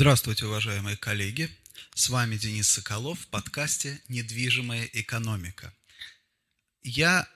Здравствуйте, 0.00 0.46
уважаемые 0.46 0.96
коллеги! 0.96 1.50
С 1.94 2.08
вами 2.08 2.36
Денис 2.36 2.66
Соколов 2.66 3.20
в 3.20 3.26
подкасте 3.26 4.00
«Недвижимая 4.08 4.88
экономика». 4.94 5.74
Я 6.82 7.28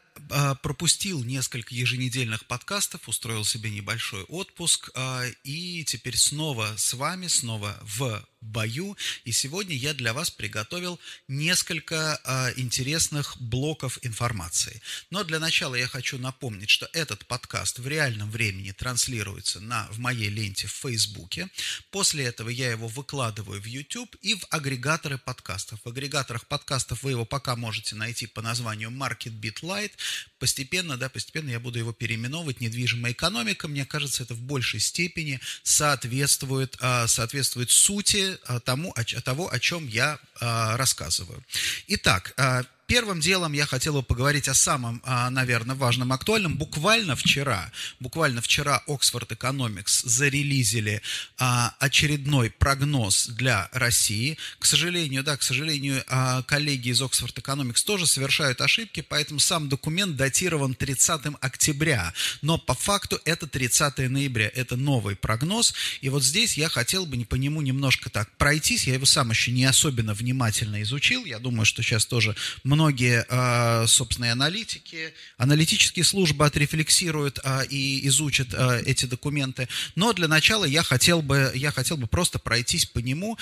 пропустил 0.62 1.22
несколько 1.24 1.74
еженедельных 1.74 2.46
подкастов, 2.46 3.08
устроил 3.08 3.44
себе 3.44 3.70
небольшой 3.70 4.22
отпуск, 4.24 4.90
а, 4.94 5.24
и 5.42 5.84
теперь 5.84 6.16
снова 6.16 6.74
с 6.76 6.94
вами, 6.94 7.26
снова 7.26 7.78
в 7.82 8.24
бою. 8.44 8.96
И 9.24 9.32
сегодня 9.32 9.74
я 9.74 9.94
для 9.94 10.12
вас 10.12 10.30
приготовил 10.30 11.00
несколько 11.28 12.20
э, 12.24 12.60
интересных 12.60 13.36
блоков 13.40 13.98
информации. 14.02 14.80
Но 15.10 15.24
для 15.24 15.38
начала 15.38 15.74
я 15.74 15.86
хочу 15.86 16.18
напомнить, 16.18 16.70
что 16.70 16.88
этот 16.92 17.26
подкаст 17.26 17.78
в 17.78 17.86
реальном 17.86 18.30
времени 18.30 18.72
транслируется 18.72 19.60
на, 19.60 19.88
в 19.90 19.98
моей 19.98 20.28
ленте 20.28 20.66
в 20.66 20.72
Фейсбуке. 20.72 21.48
После 21.90 22.24
этого 22.24 22.48
я 22.48 22.70
его 22.70 22.88
выкладываю 22.88 23.60
в 23.60 23.64
YouTube 23.64 24.14
и 24.20 24.34
в 24.34 24.44
агрегаторы 24.50 25.18
подкастов. 25.18 25.80
В 25.84 25.88
агрегаторах 25.88 26.46
подкастов 26.46 27.02
вы 27.02 27.12
его 27.12 27.24
пока 27.24 27.56
можете 27.56 27.94
найти 27.94 28.26
по 28.26 28.42
названию 28.42 28.90
Market 28.90 29.32
Beat 29.40 29.62
Light. 29.62 29.92
Постепенно, 30.38 30.96
да, 30.96 31.08
постепенно 31.08 31.50
я 31.50 31.60
буду 31.60 31.78
его 31.78 31.92
переименовывать. 31.92 32.60
Недвижимая 32.60 33.12
экономика, 33.12 33.68
мне 33.68 33.86
кажется, 33.86 34.22
это 34.22 34.34
в 34.34 34.42
большей 34.42 34.80
степени 34.80 35.40
соответствует, 35.62 36.76
э, 36.80 37.06
соответствует 37.08 37.70
сути 37.70 38.33
тому, 38.64 38.92
о, 38.96 39.04
того, 39.20 39.52
о 39.52 39.58
чем 39.58 39.86
я 39.88 40.18
а, 40.40 40.76
рассказываю. 40.76 41.42
Итак, 41.88 42.34
а, 42.36 42.62
Первым 42.94 43.18
делом 43.18 43.54
я 43.54 43.66
хотел 43.66 43.94
бы 43.94 44.04
поговорить 44.04 44.46
о 44.46 44.54
самом, 44.54 45.02
а, 45.04 45.28
наверное, 45.28 45.74
важном, 45.74 46.12
актуальном. 46.12 46.56
Буквально 46.56 47.16
вчера, 47.16 47.72
буквально 47.98 48.40
вчера 48.40 48.84
Oxford 48.86 49.26
Economics 49.36 50.06
зарелизили 50.08 51.02
а, 51.36 51.74
очередной 51.80 52.50
прогноз 52.50 53.26
для 53.26 53.68
России. 53.72 54.38
К 54.60 54.66
сожалению, 54.66 55.24
да, 55.24 55.36
к 55.36 55.42
сожалению, 55.42 56.04
а, 56.06 56.42
коллеги 56.42 56.90
из 56.90 57.02
Oxford 57.02 57.34
Economics 57.34 57.84
тоже 57.84 58.06
совершают 58.06 58.60
ошибки, 58.60 59.00
поэтому 59.00 59.40
сам 59.40 59.68
документ 59.68 60.14
датирован 60.14 60.76
30 60.76 61.34
октября. 61.40 62.14
Но 62.42 62.58
по 62.58 62.74
факту 62.74 63.20
это 63.24 63.48
30 63.48 64.08
ноября, 64.08 64.52
это 64.54 64.76
новый 64.76 65.16
прогноз. 65.16 65.74
И 66.00 66.10
вот 66.10 66.22
здесь 66.22 66.56
я 66.56 66.68
хотел 66.68 67.06
бы 67.06 67.24
по 67.24 67.34
нему 67.34 67.60
немножко 67.60 68.08
так 68.08 68.30
пройтись. 68.36 68.86
Я 68.86 68.94
его 68.94 69.04
сам 69.04 69.30
еще 69.30 69.50
не 69.50 69.64
особенно 69.64 70.14
внимательно 70.14 70.80
изучил. 70.82 71.24
Я 71.24 71.40
думаю, 71.40 71.64
что 71.64 71.82
сейчас 71.82 72.06
тоже 72.06 72.36
многие, 72.84 73.24
а, 73.30 73.86
собственно, 73.86 74.30
аналитики, 74.30 75.14
аналитические 75.38 76.04
службы 76.04 76.44
отрефлексируют 76.44 77.40
а, 77.42 77.62
и 77.62 78.06
изучат 78.08 78.48
а, 78.52 78.78
эти 78.84 79.06
документы. 79.06 79.68
Но 79.94 80.12
для 80.12 80.28
начала 80.28 80.66
я 80.66 80.82
хотел 80.82 81.22
бы, 81.22 81.50
я 81.54 81.72
хотел 81.72 81.96
бы 81.96 82.06
просто 82.06 82.38
пройтись 82.38 82.84
по 82.84 82.98
нему, 82.98 83.38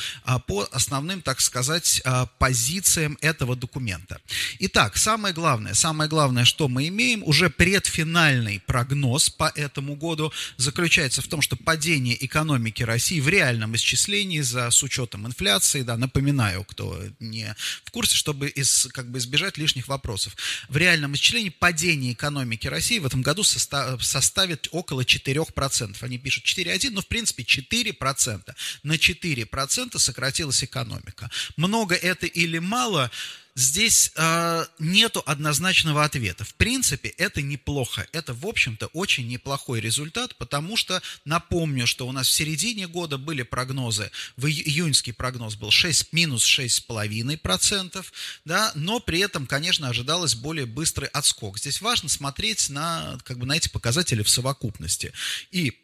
по 0.47 0.69
основным, 0.71 1.23
так 1.23 1.41
сказать, 1.41 2.03
позициям 2.39 3.19
этого 3.21 3.57
документа. 3.57 4.21
Итак, 4.61 4.97
самое 4.97 5.35
главное, 5.35 5.75
самое 5.75 6.09
главное, 6.09 6.45
что 6.45 6.69
мы 6.69 6.87
имеем, 6.87 7.23
уже 7.25 7.51
предфинальный 7.51 8.61
прогноз 8.61 9.29
по 9.29 9.51
этому 9.57 9.97
году 9.97 10.33
заключается 10.57 11.21
в 11.21 11.27
том, 11.27 11.43
что 11.43 11.57
падение 11.57 12.17
экономики 12.25 12.85
России 12.85 13.21
в 13.21 13.29
реальном 13.29 13.75
исчислении 13.75 14.41
за, 14.41 14.71
с 14.71 14.83
учетом 14.83 15.27
инфляции, 15.27 15.83
да, 15.83 15.97
напоминаю, 15.97 16.65
кто 16.65 17.03
не 17.19 17.57
в 17.85 17.91
курсе, 17.91 18.17
чтобы 18.17 18.49
из, 18.49 18.89
как 18.93 19.11
бы 19.11 19.19
избежать 19.23 19.57
лишних 19.57 19.89
вопросов. 19.89 20.37
В 20.69 20.77
реальном 20.77 21.15
исчислении 21.15 21.49
падение 21.49 22.13
экономики 22.13 22.67
России 22.67 22.99
в 22.99 23.07
этом 23.07 23.23
году 23.23 23.43
составит 23.43 24.69
около 24.71 25.03
4%. 25.03 25.97
Они 26.01 26.19
пишут 26.19 26.45
4,1, 26.45 26.91
но 26.91 27.01
в 27.01 27.07
принципе 27.07 27.43
4%. 27.43 28.55
На 28.83 28.93
4% 28.93 29.99
сократилась 29.99 30.65
экономика. 30.65 31.31
Много 31.57 31.95
это 31.95 32.27
или 32.27 32.59
мало– 32.59 33.11
здесь 33.55 34.13
э, 34.17 34.65
нету 34.79 35.23
однозначного 35.27 36.05
ответа. 36.05 36.45
В 36.45 36.55
принципе, 36.55 37.11
это 37.11 37.43
неплохо. 37.43 38.07
Это, 38.13 38.33
в 38.35 38.47
общем-то, 38.47 38.87
очень 38.89 39.29
неплохой 39.29 39.81
результат, 39.81 40.37
потому 40.37 40.77
что, 40.77 41.03
напомню, 41.25 41.87
что 41.87 42.07
у 42.07 42.13
нас 42.13 42.29
в 42.29 42.33
середине 42.33 42.89
года 42.89 43.19
были 43.19 43.43
прогнозы, 43.43 44.11
в 44.37 44.47
июньский 44.47 45.13
прогноз 45.13 45.57
был 45.57 45.71
6, 45.71 46.13
минус 46.13 46.47
6,5%, 46.47 48.05
да, 48.45 48.73
но 48.75 49.01
при 49.01 49.21
этом, 49.21 49.47
конечно, 49.47 49.89
ожидалось 49.89 50.35
более 50.35 50.67
быстрый 50.67 51.09
отскок. 51.09 51.59
Здесь 51.59 51.81
важно 51.81 52.09
смотреть 52.09 52.71
на, 52.71 53.19
как 53.25 53.39
бы, 53.39 53.47
на 53.47 53.57
эти 53.57 53.69
показатели 53.69 54.23
в 54.23 54.31
совокупности. 54.31 55.13
И 55.51 55.79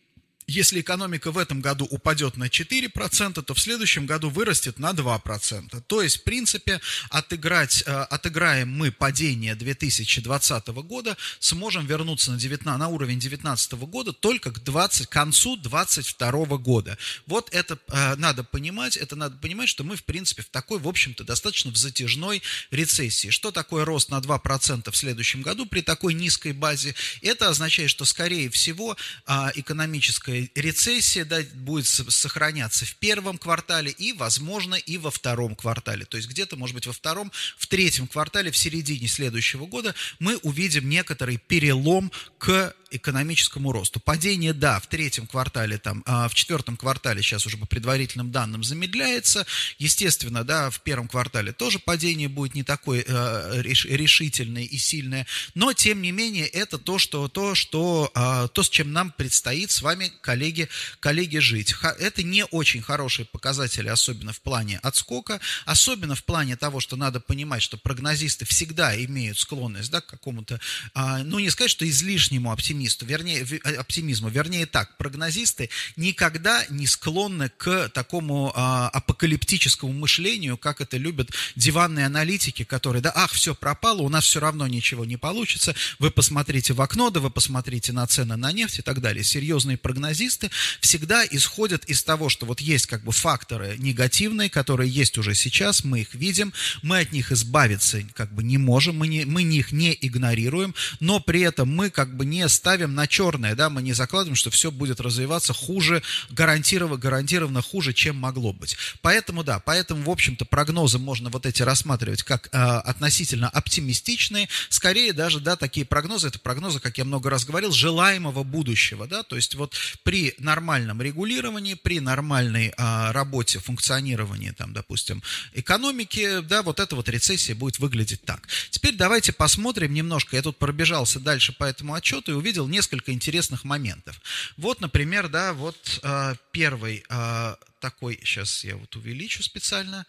если 0.49 0.81
экономика 0.81 1.31
в 1.31 1.37
этом 1.37 1.61
году 1.61 1.85
упадет 1.85 2.39
на 2.39 2.45
4%, 2.45 3.43
то 3.43 3.55
в 3.55 3.61
следующем 3.61 4.07
году 4.07 4.31
вырастет 4.31 4.79
на 4.79 4.93
2%. 4.93 5.83
То 5.87 6.03
есть, 6.03 6.17
в 6.17 6.23
принципе, 6.23 6.81
отыграть, 7.11 7.85
э, 7.87 7.93
отыграем 7.93 8.73
мы 8.73 8.91
падение 8.91 9.55
2020 9.55 10.69
года, 10.69 11.19
сможем 11.39 11.87
вернуться 11.87 12.33
на, 12.33 12.39
19, 12.39 12.79
на 12.79 12.89
уровень 12.89 13.21
2019 13.21 13.73
года 13.73 14.15
только 14.15 14.51
к, 14.51 14.65
20, 14.65 15.07
к 15.07 15.11
концу 15.11 15.57
2022 15.57 16.57
года. 16.57 16.97
Вот 17.27 17.51
это 17.53 17.79
э, 17.89 18.17
надо 18.17 18.43
понимать, 18.43 18.97
это 18.97 19.17
надо 19.17 19.37
понимать, 19.37 19.69
что 19.69 19.85
мы, 19.85 19.97
в 19.97 20.05
принципе, 20.05 20.43
в 20.43 20.49
такой, 20.49 20.79
в 20.79 20.89
общем-то, 20.89 21.25
достаточно 21.25 21.71
в 21.73 21.77
затяжной 21.77 22.43
рецессии. 22.71 23.29
Что 23.29 23.51
такое 23.51 23.85
рост 23.85 24.11
на 24.11 24.19
2% 24.19 24.91
в 24.91 24.97
следующем 24.97 25.43
году 25.43 25.67
при 25.67 25.83
такой 25.83 26.15
низкой 26.15 26.53
базе? 26.53 26.95
Это 27.21 27.51
означает, 27.51 27.91
что, 27.91 28.07
скорее 28.07 28.49
всего, 28.49 28.97
э, 29.27 29.49
экономическая 29.57 30.38
рецессия 30.55 31.25
да, 31.25 31.41
будет 31.55 31.87
сохраняться 31.87 32.87
в 32.87 32.95
первом 32.97 33.39
квартале 33.39 33.91
и, 33.91 34.13
возможно, 34.13 34.75
и 34.75 34.99
во 34.99 35.11
втором 35.11 35.55
квартале. 35.55 36.05
То 36.05 36.17
есть 36.17 36.29
где-то, 36.29 36.57
может 36.57 36.75
быть, 36.75 36.87
во 36.87 36.93
втором, 36.93 37.33
в 37.57 37.67
третьем 37.67 38.07
квартале, 38.07 38.51
в 38.51 38.57
середине 38.57 39.09
следующего 39.09 39.67
года 39.67 39.95
мы 40.19 40.37
увидим 40.39 40.89
некоторый 40.89 41.39
перелом 41.39 42.13
к 42.39 42.75
экономическому 42.91 43.73
росту. 43.73 44.01
Падение, 44.01 44.53
да, 44.53 44.81
в 44.81 44.87
третьем 44.87 45.27
квартале, 45.27 45.79
там, 45.79 46.03
а 46.07 46.29
в 46.29 46.35
четвертом 46.35 46.77
квартале, 46.77 47.23
сейчас 47.23 47.47
уже 47.47 47.57
по 47.57 47.67
предварительным 47.67 48.31
данным, 48.31 48.65
замедляется. 48.65 49.47
Естественно, 49.79 50.45
да, 50.45 50.71
в 50.71 50.81
первом 50.81 51.09
квартале 51.09 51.53
тоже 51.53 51.79
падение 51.79 52.29
будет 52.29 52.55
не 52.55 52.63
такое 52.63 53.05
э, 53.07 53.63
решительное 53.63 54.65
и 54.65 54.79
сильное, 54.79 55.27
но, 55.55 55.73
тем 55.73 56.03
не 56.03 56.13
менее, 56.13 56.47
это 56.47 56.79
то, 56.79 56.99
что, 56.99 57.29
то, 57.29 57.55
что, 57.55 58.11
э, 58.15 58.49
то 58.53 58.63
с 58.63 58.71
чем 58.71 58.93
нам 58.93 59.11
предстоит 59.11 59.71
с 59.71 59.83
вами, 59.83 60.11
коллеги, 60.21 60.69
коллеги, 61.01 61.39
жить. 61.39 61.75
Это 61.99 62.23
не 62.23 62.45
очень 62.47 62.83
хорошие 62.83 63.27
показатели, 63.27 63.89
особенно 63.89 64.33
в 64.33 64.41
плане 64.41 64.79
отскока, 64.83 65.41
особенно 65.67 66.15
в 66.15 66.25
плане 66.25 66.57
того, 66.57 66.81
что 66.81 66.97
надо 66.97 67.21
понимать, 67.21 67.63
что 67.63 67.77
прогнозисты 67.77 68.45
всегда 68.45 68.97
имеют 69.05 69.39
склонность 69.39 69.91
да, 69.91 70.01
к 70.01 70.07
какому-то, 70.07 70.61
э, 70.95 71.23
ну, 71.25 71.39
не 71.39 71.51
сказать, 71.51 71.71
что 71.71 71.89
излишнему 71.89 72.51
оптимизму, 72.51 72.78
оптимисту, 72.79 73.07
вернее, 73.07 73.47
э, 73.65 73.75
оптимизму, 73.75 74.29
вернее 74.29 74.67
так, 74.67 74.97
прогнозисты 74.97 75.69
никогда 75.97 76.65
не 76.71 76.87
склонны 76.87 77.51
к 77.57 77.89
такому 77.89 78.53
а, 78.55 78.89
апокалиптическому 78.89 79.93
мышлению, 79.93 80.57
как 80.57 80.81
это 80.81 80.97
любят 80.97 81.31
диванные 81.57 82.07
аналитики, 82.07 82.65
которые, 82.65 83.03
да, 83.03 83.13
ах, 83.15 83.33
все 83.33 83.55
пропало, 83.55 84.03
у 84.03 84.09
нас 84.09 84.25
все 84.25 84.41
равно 84.41 84.67
ничего 84.67 85.05
не 85.05 85.17
получится, 85.17 85.75
вы 85.99 86.11
посмотрите 86.11 86.73
в 86.73 86.81
окно, 86.81 87.11
да 87.11 87.21
вы 87.21 87.31
посмотрите 87.31 87.93
на 87.93 88.07
цены 88.07 88.37
на 88.37 88.53
нефть 88.53 88.79
и 88.79 88.83
так 88.83 89.01
далее. 89.01 89.25
Серьезные 89.25 89.77
прогнозисты 89.77 90.51
всегда 90.81 91.25
исходят 91.31 91.85
из 91.87 92.03
того, 92.03 92.29
что 92.29 92.47
вот 92.47 92.61
есть 92.61 92.87
как 92.87 93.03
бы 93.03 93.13
факторы 93.13 93.77
негативные, 93.79 94.51
которые 94.51 94.91
есть 94.91 95.19
уже 95.19 95.35
сейчас, 95.35 95.85
мы 95.85 96.01
их 96.01 96.15
видим, 96.15 96.53
мы 96.83 97.01
от 97.01 97.13
них 97.13 97.33
избавиться 97.33 98.03
как 98.15 98.33
бы 98.33 98.43
не 98.43 98.59
можем, 98.59 98.97
мы, 98.99 99.09
не, 99.09 99.25
мы 99.25 99.43
их 99.43 99.73
не 99.73 99.97
игнорируем, 100.01 100.75
но 101.01 101.21
при 101.21 101.41
этом 101.41 101.75
мы 101.75 101.91
как 101.91 102.17
бы 102.17 102.25
не 102.25 102.49
ставим 102.49 102.68
ставим 102.69 102.95
на 102.95 103.07
черное, 103.07 103.55
да, 103.55 103.71
мы 103.71 103.81
не 103.81 103.95
закладываем, 103.95 104.37
что 104.37 104.51
все 104.51 104.71
будет 104.71 105.01
развиваться 105.01 105.55
хуже, 105.55 106.03
гарантированно, 106.29 107.01
гарантированно 107.01 107.63
хуже, 107.63 107.95
чем 107.95 108.17
могло 108.17 108.53
быть. 108.53 108.77
Поэтому, 109.01 109.43
да, 109.43 109.59
поэтому, 109.59 110.03
в 110.03 110.11
общем-то, 110.11 110.45
прогнозы 110.45 110.99
можно 110.99 111.31
вот 111.31 111.47
эти 111.47 111.63
рассматривать 111.63 112.25
как 112.25 112.49
э, 112.53 112.59
относительно 112.59 113.49
оптимистичные, 113.49 114.51
скорее 114.69 115.15
даже, 115.15 115.41
да, 115.41 115.57
такие 115.57 115.87
прогнозы, 115.87 116.29
это 116.29 116.39
прогнозы, 116.41 116.79
как 116.79 116.99
я 116.99 117.07
много 117.07 117.31
раз 117.31 117.47
говорил, 117.47 117.73
желаемого 117.73 118.43
будущего, 118.43 119.07
да, 119.07 119.23
то 119.23 119.37
есть 119.37 119.55
вот 119.55 119.75
при 120.03 120.35
нормальном 120.39 121.01
регулировании, 121.01 121.73
при 121.73 122.01
нормальной 122.01 122.75
э, 122.77 123.11
работе, 123.13 123.61
функционировании, 123.61 124.51
там, 124.51 124.75
допустим, 124.75 125.23
экономики, 125.55 126.41
да, 126.41 126.63
вот 126.63 126.81
эта 126.81 126.97
вот 126.97 127.09
рецессия 127.09 127.55
будет 127.55 127.79
выглядеть 127.79 128.21
так. 128.27 128.47
Теперь 128.69 128.95
давайте 128.95 129.33
посмотрим 129.33 129.95
немножко, 129.95 130.37
я 130.37 130.43
тут 130.43 130.59
пробежался 130.59 131.19
дальше 131.19 131.55
по 131.55 131.65
этому 131.65 131.95
отчету 131.95 132.33
и 132.33 132.35
увидел, 132.35 132.58
увидел 132.59 132.69
несколько 132.69 133.13
интересных 133.13 133.65
моментов. 133.65 134.21
Вот, 134.57 134.81
например, 134.81 135.29
да, 135.29 135.53
вот 135.53 136.01
э, 136.03 136.35
первый 136.51 137.05
э, 137.09 137.57
такой, 137.81 138.19
сейчас 138.25 138.65
я 138.65 138.77
вот 138.77 138.97
увеличу 138.97 139.43
специально, 139.43 140.05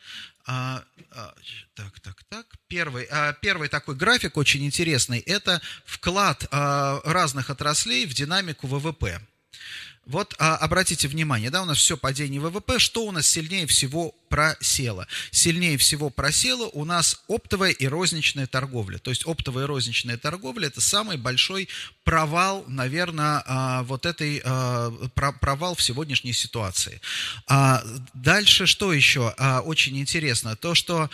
а, 0.45 0.83
а, 1.11 1.33
так, 1.75 1.99
так, 1.99 2.23
так. 2.27 2.45
Первый, 2.67 3.07
а, 3.11 3.33
первый 3.33 3.69
такой 3.69 3.95
график 3.95 4.35
очень 4.37 4.65
интересный. 4.65 5.19
Это 5.19 5.61
вклад 5.85 6.47
а, 6.49 7.01
разных 7.03 7.51
отраслей 7.51 8.07
в 8.07 8.13
динамику 8.15 8.65
ВВП. 8.65 9.21
Вот 10.05 10.33
а, 10.39 10.55
обратите 10.57 11.07
внимание, 11.07 11.51
да, 11.51 11.61
у 11.61 11.65
нас 11.65 11.77
все 11.77 11.95
падение 11.95 12.41
ВВП, 12.41 12.79
что 12.79 13.05
у 13.05 13.11
нас 13.11 13.27
сильнее 13.27 13.67
всего 13.67 14.15
просело? 14.27 15.07
Сильнее 15.29 15.77
всего 15.77 16.09
просело 16.09 16.65
у 16.73 16.83
нас 16.83 17.21
оптовая 17.27 17.71
и 17.71 17.87
розничная 17.87 18.47
торговля. 18.47 18.97
То 18.97 19.11
есть 19.11 19.27
оптовая 19.27 19.65
и 19.65 19.67
розничная 19.67 20.17
торговля– 20.17 20.67
это 20.69 20.81
самый 20.81 21.17
большой 21.17 21.69
провал, 22.03 22.65
наверное, 22.67 23.43
а, 23.45 23.83
вот 23.83 24.07
этой, 24.07 24.41
а, 24.43 24.91
провал 25.13 25.75
в 25.75 25.81
сегодняшней 25.83 26.33
ситуации. 26.33 27.01
А, 27.47 27.83
дальше 28.15 28.65
что 28.65 28.91
еще 28.91 29.29
очень 29.65 29.99
интересно? 29.99 30.55
То, 30.55 30.73
что 30.73 31.09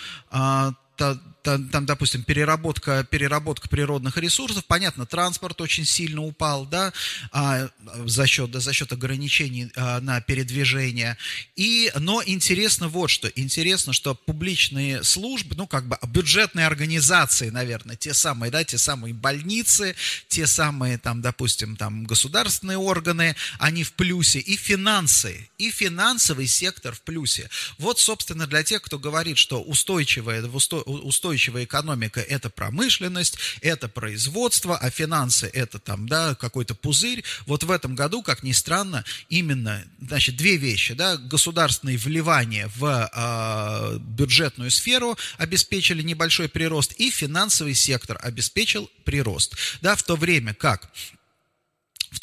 там, 1.45 1.69
там, 1.69 1.85
допустим, 1.85 2.23
переработка, 2.23 3.03
переработка 3.03 3.69
природных 3.69 4.17
ресурсов, 4.17 4.65
понятно, 4.65 5.05
транспорт 5.05 5.61
очень 5.61 5.85
сильно 5.85 6.23
упал, 6.23 6.65
да, 6.65 6.91
а, 7.31 7.69
за, 8.05 8.25
счет, 8.25 8.49
да, 8.49 8.59
за 8.59 8.73
счет 8.73 8.91
ограничений 8.91 9.71
а, 9.75 10.01
на 10.01 10.21
передвижение. 10.21 11.17
И, 11.55 11.91
но 11.99 12.23
интересно 12.25 12.87
вот 12.87 13.11
что, 13.11 13.27
интересно, 13.27 13.93
что 13.93 14.15
публичные 14.15 15.03
службы, 15.03 15.53
ну, 15.55 15.67
как 15.67 15.87
бы 15.87 15.99
бюджетные 16.07 16.65
организации, 16.65 17.51
наверное, 17.51 17.95
те 17.95 18.15
самые, 18.15 18.49
да, 18.49 18.63
те 18.63 18.79
самые 18.79 19.13
больницы, 19.13 19.95
те 20.27 20.47
самые, 20.47 20.97
там, 20.97 21.21
допустим, 21.21 21.77
там, 21.77 22.05
государственные 22.05 22.79
органы, 22.79 23.35
они 23.59 23.83
в 23.83 23.93
плюсе, 23.93 24.39
и 24.39 24.57
финансы, 24.57 25.47
и 25.59 25.69
финансовый 25.69 26.47
сектор 26.47 26.95
в 26.95 27.01
плюсе. 27.01 27.51
Вот, 27.77 27.99
собственно, 27.99 28.47
для 28.47 28.63
тех, 28.63 28.81
кто 28.81 28.97
говорит, 28.97 29.37
что 29.37 29.61
устойчивая, 29.61 30.41
устойчивая 30.41 31.34
устойчивая 31.35 31.65
экономика– 31.65 32.21
это 32.29 32.49
промышленность, 32.49 33.37
это 33.61 33.89
производство, 33.89 34.77
а 34.77 34.89
финансы– 34.89 35.49
это 35.53 35.79
там, 35.79 36.07
да, 36.07 36.33
какой-то 36.35 36.75
пузырь. 36.75 37.23
Вот 37.45 37.63
в 37.63 37.71
этом 37.71 37.93
году, 37.93 38.23
как 38.23 38.41
ни 38.43 38.53
странно, 38.53 39.03
именно, 39.29 39.83
значит, 39.99 40.37
две 40.37 40.55
вещи, 40.55 40.93
да, 40.93 41.17
государственные 41.17 41.97
вливания 41.97 42.71
в 42.77 43.09
э, 43.11 43.99
бюджетную 43.99 44.71
сферу 44.71 45.17
обеспечили 45.37 46.01
небольшой 46.01 46.47
прирост, 46.47 46.93
и 46.93 47.11
финансовый 47.11 47.73
сектор 47.73 48.17
обеспечил 48.21 48.89
прирост, 49.03 49.55
да, 49.81 49.95
в 49.95 50.03
то 50.03 50.15
время 50.15 50.53
как 50.53 50.89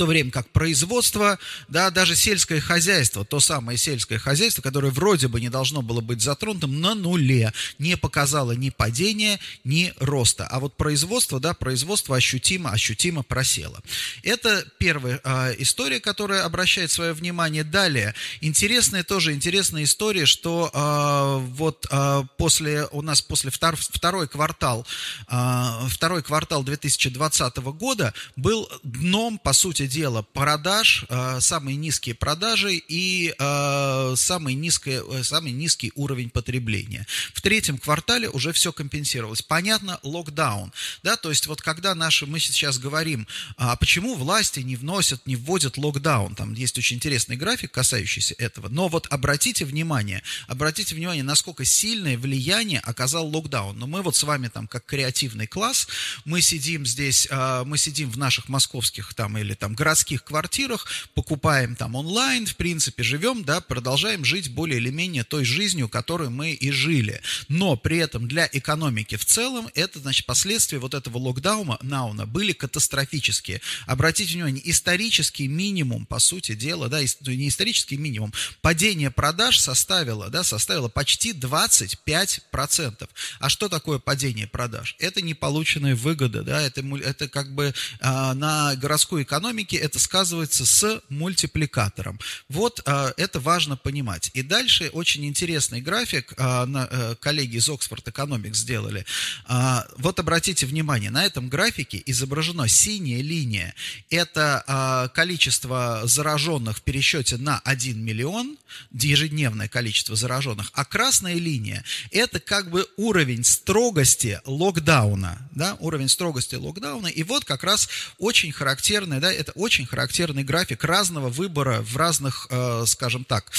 то 0.03 0.07
время 0.07 0.33
как 0.33 0.49
производство, 0.49 1.39
да, 1.69 1.89
даже 1.91 2.17
сельское 2.17 2.61
хозяйство, 2.61 3.25
то 3.25 3.39
самое 3.39 3.79
сельское 3.79 4.19
хозяйство, 4.19 4.61
которое 4.61 4.91
вроде 4.91 5.29
бы 5.29 5.41
не 5.41 5.49
должно 5.49 5.81
было 5.81 6.01
быть 6.01 6.21
затронутым, 6.21 6.81
на 6.81 6.97
нуле, 6.97 7.53
не 7.79 7.97
показало 7.97 8.51
ни 8.51 8.71
падения, 8.71 9.39
ни 9.63 9.95
роста. 10.01 10.45
А 10.49 10.59
вот 10.59 10.77
производство, 10.77 11.39
да, 11.39 11.55
производство 11.55 12.17
ощутимо, 12.17 12.73
ощутимо 12.73 13.23
просело. 13.23 13.81
Это 14.25 14.67
первая 14.79 15.21
э, 15.23 15.55
история, 15.59 16.01
которая 16.01 16.43
обращает 16.43 16.91
свое 16.91 17.13
внимание. 17.13 17.63
Далее, 17.63 18.13
интересная 18.41 19.05
тоже 19.05 19.35
интересная 19.35 19.85
история, 19.85 20.27
что 20.27 20.69
э, 20.75 21.47
вот 21.53 21.87
э, 21.93 22.23
после, 22.39 22.89
у 22.91 23.03
нас 23.03 23.23
после 23.23 23.53
втор, 23.53 23.77
второй 23.77 24.27
квартал, 24.27 24.85
э, 25.29 25.87
второй 25.89 26.25
квартал 26.25 26.65
2020 26.65 27.57
года 27.59 28.13
был 28.35 28.69
дном, 28.83 29.39
по 29.39 29.53
сути 29.53 29.87
дела, 29.93 30.23
продаж, 30.23 31.05
э, 31.09 31.41
самые 31.41 31.77
низкие 31.77 32.15
продажи 32.15 32.75
и 32.77 33.35
э, 33.39 34.15
самый, 34.17 34.55
низкий, 34.55 35.01
э, 35.03 35.23
самый 35.23 35.53
низкий 35.53 35.93
уровень 35.95 36.31
потребления. 36.31 37.07
В 37.35 37.43
третьем 37.43 37.79
квартале 37.79 38.29
уже 38.31 38.53
все 38.53 38.73
компенсировалось. 38.73 39.43
Понятно, 39.43 40.01
локдаун. 40.03 40.73
Да, 41.03 41.17
то 41.17 41.31
есть 41.31 41.47
вот 41.47 41.61
когда 41.61 41.95
наши, 41.95 42.27
мы 42.27 42.41
сейчас 42.41 42.79
говорим, 42.79 43.27
а 43.57 43.77
почему 43.77 44.15
власти 44.15 44.61
не 44.61 44.77
вносят, 44.77 45.27
не 45.27 45.37
вводят 45.37 45.77
локдаун, 45.77 46.35
там 46.35 46.55
есть 46.55 46.79
очень 46.79 46.97
интересный 46.97 47.37
график, 47.37 47.73
касающийся 47.73 48.35
этого, 48.39 48.69
но 48.69 48.89
вот 48.89 49.07
обратите 49.11 49.65
внимание, 49.65 50.23
обратите 50.49 50.95
внимание, 50.95 51.23
насколько 51.23 51.65
сильное 51.65 52.17
влияние 52.17 52.81
оказал 52.81 53.27
локдаун. 53.27 53.79
Но 53.79 53.87
мы 53.87 54.03
вот 54.03 54.17
с 54.17 54.23
вами 54.23 54.49
там 54.49 54.67
как 54.67 54.87
креативный 54.87 55.47
класс, 55.47 55.89
мы 56.25 56.41
сидим 56.41 56.87
здесь, 56.87 57.29
мы 57.65 57.77
сидим 57.77 58.11
в 58.11 58.17
наших 58.17 58.49
московских 58.49 59.13
там 59.15 59.37
или 59.37 59.55
там 59.55 59.72
городских 59.75 60.25
квартирах, 60.25 60.87
покупаем 61.15 61.77
там 61.77 61.95
онлайн, 61.95 62.47
в 62.47 62.57
принципе, 62.57 63.03
живем, 63.03 63.45
да, 63.45 63.61
продолжаем 63.61 64.25
жить 64.25 64.51
более 64.53 64.79
или 64.79 64.91
менее 64.91 65.25
той 65.25 65.45
жизнью, 65.45 65.89
которой 65.89 66.29
мы 66.29 66.53
и 66.53 66.71
жили. 66.71 67.21
Но 67.49 67.77
при 67.77 67.99
этом 67.99 68.29
для 68.29 68.49
экономики 68.53 69.17
в 69.17 69.25
целом 69.25 69.69
это, 69.75 69.99
значит, 69.99 70.27
последствия 70.27 70.79
вот 70.79 70.95
этого 70.95 71.19
локдауна 71.19 71.79
науна 71.83 72.27
были 72.27 72.53
катастрофические. 72.53 73.61
Обратите 73.87 74.35
внимание, 74.35 74.69
исторический 74.71 75.49
минимум, 75.49 76.07
по 76.07 76.19
сути 76.19 76.55
дела, 76.55 76.89
да, 76.89 77.01
не 77.01 77.49
исторический 77.49 77.97
минимум, 77.97 78.33
падение 78.61 79.11
продаж 79.11 79.59
составило, 79.59 80.29
да, 80.29 80.43
составило 80.43 80.89
почти 80.89 81.33
25%. 81.33 83.09
А 83.41 83.49
что 83.49 83.69
такое 83.69 83.99
падение 83.99 84.47
продаж? 84.47 84.97
Это 84.99 85.23
неполученная 85.23 85.95
выгода, 85.95 86.43
да, 86.43 86.61
это, 86.61 86.83
это 87.03 87.29
как 87.29 87.55
бы 87.55 87.75
а, 88.01 88.35
на 88.35 88.75
городской 88.77 89.23
экономике 89.23 89.62
экономики 89.63 89.77
это 89.77 89.99
сказывается 89.99 90.67
с 90.67 91.03
мультипликатором. 91.09 92.19
Вот 92.49 92.83
а, 92.85 93.13
это 93.17 93.41
важно 93.41 93.77
понимать. 93.77 94.31
И 94.35 94.43
дальше 94.43 94.91
очень 94.93 95.25
интересный 95.25 95.81
график 95.81 96.35
а, 96.37 96.67
а, 96.67 97.15
коллеги 97.17 97.57
из 97.57 97.69
Oxford 97.69 98.05
Economics 98.05 98.55
сделали. 98.55 99.05
А, 99.47 99.87
вот 99.99 100.19
обратите 100.19 100.67
внимание, 100.67 101.11
на 101.11 101.25
этом 101.25 101.49
графике 101.49 102.03
изображена 102.07 102.69
синяя 102.69 103.23
линия. 103.23 103.75
Это 104.11 105.11
количество 105.15 106.03
зараженных 106.05 106.79
в 106.79 106.83
пересчете 106.83 107.37
на 107.37 107.59
1 107.61 108.05
миллион, 108.05 108.57
ежедневное 108.93 109.69
количество 109.69 110.17
зараженных, 110.17 110.71
а 110.75 110.85
красная 110.85 111.35
линия– 111.35 111.85
это 112.11 112.41
как 112.41 112.71
бы 112.71 112.87
уровень 112.97 113.45
строгости 113.45 114.41
локдауна, 114.45 115.49
да, 115.53 115.77
уровень 115.81 116.09
строгости 116.09 116.55
локдауна. 116.55 117.09
И 117.09 117.23
вот 117.23 117.45
как 117.45 117.65
раз 117.65 117.89
очень 118.19 118.53
характерный, 118.53 119.21
да, 119.21 119.33
это 119.33 119.52
очень 119.55 119.87
характерный 119.87 120.45
график 120.45 120.85
разного 120.85 121.29
выбора 121.29 121.83
в 121.83 121.97
разных, 121.97 122.47
э, 122.51 122.85
скажем 122.87 123.25
так, 123.25 123.51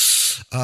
э, 0.51 0.57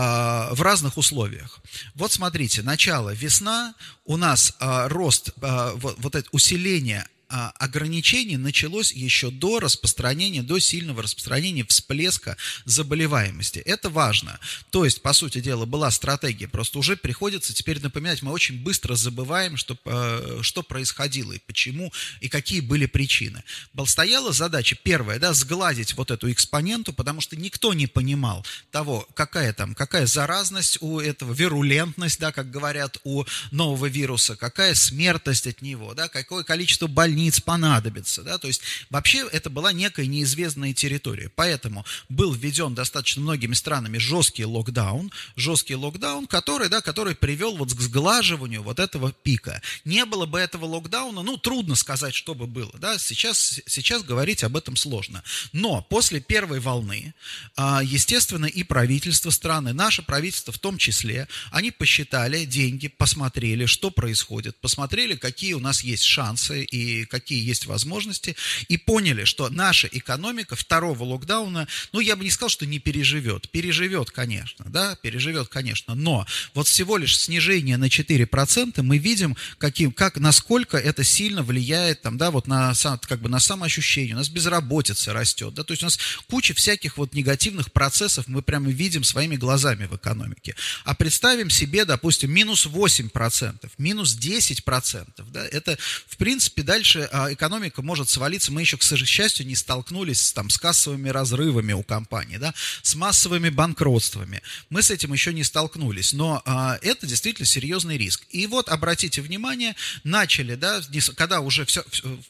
в 0.51 0.62
разных 0.62 0.98
условиях. 0.98 1.59
Вот 1.95 2.12
смотрите, 2.12 2.62
начало 2.62 3.13
весна, 3.13 3.74
у 4.05 4.17
нас 4.17 4.53
э, 4.59 4.88
рост, 4.88 5.31
вот, 5.38 6.15
это 6.15 6.27
усиление 6.31 7.07
ограничений 7.29 8.38
началось 8.38 8.91
еще 8.91 9.29
до 9.29 9.59
распространения, 9.59 10.41
до 10.41 10.57
сильного 10.59 11.03
распространения 11.03 11.63
всплеска 11.63 12.38
заболеваемости. 12.65 13.59
Это 13.59 13.89
важно. 13.89 14.39
То 14.71 14.83
есть, 14.83 15.03
по 15.03 15.13
сути 15.13 15.39
дела, 15.39 15.65
была 15.65 15.91
стратегия. 15.91 16.48
Просто 16.48 16.79
уже 16.79 16.98
приходится 16.98 17.53
теперь 17.53 17.79
напоминать, 17.81 18.24
мы 18.24 18.31
очень 18.31 18.63
быстро 18.63 18.95
забываем, 18.95 19.57
что, 19.57 19.77
э, 19.86 20.39
что 20.41 20.63
происходило 20.63 21.33
и 21.33 21.39
почему, 21.45 21.93
и 22.19 22.29
какие 22.29 22.62
были 22.62 22.88
причины. 22.88 23.43
Стояла 23.86 24.33
задача 24.33 24.75
первая, 24.81 25.19
да, 25.19 25.33
сгладить 25.33 25.93
вот 25.93 26.09
эту 26.12 26.31
экспоненту, 26.31 26.93
потому 26.93 27.21
что 27.21 27.36
никто 27.36 27.74
не 27.74 27.86
понимал 27.86 28.45
того, 28.71 29.07
какая 29.13 29.53
там, 29.53 29.75
какая 29.75 30.07
заразность 30.07 30.79
у 30.81 31.00
этого, 31.00 31.33
вирулентность, 31.33 32.19
да, 32.19 32.31
как 32.31 32.50
говорят, 32.50 32.98
у 33.03 33.24
нового 33.51 33.86
вируса, 33.86 34.36
какая 34.36 34.74
смертность 34.74 35.45
от 35.45 35.62
него, 35.62 35.93
да, 35.93 36.07
какое 36.07 36.43
количество 36.43 36.88
больных 36.88 37.18
больниц 37.19 37.41
понадобится. 37.41 38.23
Да? 38.23 38.38
То 38.38 38.47
есть 38.47 38.61
вообще 38.89 39.27
это 39.31 39.49
была 39.49 39.73
некая 39.73 40.05
неизвестная 40.05 40.73
территория. 40.73 41.29
Поэтому 41.35 41.85
был 42.07 42.33
введен 42.33 42.73
достаточно 42.73 43.21
многими 43.21 43.53
странами 43.53 43.97
жесткий 43.97 44.45
локдаун, 44.45 45.11
жесткий 45.35 45.75
локдаун, 45.75 46.27
который, 46.27 46.69
да, 46.69 46.81
который 46.81 47.15
привел 47.15 47.57
вот 47.57 47.73
к 47.73 47.81
сглаживанию 47.81 48.63
вот 48.63 48.79
этого 48.79 49.11
пика. 49.11 49.61
Не 49.83 50.05
было 50.05 50.25
бы 50.25 50.39
этого 50.39 50.65
локдауна, 50.65 51.23
ну, 51.23 51.38
трудно 51.38 51.75
сказать, 51.75 52.15
что 52.15 52.33
бы 52.35 52.47
было. 52.47 52.71
Да? 52.79 52.97
Сейчас, 52.97 53.59
сейчас 53.67 54.03
говорить 54.03 54.43
об 54.43 54.55
этом 54.55 54.77
сложно. 54.77 55.21
Но 55.51 55.81
после 55.81 56.21
первой 56.21 56.59
волны, 56.59 57.13
а, 57.57 57.81
естественно, 57.83 58.45
и 58.45 58.63
правительство 58.63 59.29
страны, 59.29 59.73
наше 59.73 60.03
правительство 60.03 60.53
в 60.53 60.59
том 60.59 60.77
числе, 60.77 61.27
они 61.51 61.71
посчитали 61.71 62.45
деньги, 62.45 62.88
посмотрели, 62.88 63.65
что 63.65 63.91
происходит, 63.91 64.55
посмотрели, 64.61 65.15
какие 65.15 65.53
у 65.53 65.59
нас 65.59 65.83
есть 65.83 66.03
шансы 66.03 66.63
и 66.71 67.08
какие 67.09 67.43
есть 67.43 67.65
возможности, 67.65 68.35
и 68.67 68.77
поняли, 68.77 69.25
что 69.25 69.49
наша 69.49 69.87
экономика 69.91 70.55
второго 70.55 71.03
локдауна, 71.03 71.67
ну, 71.91 71.99
я 71.99 72.15
бы 72.15 72.23
не 72.23 72.31
сказал, 72.31 72.49
что 72.49 72.65
не 72.65 72.79
переживет. 72.79 73.49
Переживет, 73.49 74.11
конечно, 74.11 74.65
да, 74.69 74.95
переживет, 75.01 75.49
конечно, 75.49 75.95
но 75.95 76.25
вот 76.53 76.67
всего 76.67 76.97
лишь 76.97 77.17
снижение 77.17 77.77
на 77.77 77.85
4% 77.85 78.81
мы 78.81 78.97
видим, 78.97 79.35
каким, 79.57 79.91
как, 79.91 80.17
насколько 80.17 80.77
это 80.77 81.03
сильно 81.03 81.43
влияет 81.43 82.01
там, 82.01 82.17
да, 82.17 82.31
вот 82.31 82.47
на, 82.47 82.73
как 83.07 83.21
бы 83.21 83.29
на 83.29 83.39
самоощущение, 83.39 84.15
у 84.15 84.17
нас 84.17 84.29
безработица 84.29 85.13
растет, 85.13 85.53
да, 85.53 85.63
то 85.63 85.73
есть 85.73 85.83
у 85.83 85.87
нас 85.87 85.99
куча 86.27 86.53
всяких 86.53 86.97
вот 86.97 87.13
негативных 87.13 87.71
процессов 87.71 88.27
мы 88.27 88.41
прямо 88.41 88.69
видим 88.69 89.03
своими 89.03 89.35
глазами 89.35 89.85
в 89.85 89.95
экономике. 89.95 90.55
А 90.85 90.95
представим 90.95 91.49
себе, 91.49 91.85
допустим, 91.85 92.31
минус 92.31 92.65
8%, 92.65 93.69
минус 93.77 94.17
10%, 94.17 95.25
да, 95.31 95.45
это, 95.47 95.77
в 96.07 96.17
принципе, 96.17 96.63
дальше 96.63 96.99
а, 97.12 97.34
экономика 97.34 97.82
может 97.82 98.10
свалиться, 98.10 98.51
мы 98.51 98.62
еще, 98.62 98.77
к 98.77 98.84
счастью, 98.84 99.46
не 99.46 99.56
столкнулись 99.56 100.32
там, 100.34 100.50
с 100.50 100.58
кассовыми 100.58 101.10
разрывами 101.10 101.74
у 101.74 101.84
компании, 101.84 102.38
да, 102.38 102.53
с 102.82 102.96
массовыми 102.96 103.50
банкротствами. 103.50 104.41
Мы 104.70 104.82
с 104.82 104.91
этим 104.91 105.13
еще 105.13 105.34
не 105.34 105.44
столкнулись, 105.44 106.13
но 106.13 106.41
а, 106.46 106.77
это 106.82 107.08
действительно 107.08 107.46
серьезный 107.46 107.98
риск. 107.98 108.24
И 108.29 108.48
вот, 108.48 108.70
обратите 108.70 109.22
внимание, 109.22 109.75
начали, 110.03 110.56
да, 110.56 110.82
когда 111.15 111.39
уже 111.41 111.65
все, 111.65 111.84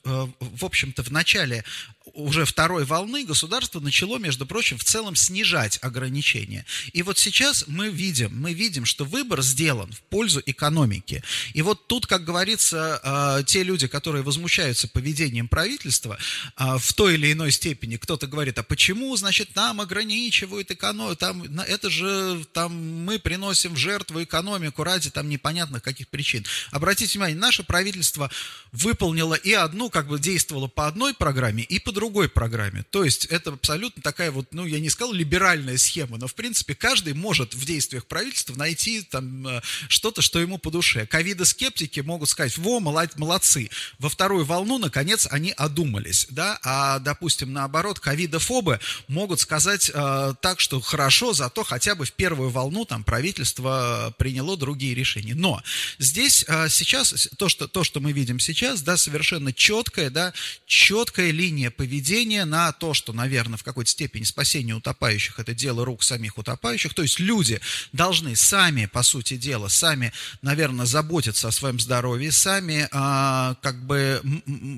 в 0.04 0.66
общем-то, 0.66 1.04
в 1.04 1.12
начале 1.12 1.64
уже 2.20 2.46
второй 2.46 2.86
волны 2.86 3.26
государство 3.26 3.80
начало, 3.80 4.18
между 4.18 4.46
прочим, 4.46 4.78
в 4.78 4.84
целом 4.84 5.16
снижать 5.16 5.80
ограничения. 5.82 6.66
И 6.94 7.04
вот 7.04 7.18
сейчас 7.18 7.66
мы 7.68 7.90
видим, 7.90 8.32
мы 8.34 8.54
видим, 8.54 8.86
что 8.86 9.06
выбор 9.06 9.42
сделан 9.42 9.92
в 9.92 10.02
пользу 10.02 10.42
экономики. 10.46 11.24
И 11.54 11.62
вот 11.62 11.88
тут, 11.88 12.08
как 12.08 12.24
говорится, 12.24 13.00
а, 13.04 13.44
те 13.44 13.64
люди, 13.64 13.88
которые 13.88 14.24
возмущаются 14.24 14.88
поведением 14.88 15.48
правительства, 15.48 16.18
а, 16.56 16.78
в 16.78 16.94
той 16.94 17.16
или 17.16 17.32
иной 17.32 17.52
степени 17.52 17.98
кто-то 17.98 18.28
говорит, 18.28 18.58
а 18.60 18.64
почему, 18.64 19.16
значит, 19.16 19.56
нам 19.56 19.82
ограничивают 19.82 20.72
экономику, 20.72 21.16
там, 21.16 21.44
это 21.62 21.90
же 21.90 22.46
там 22.54 23.06
мы 23.06 23.20
приносим 23.20 23.74
в 23.74 23.78
жертву 23.78 24.24
экономику 24.24 24.84
ради 24.84 25.10
там 25.10 25.30
непонятных 25.30 25.84
каких 25.84 26.08
причин. 26.10 26.46
Обратите 26.72 27.14
внимание, 27.14 27.38
наше 27.38 27.64
правительство 27.64 28.30
выполнило 28.72 29.36
и 29.36 29.54
одну, 29.54 29.90
как 29.90 30.08
бы 30.08 30.20
действовало 30.20 30.68
по 30.68 30.88
одной 30.88 31.14
программе, 31.14 31.64
и 31.64 31.80
по 31.80 31.92
другой 31.92 32.09
программе. 32.10 32.84
То 32.89 33.04
есть 33.04 33.25
это 33.25 33.51
абсолютно 33.51 34.01
такая 34.01 34.32
вот, 34.32 34.54
ну, 34.54 34.66
я 34.66 34.80
не 34.80 34.89
сказал 34.89 35.13
либеральная 35.13 35.78
схема, 35.78 36.18
но, 36.18 36.28
в 36.28 36.36
принципе, 36.36 36.75
каждый 36.75 37.13
может 37.13 37.54
в 37.54 37.66
действиях 37.66 38.06
правительства 38.06 38.56
найти 38.56 39.01
там 39.01 39.48
э, 39.48 39.62
что-то, 39.88 40.22
что 40.22 40.39
ему 40.39 40.58
по 40.58 40.72
душе. 40.72 41.06
Ковида-скептики 41.06 42.00
могут 42.01 42.30
сказать, 42.30 42.58
во, 42.58 42.80
молодцы. 42.80 43.70
Во 44.00 44.10
вторую 44.10 44.46
волну, 44.46 44.78
наконец, 44.78 45.28
они 45.30 45.51
одумались, 45.51 46.28
да, 46.30 46.60
а, 46.63 47.00
допустим, 47.00 47.54
наоборот, 47.54 48.00
ковидофобы 48.00 48.80
могут 49.08 49.39
сказать 49.39 49.92
э, 49.94 50.34
так, 50.42 50.60
что 50.60 50.82
хорошо, 50.82 51.34
зато 51.34 51.63
хотя 51.63 51.96
бы 51.96 52.06
в 52.06 52.13
первую 52.13 52.50
волну 52.50 52.86
там 52.86 53.04
правительство 53.04 54.13
приняло 54.18 54.58
другие 54.58 54.96
решения. 54.96 55.36
Но 55.36 55.62
здесь 56.00 56.44
э, 56.48 56.70
сейчас 56.70 57.30
то, 57.38 57.50
что, 57.50 57.68
то, 57.68 57.84
что 57.84 58.00
мы 58.00 58.12
видим 58.12 58.39
сейчас, 58.39 58.82
да, 58.82 58.98
совершенно 58.98 59.54
четкая, 59.54 60.10
да, 60.10 60.34
четкая 60.66 61.32
линия 61.32 61.70
поведения 61.70 61.99
поведение 62.00 62.46
на 62.46 62.72
то, 62.72 62.94
что, 62.94 63.12
наверное, 63.12 63.58
в 63.58 63.63
какой-то 63.63 63.91
степени 63.91 64.24
спасение 64.24 64.74
утопающих– 64.74 65.34
это 65.39 65.53
дело 65.53 65.84
рук 65.84 66.01
самих 66.01 66.38
утопающих. 66.38 66.94
То 66.94 67.01
есть 67.01 67.20
люди 67.20 67.60
должны 67.91 68.38
сами, 68.38 68.86
по 68.86 69.03
сути 69.03 69.36
дела, 69.36 69.68
сами, 69.68 70.13
наверное, 70.41 70.86
заботиться 70.86 71.50
о 71.50 71.51
своем 71.51 71.77
здоровье, 71.77 72.32
сами 72.32 72.88
а, 72.91 73.56
как 73.62 73.86
бы 73.86 74.22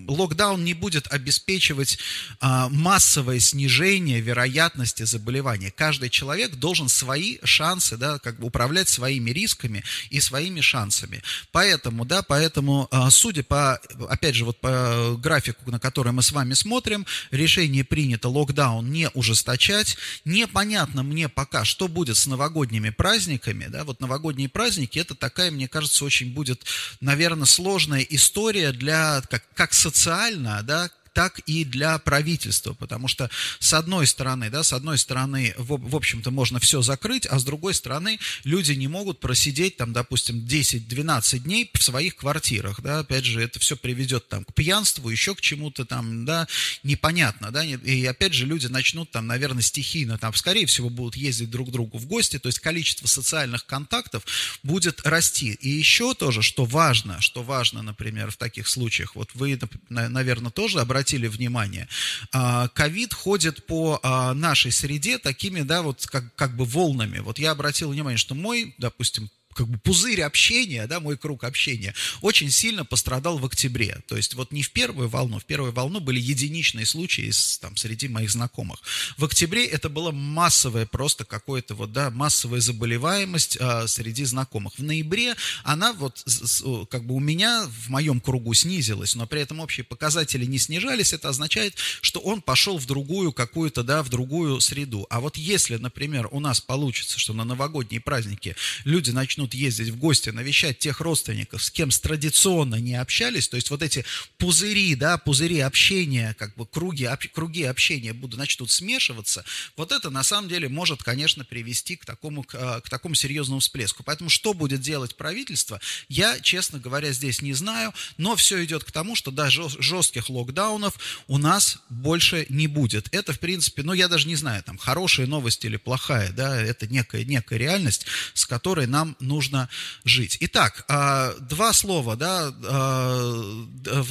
локдаун 0.07 0.65
не 0.65 0.73
будет 0.73 1.13
обеспечивать 1.13 1.99
а, 2.39 2.69
массовое 2.69 3.39
снижение 3.39 4.19
вероятности 4.19 5.03
заболевания. 5.03 5.69
Каждый 5.69 6.09
человек 6.09 6.55
должен 6.55 6.89
свои 6.89 7.37
шансы, 7.43 7.97
да, 7.97 8.17
как 8.17 8.39
бы 8.39 8.47
управлять 8.47 8.89
своими 8.89 9.29
рисками 9.29 9.83
и 10.09 10.19
своими 10.19 10.61
шансами. 10.61 11.21
Поэтому, 11.51 12.03
да, 12.03 12.23
поэтому, 12.23 12.87
а, 12.89 13.11
судя 13.11 13.43
по, 13.43 13.79
опять 14.09 14.33
же, 14.33 14.45
вот 14.45 14.59
по 14.59 15.15
графику, 15.19 15.69
на 15.69 15.79
который 15.79 16.13
мы 16.13 16.23
с 16.23 16.31
вами 16.31 16.55
смотрим. 16.55 17.05
Решение 17.31 17.83
принято 17.83 18.29
локдаун 18.29 18.91
не 18.91 19.09
ужесточать. 19.13 19.97
Непонятно 20.25 21.03
мне 21.03 21.29
пока, 21.29 21.65
что 21.65 21.87
будет 21.87 22.17
с 22.17 22.25
новогодними 22.25 22.89
праздниками. 22.89 23.65
Да? 23.67 23.83
Вот 23.83 23.99
новогодние 23.99 24.49
праздники, 24.49 24.99
это 24.99 25.15
такая, 25.15 25.51
мне 25.51 25.67
кажется, 25.67 26.05
очень 26.05 26.33
будет, 26.33 26.65
наверное, 26.99 27.45
сложная 27.45 28.01
история 28.01 28.71
для, 28.71 29.21
как, 29.29 29.43
как 29.53 29.73
социально, 29.73 30.61
да, 30.63 30.89
так 31.13 31.39
и 31.39 31.65
для 31.65 31.97
правительства, 31.99 32.73
потому 32.73 33.07
что 33.07 33.29
с 33.59 33.73
одной 33.73 34.07
стороны, 34.07 34.49
да, 34.49 34.63
с 34.63 34.73
одной 34.73 34.97
стороны, 34.97 35.53
в, 35.57 35.77
в 35.77 35.95
общем-то, 35.95 36.31
можно 36.31 36.59
все 36.59 36.81
закрыть, 36.81 37.25
а 37.25 37.37
с 37.39 37.43
другой 37.43 37.73
стороны, 37.73 38.19
люди 38.43 38.71
не 38.73 38.87
могут 38.87 39.19
просидеть 39.19 39.77
там, 39.77 39.93
допустим, 39.93 40.45
10-12 40.45 41.39
дней 41.39 41.69
в 41.73 41.83
своих 41.83 42.15
квартирах, 42.15 42.81
да, 42.81 42.99
опять 42.99 43.25
же, 43.25 43.41
это 43.41 43.59
все 43.59 43.75
приведет 43.75 44.29
там 44.29 44.45
к 44.45 44.53
пьянству, 44.53 45.09
еще 45.09 45.35
к 45.35 45.41
чему-то 45.41 45.85
там, 45.85 46.25
да, 46.25 46.47
непонятно, 46.83 47.51
да, 47.51 47.63
и 47.65 48.05
опять 48.05 48.33
же 48.33 48.45
люди 48.45 48.67
начнут 48.67 49.11
там, 49.11 49.27
наверное, 49.27 49.61
стихийно, 49.61 50.17
там, 50.17 50.33
скорее 50.33 50.65
всего, 50.65 50.89
будут 50.89 51.15
ездить 51.17 51.49
друг 51.49 51.69
к 51.69 51.71
другу 51.71 51.97
в 51.97 52.05
гости, 52.05 52.39
то 52.39 52.47
есть 52.47 52.59
количество 52.59 53.07
социальных 53.07 53.65
контактов 53.65 54.23
будет 54.63 55.01
расти. 55.05 55.57
И 55.61 55.69
еще 55.69 56.13
тоже, 56.13 56.41
что 56.41 56.65
важно, 56.65 57.19
что 57.19 57.43
важно, 57.43 57.81
например, 57.81 58.31
в 58.31 58.37
таких 58.37 58.67
случаях, 58.67 59.15
вот 59.15 59.31
вы, 59.33 59.59
наверное, 59.89 60.51
тоже 60.51 60.79
обратите 60.79 61.00
обратили 61.01 61.27
внимание, 61.27 61.87
а, 62.31 62.67
ковид 62.67 63.13
ходит 63.13 63.65
по 63.65 63.99
а, 64.03 64.33
нашей 64.35 64.71
среде 64.71 65.17
такими, 65.17 65.61
да, 65.61 65.81
вот 65.81 66.05
как, 66.05 66.35
как 66.35 66.55
бы 66.55 66.63
волнами. 66.63 67.19
Вот 67.19 67.39
я 67.39 67.51
обратил 67.51 67.89
внимание, 67.89 68.17
что 68.17 68.35
мой, 68.35 68.75
допустим, 68.77 69.29
как 69.53 69.67
бы 69.67 69.77
пузырь 69.77 70.21
общения, 70.21 70.87
да, 70.87 70.99
мой 70.99 71.17
круг 71.17 71.43
общения, 71.43 71.93
очень 72.21 72.51
сильно 72.51 72.85
пострадал 72.85 73.37
в 73.37 73.45
октябре. 73.45 73.99
То 74.07 74.17
есть 74.17 74.33
вот 74.33 74.51
не 74.51 74.63
в 74.63 74.71
первую 74.71 75.09
волну, 75.09 75.39
в 75.39 75.45
первую 75.45 75.71
волну 75.71 75.99
были 75.99 76.19
единичные 76.19 76.85
случаи 76.85 77.25
из, 77.25 77.57
там, 77.59 77.75
среди 77.77 78.07
моих 78.07 78.31
знакомых. 78.31 78.79
В 79.17 79.25
октябре 79.25 79.65
это 79.65 79.89
было 79.89 80.11
массовое 80.11 80.85
просто 80.85 81.25
какое-то 81.25 81.75
вот, 81.75 81.91
да, 81.91 82.09
массовая 82.09 82.61
заболеваемость 82.61 83.57
а, 83.59 83.87
среди 83.87 84.23
знакомых. 84.25 84.77
В 84.77 84.83
ноябре 84.83 85.35
она 85.63 85.93
вот 85.93 86.21
с, 86.25 86.63
как 86.89 87.05
бы 87.05 87.15
у 87.15 87.19
меня 87.19 87.67
в 87.67 87.89
моем 87.89 88.19
кругу 88.19 88.53
снизилась, 88.53 89.15
но 89.15 89.27
при 89.27 89.41
этом 89.41 89.59
общие 89.59 89.83
показатели 89.83 90.45
не 90.45 90.57
снижались. 90.57 91.13
Это 91.13 91.29
означает, 91.29 91.75
что 92.01 92.19
он 92.19 92.41
пошел 92.41 92.77
в 92.77 92.85
другую 92.85 93.33
какую-то, 93.33 93.83
да, 93.83 94.03
в 94.03 94.09
другую 94.09 94.59
среду. 94.61 95.07
А 95.09 95.19
вот 95.19 95.37
если, 95.37 95.77
например, 95.77 96.27
у 96.31 96.39
нас 96.39 96.61
получится, 96.61 97.19
что 97.19 97.33
на 97.33 97.43
новогодние 97.43 98.01
праздники 98.01 98.55
люди 98.85 99.11
начнут 99.11 99.40
начнут 99.41 99.53
ездить 99.53 99.89
в 99.89 99.97
гости, 99.97 100.29
навещать 100.29 100.79
тех 100.79 100.99
родственников, 101.01 101.63
с 101.63 101.71
кем 101.71 101.89
традиционно 101.89 102.75
не 102.75 102.95
общались, 102.95 103.47
то 103.47 103.55
есть 103.55 103.69
вот 103.69 103.81
эти 103.81 104.05
пузыри, 104.37 104.95
да, 104.95 105.17
пузыри 105.17 105.59
общения, 105.59 106.35
как 106.37 106.55
бы 106.55 106.65
круги, 106.65 107.05
об, 107.05 107.19
круги 107.33 107.63
общения 107.63 108.13
будут, 108.13 108.39
начнут 108.39 108.69
смешиваться, 108.69 109.43
вот 109.77 109.91
это 109.91 110.09
на 110.09 110.23
самом 110.23 110.47
деле 110.47 110.69
может, 110.69 111.03
конечно, 111.03 111.43
привести 111.43 111.95
к 111.95 112.05
такому, 112.05 112.43
к, 112.43 112.55
а, 112.55 112.81
к 112.81 112.89
такому 112.89 113.15
серьезному 113.15 113.59
всплеску. 113.59 114.03
Поэтому 114.03 114.29
что 114.29 114.53
будет 114.53 114.81
делать 114.81 115.15
правительство, 115.15 115.79
я, 116.07 116.39
честно 116.39 116.79
говоря, 116.79 117.11
здесь 117.11 117.41
не 117.41 117.53
знаю, 117.53 117.93
но 118.17 118.35
все 118.35 118.63
идет 118.63 118.83
к 118.83 118.91
тому, 118.91 119.15
что 119.15 119.31
даже 119.31 119.63
жестких 119.79 120.29
локдаунов 120.29 120.93
у 121.27 121.37
нас 121.37 121.79
больше 121.89 122.45
не 122.49 122.67
будет. 122.67 123.07
Это, 123.11 123.33
в 123.33 123.39
принципе, 123.39 123.83
ну, 123.83 123.93
я 123.93 124.07
даже 124.07 124.27
не 124.27 124.35
знаю, 124.35 124.63
там, 124.63 124.77
хорошая 124.77 125.25
новость 125.27 125.65
или 125.65 125.77
плохая, 125.77 126.31
да, 126.31 126.61
это 126.61 126.87
некая, 126.87 127.25
некая 127.25 127.57
реальность, 127.57 128.05
с 128.33 128.45
которой 128.45 128.87
нам 128.87 129.15
нужно 129.31 129.69
жить. 130.03 130.37
Итак, 130.41 130.85
а, 130.87 131.33
два 131.39 131.73
слова, 131.73 132.15
да, 132.15 132.53
а, 132.65 133.65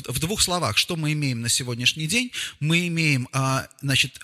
в 0.09 0.19
двух 0.19 0.41
словах, 0.41 0.79
что 0.79 0.97
мы 0.97 1.13
имеем 1.13 1.43
на 1.43 1.49
сегодняшний 1.49 2.07
день. 2.07 2.33
Мы 2.59 2.89
имеем, 2.89 3.29
а, 3.33 3.69
значит, 3.83 4.19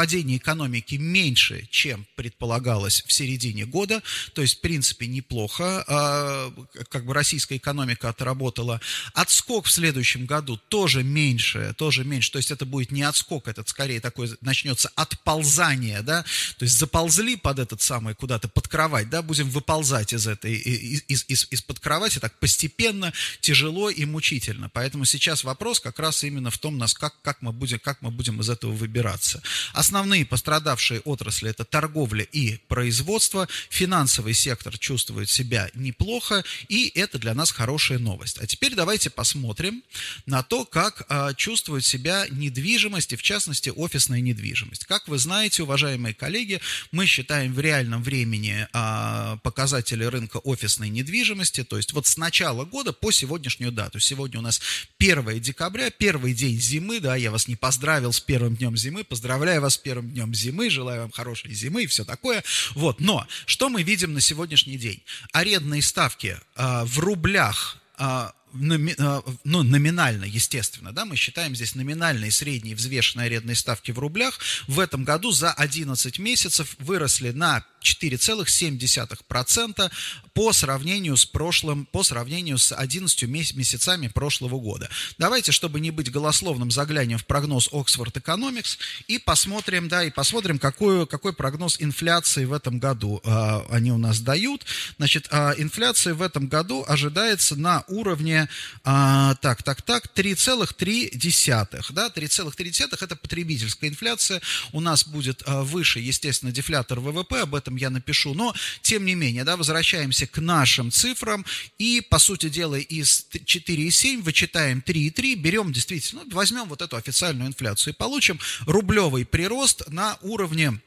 падение 0.00 0.38
экономики 0.38 0.94
меньше, 0.94 1.68
чем 1.70 2.06
предполагалось 2.14 3.04
в 3.06 3.12
середине 3.12 3.66
года, 3.66 4.02
то 4.32 4.40
есть, 4.40 4.56
в 4.56 4.60
принципе, 4.62 5.06
неплохо, 5.06 5.84
а, 5.86 6.50
как 6.88 7.04
бы 7.04 7.12
российская 7.12 7.58
экономика 7.58 8.08
отработала. 8.08 8.80
Отскок 9.12 9.66
в 9.66 9.70
следующем 9.70 10.24
году 10.24 10.56
тоже 10.56 11.02
меньше, 11.02 11.74
тоже 11.76 12.04
меньше, 12.04 12.32
то 12.32 12.38
есть 12.38 12.50
это 12.50 12.64
будет 12.64 12.92
не 12.92 13.02
отскок, 13.02 13.46
это 13.46 13.62
скорее 13.66 14.00
такое 14.00 14.30
начнется 14.40 14.90
отползание, 14.94 16.00
да, 16.00 16.22
то 16.56 16.64
есть 16.64 16.78
заползли 16.78 17.36
под 17.36 17.58
этот 17.58 17.82
самый 17.82 18.14
куда-то 18.14 18.48
под 18.48 18.68
кровать, 18.68 19.10
да, 19.10 19.20
будем 19.20 19.50
выползать 19.50 20.14
из 20.14 20.26
этой, 20.26 20.54
из, 20.54 21.26
из, 21.28 21.46
из-под 21.50 21.78
кровати 21.78 22.20
так 22.20 22.38
постепенно, 22.38 23.12
тяжело 23.42 23.90
и 23.90 24.06
мучительно. 24.06 24.70
Поэтому 24.70 25.04
сейчас 25.04 25.44
вопрос 25.44 25.78
как 25.78 25.98
раз 25.98 26.24
именно 26.24 26.50
в 26.50 26.56
том, 26.56 26.78
нас, 26.78 26.94
как, 26.94 27.20
как, 27.20 27.42
мы 27.42 27.52
будем, 27.52 27.78
как 27.80 28.00
мы 28.00 28.10
будем 28.10 28.40
из 28.40 28.48
этого 28.48 28.72
выбираться. 28.72 29.42
Основные 29.90 30.24
пострадавшие 30.24 31.00
отрасли– 31.00 31.50
это 31.50 31.64
торговля 31.64 32.22
и 32.22 32.58
производство. 32.68 33.48
Финансовый 33.70 34.34
сектор 34.34 34.78
чувствует 34.78 35.28
себя 35.28 35.68
неплохо, 35.74 36.44
и 36.68 36.92
это 36.94 37.18
для 37.18 37.34
нас 37.34 37.50
хорошая 37.50 37.98
новость. 37.98 38.38
А 38.38 38.46
теперь 38.46 38.76
давайте 38.76 39.10
посмотрим 39.10 39.82
на 40.26 40.44
то, 40.44 40.64
как 40.64 41.04
а, 41.08 41.34
чувствует 41.34 41.84
себя 41.84 42.26
недвижимость, 42.30 43.14
и 43.14 43.16
в 43.16 43.22
частности 43.22 43.70
офисная 43.70 44.20
недвижимость. 44.20 44.84
Как 44.84 45.08
вы 45.08 45.18
знаете, 45.18 45.64
уважаемые 45.64 46.14
коллеги, 46.14 46.60
мы 46.92 47.06
считаем 47.06 47.52
в 47.52 47.58
реальном 47.58 48.04
времени 48.04 48.68
а, 48.72 49.38
показатели 49.38 50.04
рынка 50.04 50.36
офисной 50.36 50.88
недвижимости, 50.88 51.64
то 51.64 51.76
есть 51.76 51.92
вот 51.94 52.06
с 52.06 52.16
начала 52.16 52.64
года 52.64 52.92
по 52.92 53.10
сегодняшнюю 53.10 53.72
дату. 53.72 53.98
Сегодня 53.98 54.38
у 54.38 54.42
нас 54.42 54.60
1 55.00 55.40
декабря, 55.40 55.90
первый 55.90 56.32
день 56.32 56.60
зимы, 56.60 57.00
да, 57.00 57.16
я 57.16 57.32
вас 57.32 57.48
не 57.48 57.56
поздравил 57.56 58.12
с 58.12 58.20
первым 58.20 58.54
днем 58.54 58.76
зимы, 58.76 59.02
поздравляю 59.02 59.60
вас 59.60 59.79
первым 59.80 60.10
днем 60.10 60.34
зимы, 60.34 60.70
желаю 60.70 61.02
вам 61.02 61.10
хорошей 61.10 61.52
зимы 61.54 61.84
и 61.84 61.86
все 61.86 62.04
такое. 62.04 62.44
Вот, 62.74 63.00
но 63.00 63.26
что 63.46 63.68
мы 63.68 63.82
видим 63.82 64.12
на 64.12 64.20
сегодняшний 64.20 64.76
день? 64.76 65.02
Арендные 65.32 65.82
ставки 65.82 66.38
э, 66.56 66.84
в 66.84 66.98
рублях 66.98 67.78
э, 67.98 68.28
ну, 68.52 69.62
номинально, 69.62 70.24
естественно, 70.24 70.92
да, 70.92 71.04
мы 71.04 71.16
считаем 71.16 71.54
здесь 71.54 71.74
номинальные 71.74 72.30
средние 72.30 72.74
взвешенные 72.74 73.26
арендные 73.26 73.54
ставки 73.54 73.92
в 73.92 73.98
рублях, 73.98 74.38
в 74.66 74.80
этом 74.80 75.04
году 75.04 75.30
за 75.30 75.52
11 75.52 76.18
месяцев 76.18 76.74
выросли 76.78 77.30
на 77.30 77.64
4,7% 77.82 79.90
по 80.34 80.52
сравнению 80.52 81.16
с 81.16 81.24
прошлым, 81.26 81.86
по 81.86 82.02
сравнению 82.02 82.58
с 82.58 82.74
11 82.74 83.22
месяцами 83.24 84.08
прошлого 84.08 84.58
года. 84.58 84.90
Давайте, 85.18 85.52
чтобы 85.52 85.80
не 85.80 85.90
быть 85.90 86.10
голословным, 86.10 86.70
заглянем 86.70 87.18
в 87.18 87.26
прогноз 87.26 87.68
Oxford 87.72 88.12
Economics 88.12 88.78
и 89.08 89.18
посмотрим, 89.18 89.88
да, 89.88 90.04
и 90.04 90.10
посмотрим, 90.10 90.58
какой, 90.58 91.06
какой 91.06 91.32
прогноз 91.32 91.76
инфляции 91.80 92.44
в 92.44 92.52
этом 92.52 92.78
году 92.78 93.20
э, 93.24 93.60
они 93.70 93.92
у 93.92 93.98
нас 93.98 94.20
дают. 94.20 94.64
Значит, 94.98 95.28
э, 95.30 95.54
инфляция 95.58 96.14
в 96.14 96.22
этом 96.22 96.48
году 96.48 96.84
ожидается 96.86 97.56
на 97.56 97.84
уровне, 97.88 98.48
э, 98.84 99.34
так, 99.40 99.62
так, 99.62 99.82
так, 99.82 100.06
3,3, 100.14 101.92
да, 101.92 102.08
3,3 102.08 103.02
это 103.02 103.16
потребительская 103.16 103.90
инфляция. 103.90 104.40
У 104.72 104.80
нас 104.80 105.04
будет 105.04 105.42
э, 105.46 105.62
выше, 105.62 106.00
естественно, 106.00 106.52
дефлятор 106.52 107.00
ВВП, 107.00 107.40
об 107.40 107.54
этом 107.54 107.69
этом 107.70 107.76
я 107.76 107.90
напишу. 107.90 108.34
Но, 108.34 108.54
тем 108.82 109.04
не 109.04 109.14
менее, 109.14 109.44
да, 109.44 109.56
возвращаемся 109.56 110.26
к 110.26 110.40
нашим 110.40 110.90
цифрам 110.90 111.44
и, 111.78 112.00
по 112.00 112.18
сути 112.18 112.48
дела, 112.48 112.76
из 112.76 113.26
4,7 113.32 114.22
вычитаем 114.22 114.82
3,3, 114.86 115.34
берем 115.36 115.72
действительно, 115.72 116.22
возьмем 116.30 116.68
вот 116.68 116.82
эту 116.82 116.96
официальную 116.96 117.48
инфляцию 117.48 117.94
и 117.94 117.96
получим 117.96 118.38
рублевый 118.66 119.24
прирост 119.24 119.88
на 119.88 120.18
уровне 120.22 120.80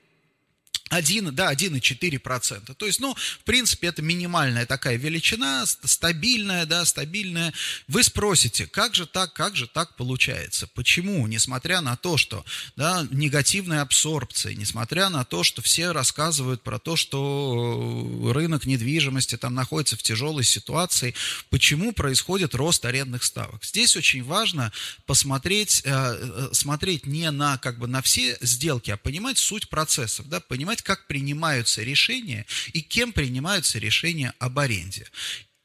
1, 0.94 1.34
да, 1.34 1.52
1,4%. 1.54 2.74
То 2.76 2.86
есть, 2.86 3.00
ну, 3.00 3.16
в 3.16 3.44
принципе, 3.44 3.88
это 3.88 4.02
минимальная 4.02 4.66
такая 4.66 4.98
величина, 4.98 5.66
стабильная, 5.66 6.66
да, 6.66 6.86
стабильная. 6.86 7.54
Вы 7.88 8.04
спросите, 8.04 8.68
как 8.68 8.96
же 8.96 9.06
так, 9.06 9.34
как 9.34 9.56
же 9.56 9.68
так 9.68 9.96
получается? 9.96 10.68
Почему, 10.68 11.26
несмотря 11.28 11.82
на 11.82 11.96
то, 11.96 12.18
что, 12.18 12.46
да, 12.76 13.08
негативная 13.12 13.82
абсорбция, 13.82 14.54
несмотря 14.54 15.10
на 15.10 15.26
то, 15.26 15.44
что 15.44 15.62
все 15.62 15.92
рассказывают 15.92 16.62
про 16.62 16.80
то, 16.80 16.96
что 16.96 18.32
рынок 18.34 18.66
недвижимости 18.66 19.38
там 19.38 19.56
находится 19.56 19.98
в 19.98 20.04
тяжелой 20.04 20.44
ситуации, 20.44 21.16
почему 21.50 21.92
происходит 21.92 22.56
рост 22.56 22.86
арендных 22.86 23.24
ставок? 23.24 23.64
Здесь 23.66 23.96
очень 23.96 24.24
важно 24.24 24.72
посмотреть, 25.06 25.82
э, 25.86 25.90
э, 25.92 26.50
смотреть 26.54 27.06
не 27.08 27.32
на, 27.32 27.58
как 27.58 27.80
бы, 27.80 27.88
на 27.88 28.02
все 28.02 28.38
сделки, 28.42 28.92
а 28.92 28.98
понимать 28.98 29.38
суть 29.38 29.70
процессов, 29.70 30.28
да, 30.30 30.40
понимать, 30.40 30.83
как 30.84 31.08
принимаются 31.08 31.82
решения 31.84 32.46
и 32.74 32.82
кем 32.82 33.14
принимаются 33.14 33.80
решения 33.80 34.34
об 34.40 34.60
аренде 34.60 35.08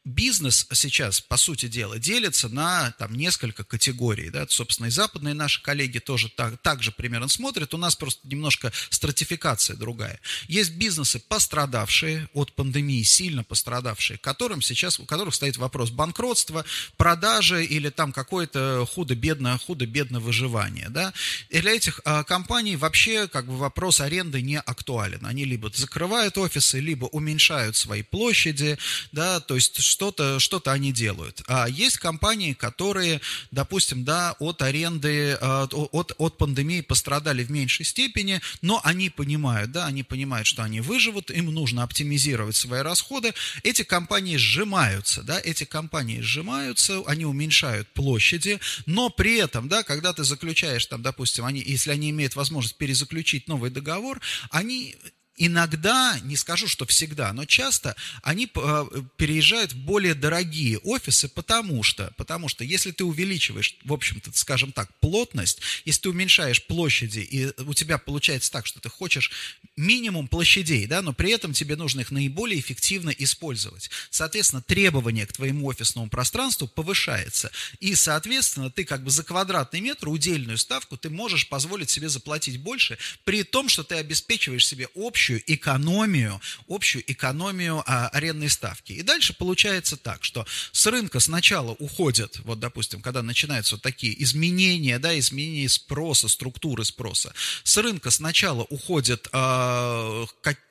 бизнес 0.09 0.67
сейчас, 0.73 1.21
по 1.21 1.37
сути 1.37 1.69
дела, 1.69 1.99
делится 1.99 2.49
на 2.49 2.93
там, 2.99 3.15
несколько 3.15 3.65
категорий. 3.65 4.31
Да? 4.31 4.47
Собственно, 4.49 4.87
и 4.87 4.91
западные 4.91 5.35
наши 5.35 5.63
коллеги 5.63 5.99
тоже 5.99 6.29
так, 6.29 6.61
так 6.63 6.83
же 6.83 6.91
примерно 6.91 7.29
смотрят. 7.29 7.75
У 7.75 7.77
нас 7.77 7.95
просто 7.95 8.27
немножко 8.27 8.73
стратификация 8.91 9.77
другая. 9.77 10.21
Есть 10.49 10.73
бизнесы, 10.73 11.21
пострадавшие 11.21 12.29
от 12.33 12.53
пандемии, 12.55 13.03
сильно 13.03 13.45
пострадавшие, 13.45 14.19
которым 14.19 14.63
сейчас, 14.63 14.99
у 14.99 15.05
которых 15.05 15.35
стоит 15.35 15.57
вопрос 15.57 15.91
банкротства, 15.91 16.65
продажи 16.97 17.65
или 17.65 17.91
там 17.91 18.13
какое-то 18.13 18.87
худо-бедно, 18.91 19.59
худо-бедно 19.59 20.21
выживание. 20.21 20.89
Да? 20.89 21.13
И 21.51 21.61
для 21.61 21.73
этих 21.73 22.01
а, 22.05 22.25
компаний 22.25 22.77
вообще 22.77 23.29
как 23.29 23.47
бы 23.47 23.57
вопрос 23.57 24.01
аренды 24.01 24.41
не 24.41 24.59
актуален. 24.59 25.25
Они 25.27 25.45
либо 25.45 25.71
закрывают 25.75 26.39
офисы, 26.39 26.81
либо 26.81 27.07
уменьшают 27.07 27.77
свои 27.77 28.03
площади, 28.03 28.79
да, 29.13 29.41
то 29.41 29.55
есть 29.55 29.81
что-то 29.99 30.39
что 30.39 30.63
они 30.67 30.93
делают. 30.93 31.43
А 31.49 31.69
есть 31.69 31.99
компании, 31.99 32.53
которые, 32.53 33.21
допустим, 33.51 34.05
да, 34.05 34.37
от 34.39 34.63
аренды, 34.63 35.37
а, 35.41 35.65
от, 35.65 36.13
от 36.19 36.39
пандемии 36.39 36.83
пострадали 36.83 37.43
в 37.43 37.51
меньшей 37.51 37.85
степени, 37.85 38.41
но 38.63 38.81
они 38.85 39.11
понимают, 39.11 39.73
да, 39.73 39.87
они 39.87 40.05
понимают, 40.05 40.47
что 40.47 40.63
они 40.63 40.81
выживут, 40.81 41.33
им 41.33 41.47
нужно 41.47 41.83
оптимизировать 41.83 42.55
свои 42.55 42.83
расходы. 42.83 43.35
Эти 43.65 43.83
компании 43.83 44.37
сжимаются, 44.37 45.23
да, 45.23 45.41
эти 45.41 45.65
компании 45.65 46.21
сжимаются, 46.21 47.03
они 47.07 47.25
уменьшают 47.25 47.89
площади, 47.89 48.61
но 48.87 49.11
при 49.11 49.39
этом, 49.39 49.69
да, 49.69 49.83
когда 49.83 50.13
ты 50.13 50.23
заключаешь 50.23 50.87
там, 50.87 51.03
допустим, 51.03 51.45
они, 51.45 51.61
если 51.61 51.91
они 51.91 52.11
имеют 52.11 52.37
возможность 52.37 52.77
перезаключить 52.77 53.49
новый 53.49 53.71
договор, 53.71 54.21
они 54.51 54.95
иногда, 55.39 56.19
не 56.23 56.37
скажу, 56.37 56.67
что 56.67 56.85
всегда, 56.85 57.33
но 57.33 57.45
часто 57.45 57.97
они 58.23 58.51
э, 58.55 58.87
переезжают 59.17 59.73
в 59.73 59.77
более 59.77 60.15
дорогие 60.15 60.79
офисы, 60.79 61.29
потому 61.29 61.83
что, 61.83 62.13
потому 62.17 62.49
что 62.49 62.65
если 62.65 62.91
ты 62.91 63.05
увеличиваешь, 63.05 63.77
в 63.85 63.93
общем-то, 63.93 64.31
скажем 64.35 64.73
так, 64.73 64.93
плотность, 65.01 65.61
если 65.85 66.03
ты 66.03 66.09
уменьшаешь 66.11 66.65
площади, 66.65 67.21
и 67.21 67.63
у 67.63 67.73
тебя 67.73 67.99
получается 67.99 68.51
так, 68.51 68.67
что 68.67 68.81
ты 68.81 68.89
хочешь 68.89 69.31
минимум 69.77 70.29
площадей, 70.29 70.87
да, 70.87 71.03
но 71.03 71.13
при 71.13 71.31
этом 71.31 71.53
тебе 71.53 71.77
нужно 71.77 72.01
их 72.01 72.11
наиболее 72.11 72.59
эффективно 72.59 73.11
использовать. 73.11 73.91
Соответственно, 74.11 74.61
требование 74.61 75.27
к 75.27 75.33
твоему 75.33 75.67
офисному 75.67 76.09
пространству 76.09 76.67
повышается. 76.67 77.51
И, 77.79 77.95
соответственно, 77.95 78.71
ты 78.71 78.85
как 78.85 79.05
бы 79.05 79.11
за 79.11 79.23
квадратный 79.23 79.81
метр 79.81 80.09
удельную 80.09 80.59
ставку 80.59 80.97
ты 80.97 81.11
можешь 81.11 81.49
позволить 81.49 81.91
себе 81.91 82.09
заплатить 82.09 82.59
больше, 82.59 82.99
при 83.25 83.45
том, 83.45 83.69
что 83.69 83.85
ты 83.85 83.95
обеспечиваешь 83.95 84.67
себе 84.67 84.89
общую 84.97 85.28
общую 85.29 85.43
экономию, 85.47 86.41
общую 86.69 87.05
экономию 87.07 87.83
а, 87.87 88.09
арендной 88.09 88.49
ставки. 88.49 88.93
И 88.93 89.03
дальше 89.03 89.35
получается 89.35 89.99
так, 89.99 90.25
что 90.25 90.47
с 90.73 90.87
рынка 90.87 91.21
сначала 91.21 91.73
уходят, 91.73 92.41
вот, 92.45 92.61
допустим, 92.61 93.03
когда 93.03 93.23
начинаются 93.23 93.75
вот 93.75 93.83
такие 93.83 94.23
изменения, 94.23 94.99
да, 94.99 95.19
изменения 95.19 95.69
спроса, 95.69 96.29
структуры 96.29 96.85
спроса, 96.85 97.35
с 97.63 97.77
рынка 97.77 98.11
сначала 98.11 98.63
уходят 98.71 99.29
а, 99.33 100.25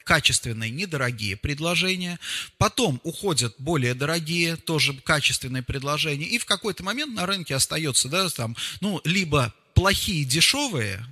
качественные, 0.04 0.72
недорогие 0.72 1.38
предложения, 1.38 2.17
потом 2.58 3.00
уходят 3.04 3.54
более 3.60 3.93
дорогие, 3.93 4.56
тоже 4.56 4.93
качественные 4.93 5.62
предложения, 5.62 6.26
и 6.26 6.39
в 6.39 6.46
какой-то 6.46 6.84
момент 6.84 7.13
на 7.13 7.28
рынке 7.28 7.54
остается, 7.54 8.10
да, 8.10 8.28
там, 8.30 8.56
ну, 8.82 9.02
либо 9.04 9.54
плохие, 9.76 10.26
дешевые, 10.26 11.06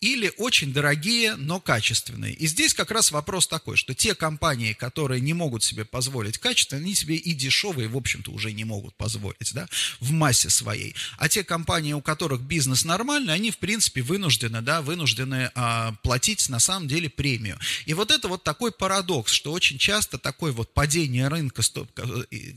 или 0.00 0.32
очень 0.38 0.72
дорогие, 0.72 1.36
но 1.36 1.60
качественные. 1.60 2.34
И 2.34 2.46
здесь 2.46 2.74
как 2.74 2.90
раз 2.90 3.12
вопрос 3.12 3.46
такой, 3.46 3.76
что 3.76 3.94
те 3.94 4.14
компании, 4.14 4.72
которые 4.72 5.20
не 5.20 5.34
могут 5.34 5.62
себе 5.62 5.84
позволить 5.84 6.38
качественные, 6.38 6.82
они 6.82 6.94
себе 6.94 7.16
и 7.16 7.32
дешевые, 7.34 7.88
в 7.88 7.96
общем-то, 7.96 8.30
уже 8.30 8.52
не 8.52 8.64
могут 8.64 8.94
позволить, 8.96 9.52
да, 9.54 9.68
в 10.00 10.10
массе 10.12 10.50
своей. 10.50 10.94
А 11.18 11.28
те 11.28 11.44
компании, 11.44 11.92
у 11.92 12.00
которых 12.00 12.40
бизнес 12.40 12.84
нормальный, 12.84 13.34
они, 13.34 13.50
в 13.50 13.58
принципе, 13.58 14.02
вынуждены, 14.02 14.60
да, 14.60 14.82
вынуждены 14.82 15.50
а, 15.54 15.92
платить, 16.02 16.48
на 16.48 16.58
самом 16.58 16.88
деле, 16.88 17.08
премию. 17.08 17.58
И 17.86 17.94
вот 17.94 18.10
это 18.10 18.28
вот 18.28 18.42
такой 18.42 18.72
парадокс, 18.72 19.30
что 19.32 19.52
очень 19.52 19.78
часто 19.78 20.18
такое 20.18 20.52
вот 20.52 20.74
падение 20.74 21.28
рынка, 21.28 21.62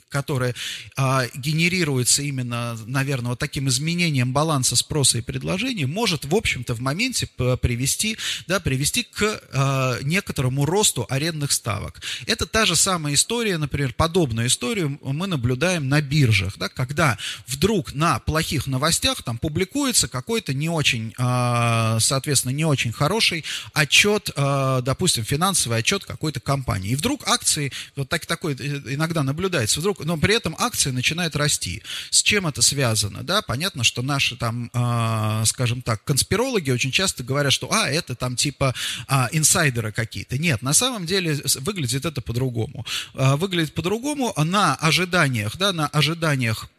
которое 0.10 0.56
а, 0.98 1.28
генерируется 1.36 2.24
именно, 2.24 2.78
наверное, 2.86 3.30
вот 3.30 3.40
таким 3.40 3.70
изменением 3.70 4.34
баланса 4.34 4.76
спроса 4.76 5.20
и 5.20 5.22
предложения, 5.22 5.86
может, 5.86 6.26
в 6.26 6.34
общем-то, 6.34 6.74
в 6.74 6.80
момент 6.80 7.05
моменте 7.06 7.28
привести, 7.58 8.18
да, 8.48 8.60
привести 8.60 9.04
к 9.04 9.42
э, 9.52 10.00
некоторому 10.04 10.66
росту 10.66 11.06
арендных 11.10 11.52
ставок. 11.52 12.02
Это 12.26 12.46
та 12.46 12.66
же 12.66 12.76
самая 12.76 13.14
история, 13.14 13.58
например, 13.58 13.94
подобную 13.94 14.48
историю 14.48 15.00
мы 15.02 15.28
наблюдаем 15.28 15.88
на 15.88 16.02
биржах, 16.02 16.58
да, 16.58 16.70
когда 16.70 17.18
вдруг 17.48 17.94
на 17.94 18.20
плохих 18.20 18.68
новостях 18.68 19.24
там 19.24 19.38
публикуется 19.38 20.08
какой-то 20.08 20.54
не 20.54 20.70
очень, 20.70 21.14
э, 21.18 21.98
соответственно, 22.00 22.54
не 22.54 22.66
очень 22.66 22.92
хороший 22.92 23.44
отчет, 23.74 24.32
э, 24.36 24.82
допустим, 24.84 25.24
финансовый 25.24 25.78
отчет 25.80 26.06
какой-то 26.06 26.40
компании. 26.40 26.92
И 26.92 26.96
вдруг 26.96 27.28
акции, 27.28 27.72
вот 27.96 28.10
так, 28.10 28.26
такой 28.26 28.54
иногда 28.54 29.24
наблюдается, 29.24 29.80
вдруг, 29.80 30.04
но 30.06 30.18
при 30.18 30.36
этом 30.36 30.56
акции 30.58 30.92
начинают 30.92 31.36
расти. 31.36 31.84
С 32.10 32.24
чем 32.24 32.48
это 32.48 32.62
связано? 32.62 33.24
Да? 33.24 33.42
Понятно, 33.42 33.84
что 33.84 34.02
наши 34.02 34.36
там, 34.36 34.70
э, 34.74 35.44
скажем 35.46 35.82
так, 35.82 36.04
конспирологи 36.04 36.72
очень 36.72 36.92
часто 36.96 37.24
говорят, 37.24 37.54
что, 37.54 37.72
а, 37.72 37.90
это 37.90 38.16
там 38.16 38.36
типа 38.36 38.74
а, 39.08 39.30
инсайдеры 39.32 39.92
какие-то. 39.92 40.38
Нет, 40.38 40.62
на 40.62 40.74
самом 40.74 41.06
деле 41.06 41.40
выглядит 41.62 42.06
это 42.06 42.22
по-другому. 42.22 42.86
А, 43.14 43.36
выглядит 43.36 43.74
по-другому 43.74 44.34
на 44.38 44.76
ожиданиях, 44.76 45.58
да, 45.58 45.74
на 45.74 45.88
ожиданиях 45.88 46.70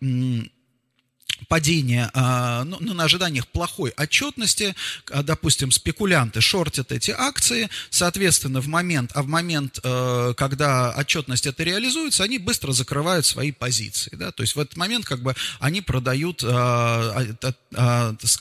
падение, 1.49 2.11
а, 2.14 2.64
ну, 2.64 2.79
ну, 2.81 2.94
на 2.94 3.05
ожиданиях 3.05 3.46
плохой 3.46 3.92
отчетности, 3.96 4.75
а, 5.11 5.22
допустим, 5.22 5.70
спекулянты 5.70 6.40
шортят 6.40 6.92
эти 6.92 7.11
акции, 7.16 7.68
соответственно, 7.90 8.61
в 8.61 8.68
момент, 8.68 9.12
а 9.14 9.22
в 9.22 9.27
момент, 9.27 9.79
э, 9.83 10.35
когда 10.37 10.94
отчетность 10.96 11.46
это 11.46 11.62
реализуется, 11.62 12.25
они 12.25 12.38
быстро 12.38 12.72
закрывают 12.72 13.27
свои 13.27 13.53
позиции, 13.53 14.14
да, 14.14 14.33
то 14.33 14.42
есть 14.42 14.57
в 14.57 14.61
этот 14.61 14.77
момент 14.77 15.05
как 15.05 15.22
бы 15.22 15.35
они 15.61 15.81
продают, 15.83 16.42
а, 16.44 17.27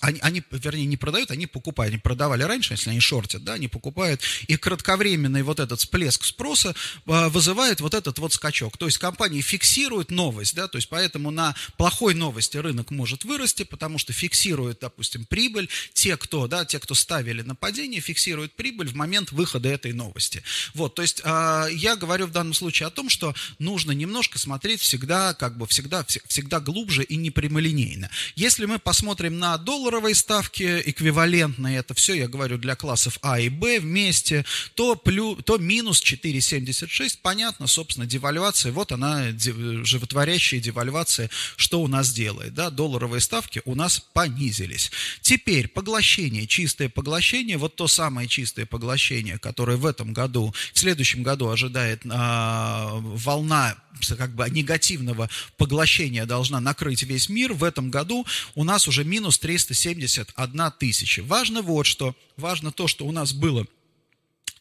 они, 0.02 0.44
вернее, 0.52 0.86
не 0.86 0.98
продают, 0.98 1.32
они 1.32 1.48
покупают, 1.48 1.94
они 1.94 2.02
продавали 2.02 2.44
раньше, 2.44 2.74
если 2.74 2.90
они 2.90 3.00
шортят, 3.00 3.44
да, 3.44 3.54
они 3.54 3.68
покупают, 3.68 4.22
и 4.48 4.56
кратковременный 4.58 5.44
вот 5.44 5.60
этот 5.60 5.80
всплеск 5.80 6.24
спроса 6.24 6.74
вызывает 7.06 7.82
вот 7.82 7.94
этот 7.94 8.20
вот 8.20 8.34
скачок, 8.34 8.78
то 8.78 8.86
есть 8.86 8.98
компании 8.98 9.42
фиксируют 9.42 10.12
новость, 10.12 10.56
да, 10.56 10.68
то 10.68 10.78
есть 10.78 10.90
поэтому 10.90 11.32
на 11.32 11.56
плохой 11.78 12.14
новости 12.14 12.58
рынок 12.58 12.85
рынок 12.86 12.92
может 12.92 13.26
вырасти, 13.26 13.64
потому 13.64 14.00
что 14.00 14.14
фиксируют, 14.14 14.80
допустим, 14.82 15.26
прибыль. 15.26 15.70
Те, 15.94 16.18
кто, 16.18 16.48
да, 16.48 16.66
те, 16.66 16.80
кто 16.80 16.96
ставили 16.96 17.44
на 17.44 17.56
падение, 17.56 18.02
фиксируют 18.02 18.56
прибыль 18.56 18.88
в 18.88 18.96
момент 18.96 19.32
выхода 19.32 19.70
этой 19.70 19.94
новости. 19.94 20.44
Вот, 20.74 20.96
то 20.96 21.02
есть 21.02 21.22
э, 21.24 21.68
я 21.72 21.96
говорю 21.96 22.28
в 22.28 22.32
данном 22.32 22.54
случае 22.54 22.88
о 22.88 22.90
том, 22.90 23.10
что 23.10 23.34
нужно 23.60 23.94
немножко 23.94 24.40
смотреть 24.40 24.82
всегда, 24.82 25.34
как 25.34 25.58
бы 25.58 25.66
всегда, 25.66 26.06
всегда 26.28 26.60
глубже 26.60 27.04
и 27.04 27.18
непрямолинейно. 27.18 28.10
Если 28.36 28.66
мы 28.66 28.80
посмотрим 28.80 29.40
на 29.40 29.58
долларовые 29.58 30.16
ставки, 30.16 30.82
эквивалентные, 30.86 31.80
это 31.80 31.94
все, 31.94 32.14
я 32.14 32.28
говорю, 32.28 32.58
для 32.58 32.76
классов 32.76 33.18
А 33.22 33.40
и 33.40 33.50
Б 33.50 33.80
вместе, 33.80 34.46
то, 34.76 34.96
плюс, 34.96 35.38
то 35.46 35.58
минус 35.58 36.02
4,76, 36.02 37.20
понятно, 37.22 37.68
собственно, 37.68 38.06
девальвация, 38.06 38.72
вот 38.72 38.92
она, 38.92 39.32
животворящая 39.38 40.60
девальвация, 40.60 41.30
что 41.56 41.82
у 41.82 41.88
нас 41.88 42.14
делает, 42.14 42.54
да, 42.54 42.70
долларовые 42.76 43.22
ставки 43.22 43.62
у 43.66 43.76
нас 43.76 44.00
понизились. 44.00 44.92
Теперь 45.22 45.68
поглощение, 45.68 46.48
чистое 46.48 46.90
поглощение, 46.90 47.58
вот 47.58 47.76
то 47.76 47.88
самое 47.88 48.28
чистое 48.28 48.66
поглощение, 48.66 49.38
которое 49.40 49.78
в 49.78 49.86
этом 49.86 50.14
году, 50.14 50.54
в 50.74 50.80
следующем 50.80 51.24
году 51.24 51.50
ожидает 51.50 52.02
а, 52.10 53.00
волна 53.02 53.76
как 54.18 54.36
бы 54.36 54.48
негативного 54.50 55.30
поглощения 55.58 56.26
должна 56.26 56.60
накрыть 56.60 57.04
весь 57.04 57.30
мир, 57.30 57.54
в 57.54 57.64
этом 57.64 57.90
году 57.90 58.26
у 58.54 58.64
нас 58.64 58.88
уже 58.88 59.04
минус 59.04 59.40
371 59.40 60.72
тысяча. 60.78 61.24
Важно 61.24 61.62
вот 61.62 61.86
что, 61.86 62.16
важно 62.38 62.72
то, 62.72 62.88
что 62.88 63.06
у 63.06 63.12
нас 63.12 63.34
было 63.34 63.66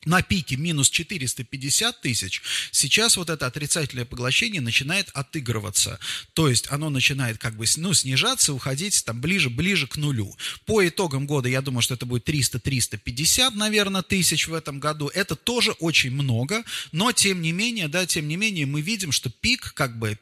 на 0.04 0.22
пике 0.22 0.56
минус 0.56 0.90
450 0.90 2.00
тысяч, 2.00 2.42
сейчас 2.70 3.16
вот 3.16 3.30
это 3.30 3.46
отрицательное 3.46 4.04
поглощение 4.04 4.60
начинает 4.60 5.10
отыгрываться. 5.14 5.98
То 6.32 6.48
есть 6.48 6.66
оно 6.70 6.90
начинает 6.90 7.38
как 7.38 7.56
бы 7.56 7.64
ну, 7.76 7.94
снижаться, 7.94 8.52
уходить 8.52 9.04
там 9.04 9.20
ближе, 9.20 9.50
ближе 9.50 9.86
к 9.86 9.96
нулю. 9.96 10.36
По 10.66 10.86
итогам 10.86 11.26
года 11.26 11.48
я 11.48 11.60
думаю, 11.60 11.82
что 11.82 11.94
это 11.94 12.06
будет 12.06 12.28
300-350, 12.28 13.50
наверное, 13.54 14.02
тысяч 14.02 14.48
в 14.48 14.54
этом 14.54 14.80
году. 14.80 15.08
Это 15.08 15.36
тоже 15.36 15.72
очень 15.72 16.10
много, 16.10 16.64
но 16.92 17.12
тем 17.12 17.42
не 17.42 17.52
менее, 17.52 17.88
да, 17.88 18.06
тем 18.06 18.28
не 18.28 18.36
менее 18.36 18.66
мы 18.66 18.80
видим, 18.80 19.12
что 19.12 19.30
пик 19.30 19.72
как 19.74 19.98
бы 19.98 20.18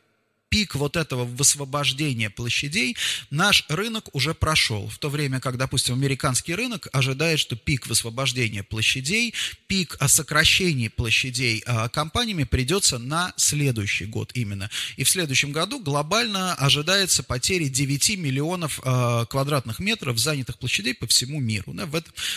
пик 0.52 0.74
вот 0.74 0.96
этого 0.96 1.24
высвобождения 1.24 2.28
площадей 2.28 2.94
наш 3.30 3.64
рынок 3.70 4.10
уже 4.12 4.34
прошел. 4.34 4.86
В 4.86 4.98
то 4.98 5.08
время 5.08 5.40
как, 5.40 5.56
допустим, 5.56 5.94
американский 5.94 6.54
рынок 6.54 6.88
ожидает, 6.92 7.40
что 7.40 7.56
пик 7.56 7.86
высвобождения 7.86 8.62
площадей, 8.62 9.32
пик 9.66 9.96
о 9.98 10.08
сокращении 10.08 10.88
площадей 10.88 11.62
а, 11.64 11.88
компаниями 11.88 12.44
придется 12.44 12.98
на 12.98 13.32
следующий 13.38 14.04
год 14.04 14.32
именно. 14.34 14.68
И 14.98 15.04
в 15.04 15.08
следующем 15.08 15.52
году 15.52 15.80
глобально 15.80 16.52
ожидается 16.52 17.22
потери 17.22 17.68
9 17.68 18.18
миллионов 18.18 18.78
а, 18.84 19.24
квадратных 19.24 19.78
метров 19.78 20.18
занятых 20.18 20.58
площадей 20.58 20.92
по 20.92 21.06
всему 21.06 21.40
миру. 21.40 21.74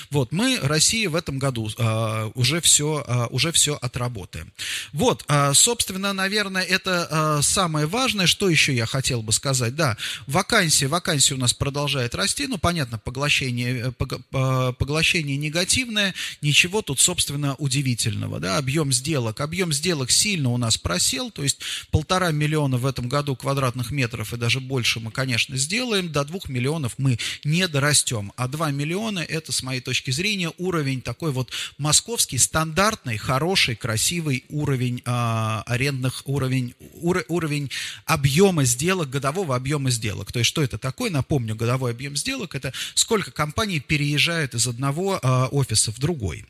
Вот, 0.10 0.32
мы, 0.32 0.58
Россия, 0.62 1.10
в 1.10 1.15
этом 1.15 1.38
году 1.38 1.69
а, 1.78 2.32
уже, 2.34 2.62
все, 2.62 3.28
уже 3.30 3.51
все 3.51 3.75
отработаем. 3.75 4.54
Вот, 4.93 5.25
собственно, 5.54 6.13
наверное, 6.13 6.63
это 6.63 7.41
самое 7.43 7.86
важное 7.88 8.05
важное, 8.06 8.28
что 8.28 8.50
еще 8.50 8.72
я 8.72 8.86
хотел 8.86 9.24
бы 9.24 9.32
сказать, 9.32 9.76
да, 9.76 9.98
вакансия, 10.28 10.86
вакансия 10.86 11.34
у 11.34 11.39
нас 11.39 11.56
продолжает 11.56 12.13
расти, 12.13 12.46
ну, 12.46 12.60
понятно, 12.60 13.00
поглощение, 13.00 13.91
э, 14.32 14.74
поглощение 14.78 15.38
негативное, 15.38 16.13
ничего 16.44 16.84
тут, 16.84 17.00
собственно, 17.00 17.56
удивительного, 17.56 18.39
да, 18.39 18.58
объем 18.58 18.94
сделок, 18.94 19.41
объем 19.41 19.74
сделок 19.74 20.12
сильно 20.12 20.50
у 20.50 20.58
нас 20.58 20.78
просел, 20.78 21.32
то 21.32 21.41
есть 21.41 21.62
полтора 21.89 22.30
миллиона 22.30 22.78
в 22.78 22.86
этом 22.86 23.10
году 23.10 23.36
квадратных 23.36 23.89
метров 23.89 24.34
и 24.34 24.38
даже 24.38 24.60
больше 24.60 25.00
мы, 25.00 25.10
конечно, 25.10 25.58
сделаем, 25.58 26.12
до 26.12 26.24
двух 26.26 26.48
миллионов 26.48 26.94
мы 27.00 27.18
не 27.44 27.68
дорастем, 27.68 28.34
а 28.36 28.48
два 28.48 28.70
миллиона 28.70 29.22
это, 29.22 29.52
с 29.52 29.63
моей 29.63 29.82
точки 29.82 30.12
зрения, 30.12 30.52
уровень 30.60 31.02
такой 31.02 31.32
вот 31.32 31.50
московский, 31.80 32.38
стандартный, 32.38 33.18
хороший, 33.18 33.76
красивый 33.76 34.46
уровень 34.50 35.02
э, 35.04 35.63
арендных, 35.65 36.22
уровень, 36.26 36.76
ур, 37.02 37.26
уровень 37.30 37.72
объема 38.06 38.64
сделок, 38.66 39.10
годового 39.10 39.56
объема 39.56 39.90
сделок. 39.90 40.32
То 40.32 40.40
есть 40.40 40.50
что 40.50 40.62
это 40.62 40.78
такое? 40.78 41.10
Напомню, 41.10 41.56
годовой 41.56 41.92
объем 41.92 42.16
сделок– 42.16 42.56
это 42.56 42.74
сколько 42.94 43.32
компаний 43.32 43.80
переезжают 43.80 44.54
из 44.54 44.68
одного 44.68 45.20
а, 45.22 45.48
офиса 45.48 45.92
в 45.92 46.00
другой. 46.00 46.46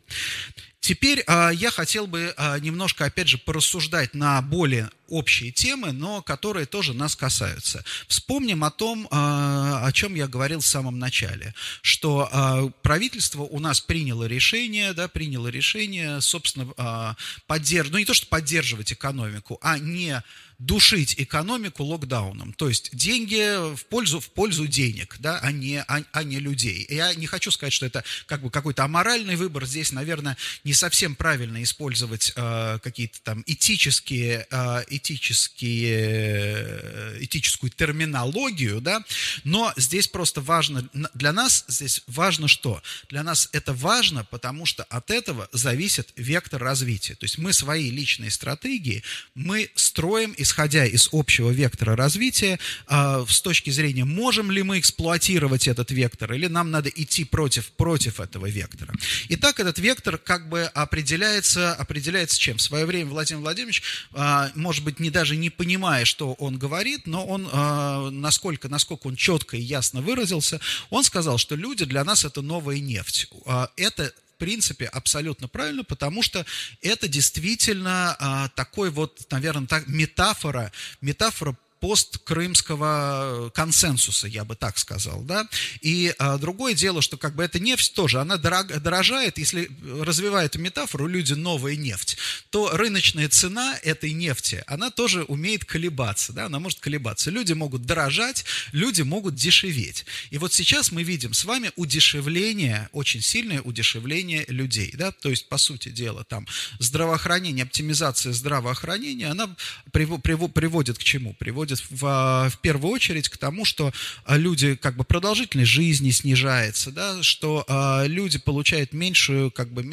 Теперь 0.85 1.23
а, 1.25 1.49
я 1.49 1.71
хотел 1.71 2.05
бы 2.05 2.31
а, 2.37 2.59
немножко, 2.59 3.05
опять 3.05 3.27
же, 3.27 3.39
порассуждать 3.39 4.13
на 4.13 4.39
более 4.43 4.91
общие 5.07 5.51
темы, 5.51 5.91
но 5.91 6.21
которые 6.21 6.67
тоже 6.67 6.93
нас 6.93 7.15
касаются. 7.15 7.83
Вспомним 8.07 8.63
о 8.63 8.69
том, 8.69 9.07
а, 9.09 9.83
о 9.83 9.91
чем 9.91 10.13
я 10.13 10.27
говорил 10.27 10.59
в 10.59 10.67
самом 10.67 10.99
начале, 10.99 11.55
что 11.81 12.29
а, 12.31 12.69
правительство 12.83 13.41
у 13.41 13.59
нас 13.59 13.81
приняло 13.81 14.25
решение, 14.25 14.93
да, 14.93 15.07
приняло 15.07 15.47
решение, 15.47 16.21
собственно, 16.21 16.71
а, 16.77 17.15
поддерживать, 17.47 17.91
ну 17.93 17.97
не 17.97 18.05
то, 18.05 18.13
что 18.13 18.27
поддерживать 18.27 18.93
экономику, 18.93 19.57
а 19.63 19.79
не 19.79 20.23
душить 20.57 21.15
экономику 21.17 21.83
локдауном. 21.83 22.53
То 22.53 22.69
есть 22.69 22.95
деньги 22.95 23.75
в 23.75 23.85
пользу, 23.85 24.19
в 24.19 24.29
пользу 24.29 24.67
денег, 24.67 25.17
да, 25.19 25.39
а, 25.39 25.51
не, 25.51 25.81
а, 25.81 26.01
а 26.11 26.23
не 26.23 26.39
людей. 26.39 26.85
Я 26.89 27.13
не 27.13 27.27
хочу 27.27 27.51
сказать, 27.51 27.73
что 27.73 27.85
это 27.85 28.03
как 28.25 28.41
бы 28.41 28.49
какой-то 28.49 28.83
аморальный 28.83 29.35
выбор. 29.35 29.65
Здесь, 29.65 29.91
наверное, 29.91 30.37
не 30.63 30.73
совсем 30.73 31.15
правильно 31.15 31.61
использовать 31.61 32.31
э, 32.35 32.79
какие-то 32.81 33.19
там 33.21 33.43
этические, 33.45 34.47
э, 34.49 34.83
этические, 34.87 35.97
э, 35.97 37.17
этическую 37.21 37.69
терминологию, 37.69 38.79
да, 38.79 39.03
но 39.43 39.73
здесь 39.75 40.07
просто 40.07 40.41
важно, 40.41 40.87
для 41.13 41.33
нас 41.33 41.65
здесь 41.67 42.01
важно 42.07 42.47
что? 42.47 42.81
Для 43.09 43.23
нас 43.23 43.49
это 43.51 43.73
важно, 43.73 44.23
потому 44.23 44.65
что 44.65 44.83
от 44.85 45.11
этого 45.11 45.49
зависит 45.51 46.13
вектор 46.15 46.61
развития. 46.61 47.15
То 47.15 47.25
есть 47.25 47.37
мы 47.37 47.51
свои 47.51 47.89
личные 47.89 48.31
стратегии, 48.31 49.03
мы 49.33 49.69
строим 49.75 50.31
и 50.31 50.44
исходя 50.45 50.85
из 50.85 51.09
общего 51.11 51.49
вектора 51.49 51.95
развития, 51.95 52.59
а, 52.87 53.25
с 53.27 53.41
точки 53.41 53.71
зрения, 53.71 54.05
можем 54.05 54.51
ли 54.51 54.61
мы 54.63 54.79
эксплуатировать 54.79 55.67
этот 55.67 55.91
вектор, 55.91 56.33
или 56.33 56.47
нам 56.47 56.71
надо 56.71 56.89
идти 56.89 57.25
против, 57.25 57.71
против 57.71 58.19
этого 58.19 58.45
вектора. 58.45 58.93
Итак, 59.29 59.59
этот 59.59 59.79
вектор 59.79 60.17
как 60.17 60.47
бы 60.47 60.63
определяется, 60.63 61.73
определяется 61.73 62.39
чем? 62.39 62.57
В 62.57 62.61
свое 62.61 62.85
время 62.85 63.09
Владимир 63.09 63.41
Владимирович, 63.41 63.81
а, 64.13 64.51
может 64.55 64.83
быть, 64.83 64.99
не 64.99 65.09
даже 65.09 65.35
не 65.35 65.49
понимая, 65.49 66.05
что 66.05 66.33
он 66.33 66.57
говорит, 66.57 67.07
но 67.07 67.25
он, 67.25 67.49
а, 67.51 68.09
насколько, 68.11 68.69
насколько 68.69 69.07
он 69.07 69.15
четко 69.15 69.57
и 69.57 69.61
ясно 69.61 70.01
выразился, 70.01 70.61
он 70.91 71.03
сказал, 71.03 71.39
что 71.39 71.55
люди 71.55 71.85
для 71.85 72.03
нас 72.03 72.23
это 72.23 72.41
новая 72.41 72.79
нефть. 72.79 73.27
Это 73.75 74.13
принципе, 74.37 74.85
абсолютно 74.85 75.47
правильно, 75.47 75.83
потому 75.83 76.23
что 76.23 76.45
это 76.81 77.07
действительно 77.07 78.15
а, 78.19 78.49
такой 78.49 78.89
вот, 78.89 79.25
наверное, 79.31 79.67
так, 79.67 79.87
метафора, 79.87 80.71
метафора 81.01 81.57
посткрымского 81.85 83.51
консенсуса, 83.53 84.27
я 84.27 84.43
бы 84.43 84.55
так 84.55 84.79
сказал, 84.79 85.21
да. 85.21 85.47
И 85.81 86.15
а, 86.17 86.39
другое 86.39 86.73
дело, 86.73 87.03
что 87.03 87.15
как 87.15 87.35
бы 87.35 87.43
эта 87.43 87.59
нефть 87.59 87.93
тоже, 87.93 88.19
она 88.19 88.37
дорог, 88.37 88.81
дорожает, 88.81 89.37
если 89.37 89.69
развивая 90.01 90.47
эту 90.47 90.57
метафору, 90.57 91.05
люди 91.05 91.33
новая 91.33 91.75
нефть, 91.75 92.17
то 92.49 92.75
рыночная 92.75 93.29
цена 93.29 93.77
этой 93.83 94.13
нефти, 94.13 94.63
она 94.65 94.89
тоже 94.89 95.25
умеет 95.25 95.63
колебаться, 95.63 96.33
да, 96.33 96.47
она 96.47 96.57
может 96.59 96.79
колебаться. 96.79 97.29
Люди 97.29 97.53
могут 97.53 97.83
дорожать, 97.83 98.45
люди 98.71 99.03
могут 99.03 99.35
дешеветь. 99.35 100.05
И 100.31 100.39
вот 100.39 100.53
сейчас 100.53 100.91
мы 100.91 101.03
видим 101.03 101.33
с 101.33 101.45
вами 101.45 101.71
удешевление, 101.75 102.89
очень 102.93 103.21
сильное 103.21 103.61
удешевление 103.61 104.45
людей, 104.47 104.91
да, 104.95 105.11
то 105.11 105.29
есть, 105.29 105.49
по 105.49 105.59
сути 105.59 105.89
дела, 105.89 106.23
там 106.23 106.47
здравоохранение, 106.79 107.61
оптимизация 107.61 108.33
здравоохранения, 108.33 109.27
она 109.27 109.55
приводит 109.91 110.97
к 110.97 111.03
чему? 111.03 111.35
Приводит 111.35 111.74
приводит 111.75 112.01
в, 112.01 112.49
в 112.49 112.57
первую 112.61 112.93
очередь 112.93 113.29
к 113.29 113.37
тому, 113.37 113.65
что 113.65 113.91
люди, 114.27 114.75
как 114.75 114.95
бы, 114.95 115.03
продолжительность 115.03 115.71
жизни 115.71 116.11
снижается, 116.11 116.91
да, 116.91 117.21
что 117.23 117.65
люди 118.05 118.37
получают 118.37 118.93
меньшую, 118.93 119.51
как 119.51 119.71
бы, 119.71 119.83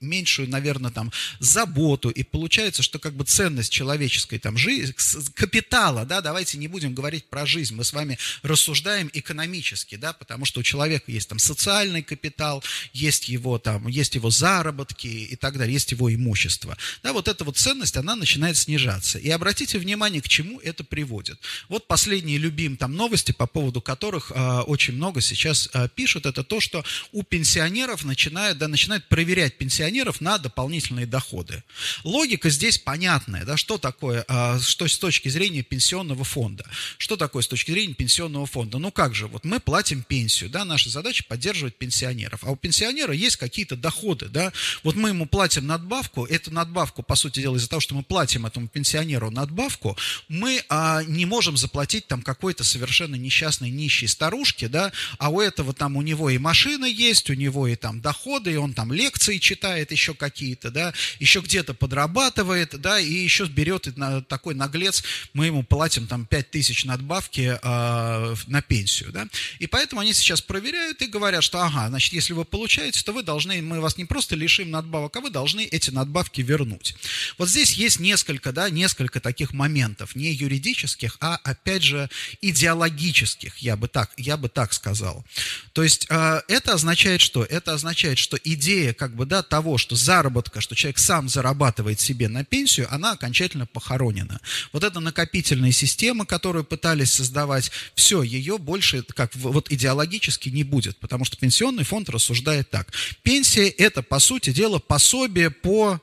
меньшую, 0.00 0.48
наверное, 0.48 0.90
там, 0.90 1.12
заботу, 1.38 2.10
и 2.10 2.22
получается, 2.22 2.82
что, 2.82 2.98
как 2.98 3.14
бы, 3.14 3.24
ценность 3.24 3.72
человеческой, 3.72 4.38
там, 4.38 4.56
жизни, 4.56 4.94
капитала, 5.34 6.04
да, 6.04 6.20
давайте 6.20 6.58
не 6.58 6.68
будем 6.68 6.94
говорить 6.94 7.28
про 7.28 7.46
жизнь, 7.46 7.74
мы 7.74 7.84
с 7.84 7.92
вами 7.92 8.18
рассуждаем 8.42 9.10
экономически, 9.12 9.96
да, 9.96 10.12
потому 10.12 10.44
что 10.44 10.60
у 10.60 10.62
человека 10.62 11.10
есть 11.10 11.28
там 11.28 11.38
социальный 11.38 12.02
капитал, 12.02 12.62
есть 12.92 13.28
его 13.28 13.58
там, 13.58 13.88
есть 13.88 14.14
его 14.14 14.30
заработки 14.30 15.06
и 15.06 15.36
так 15.36 15.58
далее, 15.58 15.74
есть 15.74 15.92
его 15.92 16.12
имущество. 16.12 16.76
Да, 17.02 17.12
вот 17.12 17.28
эта 17.28 17.44
вот 17.44 17.56
ценность, 17.56 17.96
она 17.96 18.16
начинает 18.16 18.56
снижаться. 18.56 19.18
И 19.18 19.28
обратите 19.30 19.78
внимание, 19.78 20.20
к 20.20 20.28
чему 20.28 20.60
это 20.60 20.84
приводит. 20.84 21.21
Вот 21.68 21.86
последние 21.86 22.38
любим 22.38 22.76
там 22.76 22.94
новости, 22.94 23.32
по 23.32 23.46
поводу 23.46 23.80
которых 23.80 24.32
э, 24.34 24.60
очень 24.60 24.94
много 24.94 25.20
сейчас 25.20 25.68
э, 25.72 25.88
пишут, 25.94 26.26
это 26.26 26.42
то, 26.42 26.60
что 26.60 26.84
у 27.12 27.22
пенсионеров 27.22 28.04
начинают, 28.04 28.58
да, 28.58 28.68
начинают 28.68 29.08
проверять 29.08 29.58
пенсионеров 29.58 30.20
на 30.20 30.38
дополнительные 30.38 31.06
доходы. 31.06 31.62
Логика 32.04 32.50
здесь 32.50 32.78
понятная, 32.78 33.44
да, 33.44 33.56
что 33.56 33.78
такое, 33.78 34.24
э, 34.28 34.60
что 34.60 34.86
с 34.88 34.98
точки 34.98 35.28
зрения 35.28 35.62
пенсионного 35.62 36.24
фонда. 36.24 36.64
Что 36.98 37.16
такое 37.16 37.42
с 37.42 37.48
точки 37.48 37.70
зрения 37.70 37.94
пенсионного 37.94 38.46
фонда? 38.46 38.78
Ну 38.78 38.90
как 38.90 39.14
же, 39.14 39.26
вот 39.26 39.44
мы 39.44 39.60
платим 39.60 40.02
пенсию, 40.02 40.50
да, 40.50 40.64
наша 40.64 40.90
задача 40.90 41.24
поддерживать 41.26 41.76
пенсионеров, 41.76 42.44
а 42.44 42.50
у 42.50 42.56
пенсионера 42.56 43.12
есть 43.12 43.36
какие-то 43.36 43.76
доходы, 43.76 44.28
да, 44.28 44.52
вот 44.82 44.96
мы 44.96 45.10
ему 45.10 45.26
платим 45.26 45.66
надбавку, 45.66 46.24
эту 46.24 46.50
надбавку, 46.52 47.02
по 47.02 47.14
сути 47.14 47.40
дела, 47.40 47.56
из-за 47.56 47.68
того, 47.68 47.80
что 47.80 47.94
мы 47.94 48.02
платим 48.02 48.46
этому 48.46 48.68
пенсионеру 48.68 49.30
надбавку, 49.30 49.96
мы 50.28 50.62
а, 50.68 51.01
не 51.06 51.26
можем 51.26 51.56
заплатить 51.56 52.06
там 52.06 52.22
какой-то 52.22 52.64
совершенно 52.64 53.16
несчастной 53.16 53.70
нищей 53.70 54.08
старушке, 54.08 54.68
да, 54.68 54.92
а 55.18 55.30
у 55.30 55.40
этого 55.40 55.72
там 55.72 55.96
у 55.96 56.02
него 56.02 56.30
и 56.30 56.38
машина 56.38 56.84
есть, 56.84 57.30
у 57.30 57.34
него 57.34 57.66
и 57.66 57.76
там 57.76 58.00
доходы, 58.00 58.52
и 58.52 58.56
он 58.56 58.74
там 58.74 58.92
лекции 58.92 59.38
читает 59.38 59.92
еще 59.92 60.14
какие-то, 60.14 60.70
да, 60.70 60.92
еще 61.18 61.40
где-то 61.40 61.74
подрабатывает, 61.74 62.80
да, 62.80 63.00
и 63.00 63.12
еще 63.12 63.46
берет 63.46 63.88
такой 64.28 64.54
наглец, 64.54 65.02
мы 65.32 65.46
ему 65.46 65.62
платим 65.62 66.06
там 66.06 66.26
5 66.26 66.50
тысяч 66.50 66.84
надбавки 66.84 67.58
э, 67.62 68.34
на 68.46 68.62
пенсию, 68.62 69.12
да, 69.12 69.28
и 69.58 69.66
поэтому 69.66 70.00
они 70.00 70.12
сейчас 70.12 70.40
проверяют 70.40 71.02
и 71.02 71.06
говорят, 71.06 71.42
что, 71.42 71.62
ага, 71.62 71.88
значит, 71.88 72.12
если 72.12 72.32
вы 72.32 72.44
получаете, 72.44 73.02
то 73.02 73.12
вы 73.12 73.22
должны, 73.22 73.60
мы 73.62 73.80
вас 73.80 73.96
не 73.96 74.04
просто 74.04 74.36
лишим 74.36 74.70
надбавок, 74.70 75.16
а 75.16 75.20
вы 75.20 75.30
должны 75.30 75.64
эти 75.64 75.90
надбавки 75.90 76.40
вернуть. 76.40 76.94
Вот 77.38 77.48
здесь 77.48 77.72
есть 77.72 78.00
несколько, 78.00 78.52
да, 78.52 78.70
несколько 78.70 79.20
таких 79.20 79.52
моментов, 79.52 80.14
не 80.14 80.32
юридических, 80.32 80.91
а, 81.20 81.38
опять 81.44 81.82
же, 81.82 82.08
идеологических, 82.40 83.58
я 83.58 83.76
бы 83.76 83.88
так, 83.88 84.10
я 84.16 84.36
бы 84.36 84.48
так 84.48 84.72
сказал. 84.72 85.24
То 85.72 85.82
есть 85.82 86.06
э, 86.10 86.40
это 86.48 86.74
означает 86.74 87.20
что? 87.20 87.44
Это 87.44 87.74
означает, 87.74 88.18
что 88.18 88.36
идея, 88.42 88.92
как 88.92 89.14
бы, 89.14 89.26
да, 89.26 89.42
того, 89.42 89.78
что 89.78 89.96
заработка, 89.96 90.60
что 90.60 90.74
человек 90.74 90.98
сам 90.98 91.28
зарабатывает 91.28 92.00
себе 92.00 92.28
на 92.28 92.44
пенсию, 92.44 92.88
она 92.90 93.12
окончательно 93.12 93.66
похоронена. 93.66 94.40
Вот 94.72 94.84
эта 94.84 95.00
накопительная 95.00 95.72
система, 95.72 96.26
которую 96.26 96.64
пытались 96.64 97.12
создавать, 97.12 97.70
все, 97.94 98.22
ее 98.22 98.58
больше, 98.58 99.02
как 99.02 99.34
вот 99.34 99.70
идеологически 99.70 100.48
не 100.48 100.64
будет, 100.64 100.96
потому 100.98 101.24
что 101.24 101.36
пенсионный 101.36 101.84
фонд 101.84 102.10
рассуждает 102.10 102.70
так. 102.70 102.92
Пенсия– 103.22 103.68
это, 103.78 104.02
по 104.02 104.18
сути 104.18 104.52
дела, 104.52 104.78
пособие 104.78 105.50
по 105.50 106.00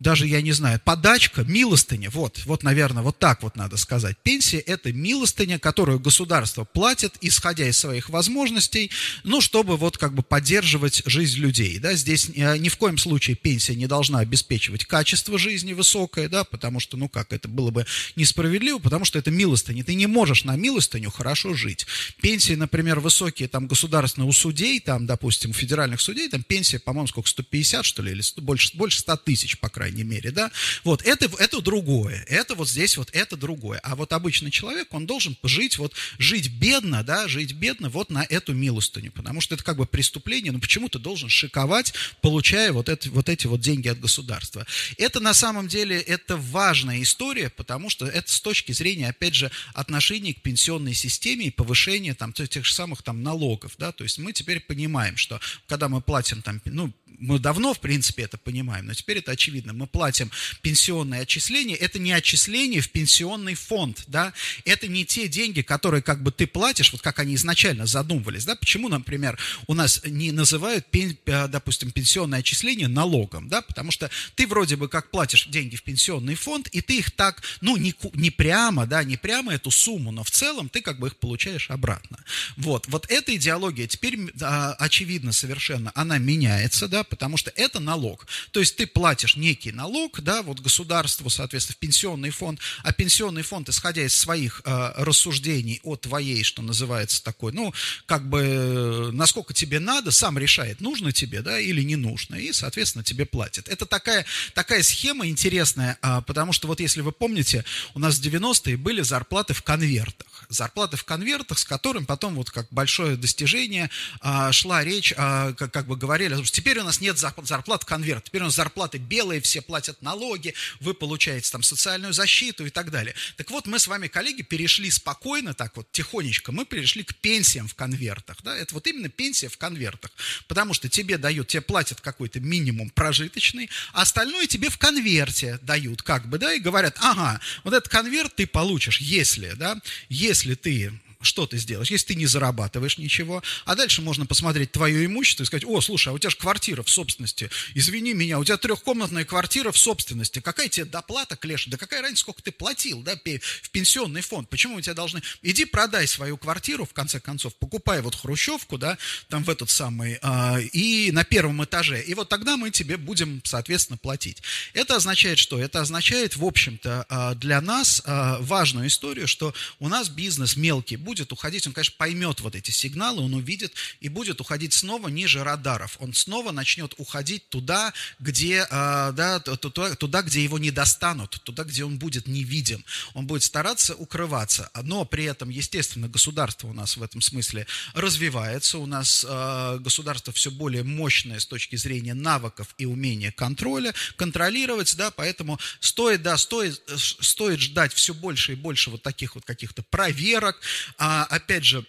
даже, 0.00 0.28
я 0.28 0.40
не 0.42 0.52
знаю, 0.52 0.80
подачка, 0.84 1.42
милостыня, 1.42 2.08
вот, 2.10 2.44
вот, 2.44 2.62
наверное, 2.62 3.02
вот 3.02 3.18
так 3.18 3.42
вот 3.42 3.56
надо 3.56 3.76
сказать. 3.76 4.16
Пенсия– 4.22 4.58
это 4.66 4.92
милостыня, 4.92 5.58
которую 5.58 5.98
государство 5.98 6.64
платит, 6.64 7.14
исходя 7.20 7.66
из 7.68 7.78
своих 7.78 8.08
возможностей, 8.08 8.92
ну, 9.24 9.40
чтобы 9.40 9.76
вот 9.76 9.98
как 9.98 10.14
бы 10.14 10.22
поддерживать 10.22 11.02
жизнь 11.04 11.40
людей, 11.40 11.78
да, 11.80 11.94
здесь 11.94 12.30
э, 12.34 12.58
ни 12.58 12.68
в 12.68 12.76
коем 12.76 12.96
случае 12.96 13.34
пенсия 13.34 13.74
не 13.74 13.88
должна 13.88 14.20
обеспечивать 14.20 14.84
качество 14.84 15.36
жизни 15.36 15.72
высокое, 15.72 16.28
да, 16.28 16.44
потому 16.44 16.78
что, 16.78 16.96
ну 16.96 17.08
как, 17.08 17.32
это 17.32 17.48
было 17.48 17.70
бы 17.70 17.84
несправедливо, 18.14 18.78
потому 18.78 19.04
что 19.04 19.18
это 19.18 19.32
милостыня, 19.32 19.82
ты 19.82 19.94
не 19.94 20.06
можешь 20.06 20.44
на 20.44 20.54
милостыню 20.54 21.10
хорошо 21.10 21.54
жить. 21.54 21.86
Пенсии, 22.20 22.52
например, 22.52 23.00
высокие 23.00 23.48
там 23.48 23.66
государственные 23.66 24.28
у 24.28 24.32
судей, 24.32 24.78
там, 24.78 25.06
допустим, 25.06 25.50
у 25.50 25.54
федеральных 25.54 26.00
судей, 26.00 26.28
там 26.28 26.44
пенсия, 26.44 26.78
по-моему, 26.78 27.08
сколько, 27.08 27.28
150, 27.28 27.84
что 27.84 28.02
ли, 28.02 28.12
или 28.12 28.22
больше, 28.36 28.76
больше 28.76 29.00
100 29.00 29.16
тысяч, 29.16 29.58
по 29.58 29.68
крайней 29.68 29.87
крайней 29.88 30.04
мере, 30.04 30.30
да, 30.30 30.50
вот, 30.84 31.02
это, 31.02 31.30
это 31.38 31.60
другое, 31.62 32.22
это 32.28 32.54
вот 32.54 32.68
здесь 32.68 32.96
вот, 32.98 33.08
это 33.12 33.36
другое, 33.36 33.80
а 33.82 33.96
вот 33.96 34.12
обычный 34.12 34.50
человек, 34.50 34.92
он 34.92 35.06
должен 35.06 35.36
жить, 35.42 35.78
вот, 35.78 35.94
жить 36.18 36.50
бедно, 36.50 37.02
да, 37.02 37.26
жить 37.26 37.54
бедно 37.54 37.88
вот 37.88 38.10
на 38.10 38.24
эту 38.28 38.52
милостыню, 38.52 39.12
потому 39.12 39.40
что 39.40 39.54
это 39.54 39.64
как 39.64 39.78
бы 39.78 39.86
преступление, 39.86 40.52
но 40.52 40.58
почему 40.58 40.90
ты 40.90 40.98
должен 40.98 41.30
шиковать, 41.30 41.94
получая 42.20 42.72
вот, 42.72 42.90
это, 42.90 43.10
вот 43.10 43.30
эти 43.30 43.46
вот 43.46 43.60
деньги 43.60 43.88
от 43.88 43.98
государства. 43.98 44.66
Это 44.98 45.20
на 45.20 45.32
самом 45.32 45.68
деле, 45.68 45.98
это 45.98 46.36
важная 46.36 47.02
история, 47.02 47.48
потому 47.48 47.88
что 47.88 48.06
это 48.06 48.30
с 48.30 48.40
точки 48.40 48.72
зрения, 48.72 49.08
опять 49.08 49.34
же, 49.34 49.50
отношений 49.72 50.34
к 50.34 50.42
пенсионной 50.42 50.94
системе 50.94 51.46
и 51.46 51.50
повышения 51.50 52.14
там 52.14 52.32
тех 52.34 52.64
же 52.64 52.74
самых 52.74 53.02
там 53.02 53.22
налогов, 53.22 53.72
да, 53.78 53.92
то 53.92 54.04
есть 54.04 54.18
мы 54.18 54.34
теперь 54.34 54.60
понимаем, 54.60 55.16
что 55.16 55.40
когда 55.66 55.88
мы 55.88 56.02
платим 56.02 56.42
там, 56.42 56.60
ну, 56.66 56.92
мы 57.18 57.38
давно, 57.38 57.74
в 57.74 57.80
принципе, 57.80 58.22
это 58.22 58.38
понимаем, 58.38 58.86
но 58.86 58.94
теперь 58.94 59.18
это 59.18 59.32
очевидно. 59.32 59.72
Мы 59.78 59.86
платим 59.86 60.30
пенсионные 60.60 61.22
отчисления, 61.22 61.76
это 61.76 61.98
не 61.98 62.12
отчисление 62.12 62.80
в 62.80 62.90
пенсионный 62.90 63.54
фонд, 63.54 64.04
да, 64.08 64.32
это 64.64 64.88
не 64.88 65.06
те 65.06 65.28
деньги, 65.28 65.62
которые 65.62 66.02
как 66.02 66.22
бы 66.22 66.32
ты 66.32 66.46
платишь, 66.46 66.92
вот 66.92 67.00
как 67.00 67.20
они 67.20 67.36
изначально 67.36 67.86
задумывались, 67.86 68.44
да, 68.44 68.56
почему, 68.56 68.88
например, 68.88 69.38
у 69.68 69.74
нас 69.74 70.00
не 70.04 70.32
называют, 70.32 70.86
э, 70.92 71.48
допустим, 71.48 71.92
пенсионное 71.92 72.40
отчисление 72.40 72.88
налогом, 72.88 73.48
да, 73.48 73.62
потому 73.62 73.92
что 73.92 74.10
ты 74.34 74.46
вроде 74.48 74.74
бы 74.74 74.88
как 74.88 75.10
платишь 75.12 75.46
деньги 75.46 75.76
в 75.76 75.84
пенсионный 75.84 76.34
фонд, 76.34 76.66
и 76.68 76.80
ты 76.80 76.98
их 76.98 77.12
так, 77.12 77.42
ну, 77.60 77.76
не, 77.76 77.94
не 78.14 78.30
прямо, 78.30 78.86
да, 78.86 79.04
не 79.04 79.16
прямо 79.16 79.54
эту 79.54 79.70
сумму, 79.70 80.10
но 80.10 80.24
в 80.24 80.30
целом 80.30 80.68
ты 80.68 80.80
как 80.80 80.98
бы 80.98 81.06
их 81.06 81.16
получаешь 81.16 81.70
обратно. 81.70 82.18
Вот, 82.56 82.86
вот 82.88 83.06
эта 83.08 83.36
идеология 83.36 83.86
теперь, 83.86 84.18
а, 84.40 84.72
очевидно 84.74 85.32
совершенно, 85.32 85.92
она 85.94 86.18
меняется, 86.18 86.88
да, 86.88 87.04
потому 87.04 87.36
что 87.36 87.52
это 87.54 87.80
налог. 87.80 88.26
То 88.50 88.60
есть 88.60 88.76
ты 88.76 88.86
платишь 88.86 89.36
некий 89.36 89.67
налог, 89.72 90.20
да, 90.20 90.42
вот 90.42 90.60
государству, 90.60 91.30
соответственно, 91.30 91.74
в 91.76 91.78
пенсионный 91.78 92.30
фонд, 92.30 92.60
а 92.82 92.92
пенсионный 92.92 93.42
фонд, 93.42 93.68
исходя 93.68 94.02
из 94.04 94.14
своих 94.14 94.62
э, 94.64 94.92
рассуждений 94.96 95.80
о 95.82 95.96
твоей, 95.96 96.42
что 96.44 96.62
называется, 96.62 97.22
такой, 97.22 97.52
ну, 97.52 97.72
как 98.06 98.28
бы, 98.28 98.40
э, 98.40 99.10
насколько 99.12 99.54
тебе 99.54 99.80
надо, 99.80 100.10
сам 100.10 100.38
решает, 100.38 100.80
нужно 100.80 101.12
тебе, 101.12 101.42
да, 101.42 101.58
или 101.58 101.82
не 101.82 101.96
нужно, 101.96 102.36
и, 102.36 102.52
соответственно, 102.52 103.04
тебе 103.04 103.26
платят. 103.26 103.68
Это 103.68 103.86
такая, 103.86 104.24
такая 104.54 104.82
схема 104.82 105.26
интересная, 105.26 105.98
э, 106.02 106.22
потому 106.26 106.52
что 106.52 106.68
вот 106.68 106.80
если 106.80 107.00
вы 107.00 107.12
помните, 107.12 107.64
у 107.94 107.98
нас 107.98 108.18
в 108.18 108.22
90-е 108.22 108.76
были 108.76 109.02
зарплаты 109.02 109.54
в 109.54 109.62
конвертах. 109.62 110.37
Зарплаты 110.48 110.96
в 110.96 111.04
конвертах, 111.04 111.58
с 111.58 111.64
которым 111.64 112.06
потом 112.06 112.34
вот 112.34 112.50
как 112.50 112.66
большое 112.70 113.16
достижение 113.16 113.90
э, 114.22 114.52
шла 114.52 114.82
речь, 114.82 115.12
э, 115.12 115.52
как, 115.52 115.70
как 115.70 115.86
бы 115.86 115.96
говорили, 115.96 116.42
теперь 116.44 116.78
у 116.78 116.84
нас 116.84 117.02
нет 117.02 117.18
зарплат 117.18 117.84
конверт, 117.84 118.24
теперь 118.24 118.40
у 118.40 118.46
нас 118.46 118.54
зарплаты 118.54 118.96
белые, 118.96 119.42
все 119.42 119.60
платят 119.60 120.00
налоги, 120.00 120.54
вы 120.80 120.94
получаете 120.94 121.50
там 121.50 121.62
социальную 121.62 122.14
защиту 122.14 122.64
и 122.64 122.70
так 122.70 122.90
далее. 122.90 123.14
Так 123.36 123.50
вот, 123.50 123.66
мы 123.66 123.78
с 123.78 123.86
вами, 123.86 124.08
коллеги, 124.08 124.40
перешли 124.40 124.90
спокойно, 124.90 125.52
так 125.52 125.76
вот, 125.76 125.90
тихонечко, 125.92 126.50
мы 126.50 126.64
перешли 126.64 127.02
к 127.02 127.14
пенсиям 127.16 127.68
в 127.68 127.74
конвертах, 127.74 128.38
да, 128.42 128.56
это 128.56 128.74
вот 128.74 128.86
именно 128.86 129.10
пенсия 129.10 129.50
в 129.50 129.58
конвертах, 129.58 130.10
потому 130.46 130.72
что 130.72 130.88
тебе 130.88 131.18
дают, 131.18 131.48
тебе 131.48 131.60
платят 131.60 132.00
какой-то 132.00 132.40
минимум 132.40 132.88
прожиточный, 132.88 133.68
а 133.92 134.02
остальное 134.02 134.46
тебе 134.46 134.70
в 134.70 134.78
конверте 134.78 135.58
дают, 135.60 136.02
как 136.02 136.26
бы, 136.26 136.38
да, 136.38 136.54
и 136.54 136.58
говорят, 136.58 136.96
ага, 137.00 137.38
вот 137.64 137.74
этот 137.74 137.88
конверт 137.88 138.34
ты 138.34 138.46
получишь, 138.46 139.00
если, 139.00 139.50
да, 139.50 139.78
если 140.08 140.37
ты 140.54 140.92
что 141.20 141.46
ты 141.46 141.58
сделаешь, 141.58 141.90
если 141.90 142.08
ты 142.08 142.14
не 142.14 142.26
зарабатываешь 142.26 142.98
ничего, 142.98 143.42
а 143.64 143.74
дальше 143.74 144.02
можно 144.02 144.26
посмотреть 144.26 144.72
твое 144.72 145.04
имущество 145.06 145.42
и 145.42 145.46
сказать, 145.46 145.64
о, 145.66 145.80
слушай, 145.80 146.08
а 146.08 146.12
у 146.12 146.18
тебя 146.18 146.30
же 146.30 146.36
квартира 146.36 146.82
в 146.82 146.90
собственности, 146.90 147.50
извини 147.74 148.14
меня, 148.14 148.38
у 148.38 148.44
тебя 148.44 148.56
трехкомнатная 148.56 149.24
квартира 149.24 149.72
в 149.72 149.78
собственности, 149.78 150.40
какая 150.40 150.68
тебе 150.68 150.86
доплата, 150.86 151.36
Клеша, 151.36 151.70
да 151.70 151.76
какая 151.76 152.02
разница, 152.02 152.20
сколько 152.20 152.42
ты 152.42 152.52
платил, 152.52 153.02
да, 153.02 153.16
в 153.16 153.70
пенсионный 153.70 154.20
фонд, 154.20 154.48
почему 154.48 154.76
у 154.76 154.80
тебя 154.80 154.94
должны, 154.94 155.22
иди 155.42 155.64
продай 155.64 156.06
свою 156.06 156.36
квартиру, 156.36 156.84
в 156.84 156.92
конце 156.92 157.18
концов, 157.20 157.54
покупай 157.56 158.00
вот 158.00 158.14
хрущевку, 158.14 158.78
да, 158.78 158.96
там 159.28 159.42
в 159.42 159.50
этот 159.50 159.70
самый, 159.70 160.18
э, 160.22 160.62
и 160.72 161.10
на 161.12 161.24
первом 161.24 161.64
этаже, 161.64 162.00
и 162.00 162.14
вот 162.14 162.28
тогда 162.28 162.56
мы 162.56 162.70
тебе 162.70 162.96
будем, 162.96 163.40
соответственно, 163.44 163.96
платить. 163.96 164.42
Это 164.72 164.96
означает 164.96 165.38
что? 165.38 165.58
Это 165.58 165.80
означает, 165.80 166.36
в 166.36 166.44
общем-то, 166.44 167.06
э, 167.08 167.34
для 167.36 167.60
нас 167.60 168.02
э, 168.04 168.36
важную 168.40 168.86
историю, 168.86 169.26
что 169.26 169.52
у 169.80 169.88
нас 169.88 170.08
бизнес 170.08 170.56
мелкий 170.56 170.96
будет 171.08 171.32
уходить, 171.32 171.66
он, 171.66 171.72
конечно, 171.72 171.94
поймет 171.96 172.40
вот 172.40 172.54
эти 172.54 172.70
сигналы, 172.70 173.22
он 173.22 173.32
увидит 173.32 173.72
и 174.00 174.10
будет 174.10 174.42
уходить 174.42 174.74
снова 174.74 175.08
ниже 175.08 175.42
радаров. 175.42 175.96
Он 176.00 176.12
снова 176.12 176.52
начнет 176.52 176.92
уходить 176.98 177.48
туда, 177.48 177.94
где, 178.18 178.66
э, 178.70 179.12
да, 179.14 179.40
туда, 179.40 179.94
туда, 179.94 180.20
где 180.20 180.44
его 180.44 180.58
не 180.58 180.70
достанут, 180.70 181.40
туда, 181.44 181.64
где 181.64 181.86
он 181.86 181.98
будет 181.98 182.26
невидим. 182.26 182.84
Он 183.14 183.26
будет 183.26 183.42
стараться 183.42 183.94
укрываться. 183.94 184.70
Но 184.82 185.06
при 185.06 185.24
этом, 185.24 185.48
естественно, 185.48 186.08
государство 186.08 186.68
у 186.68 186.74
нас 186.74 186.98
в 186.98 187.02
этом 187.02 187.22
смысле 187.22 187.66
развивается. 187.94 188.76
У 188.76 188.84
нас 188.84 189.24
э, 189.26 189.78
государство 189.80 190.30
все 190.34 190.50
более 190.50 190.82
мощное 190.82 191.38
с 191.38 191.46
точки 191.46 191.76
зрения 191.76 192.12
навыков 192.12 192.74
и 192.76 192.84
умения 192.84 193.32
контроля, 193.32 193.94
контролировать, 194.16 194.94
да, 194.94 195.10
поэтому 195.10 195.58
стоит, 195.80 196.20
да, 196.20 196.36
стоит, 196.36 196.82
стоит 196.98 197.60
ждать 197.60 197.94
все 197.94 198.12
больше 198.12 198.52
и 198.52 198.56
больше 198.56 198.90
вот 198.90 199.02
таких 199.02 199.36
вот 199.36 199.46
каких-то 199.46 199.82
проверок. 199.84 200.60
А, 200.98 201.24
опять 201.24 201.64
же, 201.64 201.84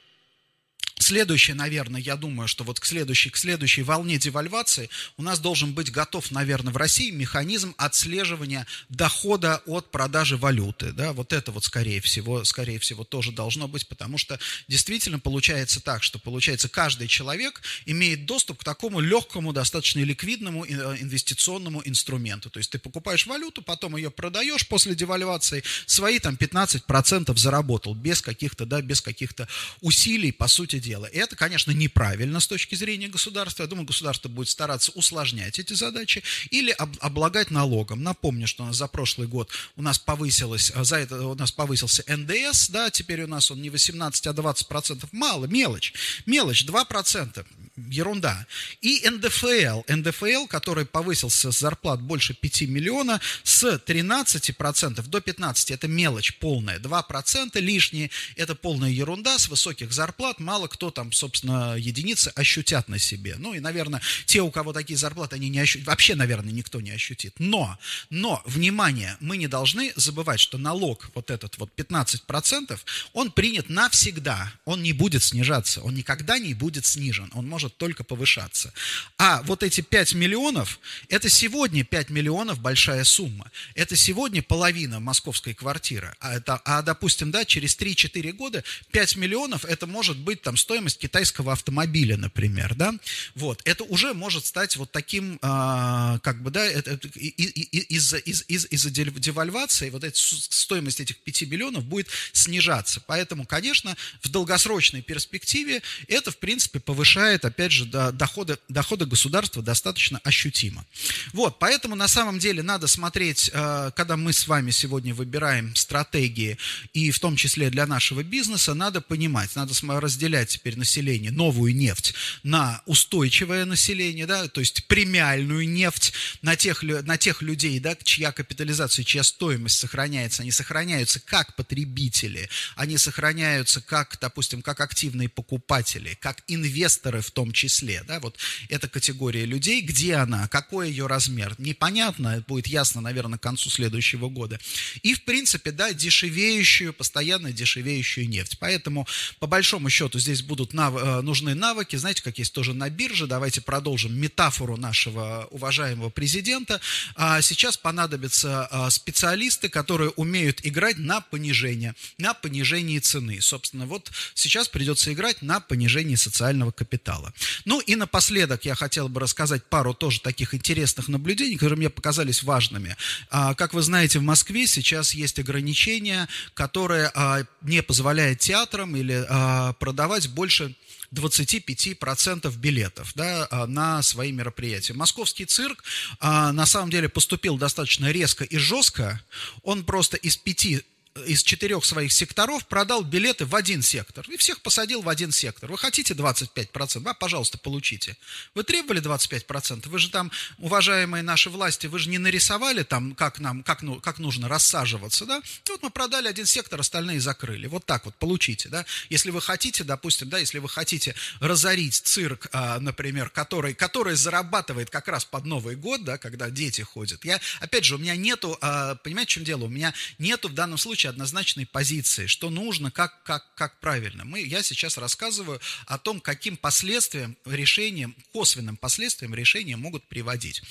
Следующее, 0.99 1.55
наверное, 1.55 2.01
я 2.01 2.17
думаю, 2.17 2.49
что 2.49 2.65
вот 2.65 2.81
к 2.81 2.85
следующей, 2.85 3.29
к 3.29 3.37
следующей 3.37 3.83
волне 3.83 4.17
девальвации 4.17 4.89
у 5.15 5.23
нас 5.23 5.39
должен 5.39 5.73
быть 5.73 5.91
готов, 5.91 6.29
наверное, 6.29 6.73
в 6.73 6.77
России 6.77 7.09
механизм 7.09 7.73
отслеживания 7.77 8.67
дохода 8.89 9.63
от 9.65 9.91
продажи 9.91 10.35
валюты. 10.35 10.91
Да? 10.91 11.13
Вот 11.13 11.31
это 11.31 11.53
вот, 11.53 11.63
скорее 11.63 12.01
всего, 12.01 12.43
скорее 12.43 12.79
всего, 12.79 13.05
тоже 13.05 13.31
должно 13.31 13.69
быть, 13.69 13.87
потому 13.87 14.17
что 14.17 14.37
действительно 14.67 15.19
получается 15.19 15.79
так, 15.79 16.03
что 16.03 16.19
получается 16.19 16.67
каждый 16.67 17.07
человек 17.07 17.61
имеет 17.85 18.25
доступ 18.25 18.59
к 18.59 18.63
такому 18.65 18.99
легкому, 18.99 19.53
достаточно 19.53 20.01
ликвидному 20.01 20.65
э, 20.65 20.97
инвестиционному 20.99 21.81
инструменту. 21.85 22.49
То 22.49 22.59
есть 22.59 22.71
ты 22.71 22.77
покупаешь 22.77 23.25
валюту, 23.25 23.61
потом 23.61 23.95
ее 23.95 24.11
продаешь 24.11 24.67
после 24.67 24.95
девальвации, 24.95 25.63
свои 25.85 26.19
там 26.19 26.35
15% 26.35 27.37
заработал 27.37 27.95
без 27.95 28.21
каких-то, 28.21 28.65
да, 28.65 28.81
без 28.81 28.99
каких-то 28.99 29.47
усилий, 29.79 30.33
по 30.33 30.49
сути 30.49 30.77
дела. 30.89 31.05
И 31.05 31.17
это, 31.17 31.35
конечно, 31.35 31.71
неправильно 31.71 32.39
с 32.39 32.47
точки 32.47 32.75
зрения 32.75 33.07
государства. 33.07 33.63
Я 33.63 33.67
думаю, 33.67 33.85
государство 33.85 34.27
будет 34.27 34.49
стараться 34.49 34.91
усложнять 34.93 35.59
эти 35.59 35.73
задачи 35.73 36.23
или 36.49 36.71
облагать 36.99 37.51
налогом. 37.51 38.01
Напомню, 38.01 38.47
что 38.47 38.71
за 38.73 38.87
прошлый 38.87 39.27
год 39.27 39.51
у 39.75 39.81
нас 39.81 39.99
повысилось, 39.99 40.71
за 40.75 40.95
это 40.97 41.27
у 41.27 41.35
нас 41.35 41.51
повысился 41.51 42.03
НДС, 42.07 42.69
да, 42.69 42.89
теперь 42.89 43.21
у 43.23 43.27
нас 43.27 43.51
он 43.51 43.61
не 43.61 43.69
18, 43.69 44.27
а 44.27 44.33
20 44.33 44.67
процентов. 44.67 45.09
Мало, 45.13 45.45
мелочь. 45.45 45.93
Мелочь, 46.25 46.65
2 46.65 46.85
процента 46.85 47.45
ерунда. 47.89 48.45
И 48.81 49.07
НДФЛ, 49.07 49.83
НДФЛ, 49.87 50.47
который 50.47 50.85
повысился 50.85 51.51
с 51.51 51.59
зарплат 51.59 52.01
больше 52.01 52.33
5 52.33 52.61
миллиона, 52.63 53.19
с 53.43 53.63
13% 53.63 55.07
до 55.07 55.17
15%, 55.19 55.73
это 55.73 55.87
мелочь 55.87 56.37
полная, 56.37 56.79
2% 56.79 57.59
лишние, 57.59 58.09
это 58.35 58.55
полная 58.55 58.89
ерунда, 58.89 59.37
с 59.37 59.49
высоких 59.49 59.91
зарплат 59.91 60.39
мало 60.39 60.67
кто 60.67 60.91
там, 60.91 61.11
собственно, 61.11 61.75
единицы 61.75 62.31
ощутят 62.35 62.87
на 62.87 62.99
себе. 62.99 63.35
Ну 63.37 63.53
и, 63.53 63.59
наверное, 63.59 64.01
те, 64.25 64.41
у 64.41 64.51
кого 64.51 64.73
такие 64.73 64.97
зарплаты, 64.97 65.35
они 65.35 65.49
не 65.49 65.59
ощутят, 65.59 65.87
вообще, 65.87 66.15
наверное, 66.15 66.51
никто 66.51 66.81
не 66.81 66.91
ощутит. 66.91 67.35
Но, 67.39 67.77
но, 68.09 68.41
внимание, 68.45 69.17
мы 69.19 69.37
не 69.37 69.47
должны 69.47 69.93
забывать, 69.95 70.39
что 70.39 70.57
налог, 70.57 71.09
вот 71.15 71.31
этот 71.31 71.57
вот 71.57 71.71
15%, 71.75 72.79
он 73.13 73.31
принят 73.31 73.69
навсегда, 73.69 74.53
он 74.65 74.81
не 74.83 74.93
будет 74.93 75.23
снижаться, 75.23 75.81
он 75.81 75.95
никогда 75.95 76.39
не 76.39 76.53
будет 76.53 76.85
снижен, 76.85 77.29
он 77.33 77.47
может 77.47 77.68
может 77.69 77.77
только 77.77 78.03
повышаться. 78.03 78.73
А 79.17 79.41
вот 79.43 79.63
эти 79.63 79.81
5 79.81 80.13
миллионов, 80.15 80.79
это 81.09 81.29
сегодня 81.29 81.83
5 81.83 82.09
миллионов 82.09 82.59
большая 82.59 83.03
сумма. 83.03 83.51
Это 83.75 83.95
сегодня 83.95 84.41
половина 84.41 84.99
московской 84.99 85.53
квартиры. 85.53 86.15
А, 86.19 86.35
это, 86.35 86.61
а 86.65 86.81
допустим, 86.81 87.31
да, 87.31 87.45
через 87.45 87.77
3-4 87.77 88.31
года 88.33 88.63
5 88.91 89.15
миллионов, 89.17 89.65
это 89.65 89.87
может 89.87 90.17
быть 90.17 90.41
там 90.41 90.57
стоимость 90.57 90.97
китайского 90.99 91.53
автомобиля, 91.53 92.17
например, 92.17 92.75
да. 92.75 92.93
Вот, 93.35 93.61
это 93.65 93.83
уже 93.83 94.13
может 94.13 94.45
стать 94.45 94.75
вот 94.77 94.91
таким, 94.91 95.37
а, 95.41 96.19
как 96.19 96.41
бы, 96.41 96.51
да, 96.51 96.67
из-за 96.69 98.17
из, 98.17 98.45
из, 98.47 98.67
из 98.69 98.85
девальвации 98.85 99.89
вот 99.89 100.03
эта 100.03 100.17
стоимость 100.17 100.99
этих 100.99 101.17
5 101.17 101.41
миллионов 101.43 101.83
будет 101.85 102.07
снижаться. 102.33 103.01
Поэтому, 103.05 103.45
конечно, 103.45 103.95
в 104.21 104.29
долгосрочной 104.29 105.01
перспективе 105.01 105.81
это, 106.07 106.31
в 106.31 106.37
принципе, 106.37 106.79
повышает, 106.79 107.45
опять 107.45 107.58
же, 107.67 107.85
доходы, 107.85 108.57
доходы 108.69 109.05
государства 109.05 109.61
достаточно 109.61 110.19
ощутимо. 110.23 110.85
Вот, 111.33 111.59
поэтому 111.59 111.95
на 111.95 112.07
самом 112.07 112.39
деле 112.39 112.63
надо 112.63 112.87
смотреть, 112.87 113.51
э, 113.53 113.91
когда 113.95 114.15
мы 114.17 114.33
с 114.33 114.47
вами 114.47 114.71
сегодня 114.71 115.13
выбираем 115.13 115.75
стратегии, 115.75 116.57
и 116.93 117.11
в 117.11 117.19
том 117.19 117.35
числе 117.35 117.69
для 117.69 117.85
нашего 117.85 118.23
бизнеса, 118.23 118.73
надо 118.73 119.01
понимать, 119.01 119.55
надо 119.55 119.73
разделять 119.99 120.49
теперь 120.49 120.77
население, 120.77 121.31
новую 121.31 121.75
нефть 121.75 122.13
на 122.43 122.81
устойчивое 122.85 123.65
население, 123.65 124.25
да, 124.25 124.47
то 124.47 124.59
есть 124.59 124.85
премиальную 124.87 125.67
нефть 125.67 126.13
на 126.41 126.55
тех, 126.55 126.83
на 126.83 127.17
тех 127.17 127.41
людей, 127.41 127.79
да, 127.79 127.95
чья 128.03 128.31
капитализация, 128.31 129.03
чья 129.03 129.23
стоимость 129.23 129.79
сохраняется, 129.79 130.41
они 130.41 130.51
сохраняются 130.51 131.19
как 131.19 131.55
потребители, 131.55 132.49
они 132.75 132.97
сохраняются 132.97 133.81
как, 133.81 134.17
допустим, 134.19 134.61
как 134.61 134.81
активные 134.81 135.29
покупатели, 135.29 136.17
как 136.21 136.43
инвесторы 136.47 137.21
в 137.21 137.31
том 137.31 137.38
том 137.39 137.53
числе. 137.53 138.03
Да, 138.05 138.19
вот 138.19 138.37
эта 138.67 138.89
категория 138.89 139.45
людей, 139.45 139.79
где 139.79 140.15
она, 140.15 140.49
какой 140.49 140.89
ее 140.89 141.07
размер, 141.07 141.55
непонятно, 141.57 142.43
будет 142.49 142.67
ясно, 142.67 142.99
наверное, 142.99 143.39
к 143.39 143.41
концу 143.41 143.69
следующего 143.69 144.27
года. 144.27 144.59
И, 145.03 145.13
в 145.13 145.23
принципе, 145.23 145.71
да, 145.71 145.93
дешевеющую, 145.93 146.91
постоянно 146.91 147.53
дешевеющую 147.53 148.27
нефть. 148.27 148.57
Поэтому, 148.59 149.07
по 149.39 149.47
большому 149.47 149.89
счету, 149.89 150.19
здесь 150.19 150.41
будут 150.41 150.73
нав... 150.73 150.93
Э, 150.97 151.21
нужны 151.21 151.55
навыки, 151.55 151.95
знаете, 151.95 152.23
как 152.23 152.39
есть 152.39 152.51
тоже 152.51 152.73
на 152.73 152.89
бирже. 152.89 153.25
Давайте 153.25 153.61
продолжим 153.61 154.19
метафору 154.19 154.75
нашего 154.75 155.47
уважаемого 155.49 156.09
президента. 156.09 156.81
А 157.15 157.41
сейчас 157.41 157.77
понадобятся 157.77 158.67
а, 158.69 158.89
специалисты, 158.89 159.69
которые 159.69 160.09
умеют 160.09 160.59
играть 160.63 160.97
на 160.97 161.21
понижение, 161.21 161.95
на 162.17 162.33
понижении 162.33 162.99
цены. 162.99 163.39
Собственно, 163.39 163.85
вот 163.85 164.11
сейчас 164.33 164.67
придется 164.67 165.13
играть 165.13 165.41
на 165.41 165.61
понижении 165.61 166.15
социального 166.15 166.71
капитала. 166.71 167.28
Ну 167.65 167.79
и 167.79 167.95
напоследок 167.95 168.65
я 168.65 168.75
хотел 168.75 169.09
бы 169.09 169.19
рассказать 169.19 169.63
пару 169.65 169.93
тоже 169.93 170.21
таких 170.21 170.53
интересных 170.53 171.07
наблюдений, 171.07 171.55
которые 171.55 171.77
мне 171.77 171.89
показались 171.89 172.43
важными. 172.43 172.95
А, 173.29 173.53
как 173.53 173.73
вы 173.73 173.81
знаете, 173.81 174.19
в 174.19 174.23
Москве 174.23 174.67
сейчас 174.67 175.13
есть 175.13 175.39
ограничения, 175.39 176.27
которые 176.53 177.11
а, 177.13 177.43
не 177.61 177.81
позволяют 177.81 178.39
театрам 178.39 178.95
или 178.95 179.25
а, 179.29 179.73
продавать 179.73 180.29
больше 180.29 180.75
25% 181.13 182.55
билетов 182.57 183.13
да, 183.15 183.47
на 183.67 184.03
свои 184.03 184.31
мероприятия. 184.31 184.93
Московский 184.93 185.45
цирк 185.45 185.83
на 186.21 186.65
самом 186.67 186.91
деле 186.91 187.09
поступил 187.09 187.57
достаточно 187.57 188.11
резко 188.11 188.43
и 188.43 188.57
жестко. 188.57 189.19
Он 189.63 189.83
просто 189.83 190.17
из 190.17 190.37
пяти 190.37 190.83
из 191.25 191.43
четырех 191.43 191.85
своих 191.85 192.11
секторов 192.11 192.67
продал 192.67 193.03
билеты 193.03 193.45
в 193.45 193.55
один 193.55 193.81
сектор. 193.81 194.25
И 194.29 194.37
всех 194.37 194.61
посадил 194.61 195.01
в 195.01 195.09
один 195.09 195.31
сектор. 195.31 195.71
Вы 195.71 195.77
хотите 195.77 196.13
25%? 196.13 196.99
Да, 197.01 197.13
пожалуйста, 197.13 197.57
получите. 197.57 198.17
Вы 198.55 198.63
требовали 198.63 199.01
25%? 199.01 199.87
Вы 199.87 199.99
же 199.99 200.09
там, 200.09 200.31
уважаемые 200.57 201.23
наши 201.23 201.49
власти, 201.49 201.87
вы 201.87 201.99
же 201.99 202.09
не 202.09 202.17
нарисовали 202.17 202.83
там, 202.83 203.15
как 203.15 203.39
нам, 203.39 203.63
как, 203.63 203.81
ну, 203.81 203.99
как 203.99 204.19
нужно 204.19 204.47
рассаживаться, 204.47 205.25
да? 205.25 205.41
И 205.65 205.71
вот 205.71 205.83
мы 205.83 205.89
продали 205.89 206.27
один 206.27 206.45
сектор, 206.45 206.79
остальные 206.79 207.19
закрыли. 207.19 207.67
Вот 207.67 207.85
так 207.85 208.05
вот, 208.05 208.15
получите, 208.15 208.69
да? 208.69 208.85
Если 209.09 209.31
вы 209.31 209.41
хотите, 209.41 209.83
допустим, 209.83 210.29
да, 210.29 210.37
если 210.39 210.59
вы 210.59 210.69
хотите 210.69 211.15
разорить 211.39 211.95
цирк, 211.95 212.47
а, 212.51 212.79
например, 212.79 213.29
который, 213.29 213.73
который 213.73 214.15
зарабатывает 214.15 214.89
как 214.89 215.07
раз 215.07 215.25
под 215.25 215.45
Новый 215.45 215.75
год, 215.75 216.03
да, 216.03 216.17
когда 216.17 216.49
дети 216.49 216.81
ходят. 216.81 217.23
Я, 217.25 217.39
опять 217.59 217.85
же, 217.85 217.95
у 217.95 217.97
меня 217.97 218.15
нету, 218.15 218.57
а, 218.61 218.95
понимаете, 218.95 219.31
в 219.31 219.33
чем 219.33 219.43
дело? 219.43 219.65
У 219.65 219.69
меня 219.69 219.93
нету 220.17 220.49
в 220.49 220.53
данном 220.53 220.77
случае 220.77 221.08
однозначной 221.09 221.65
позиции, 221.65 222.27
что 222.27 222.49
нужно, 222.49 222.91
как, 222.91 223.23
как, 223.23 223.53
как 223.55 223.79
правильно. 223.79 224.25
Мы, 224.25 224.41
я 224.41 224.63
сейчас 224.63 224.97
рассказываю 224.97 225.59
о 225.85 225.97
том, 225.97 226.19
каким 226.19 226.57
последствиям 226.57 227.37
решением, 227.45 228.15
косвенным 228.31 228.77
последствиям 228.77 229.35
решения 229.35 229.75
могут 229.75 230.07
приводить. 230.07 230.61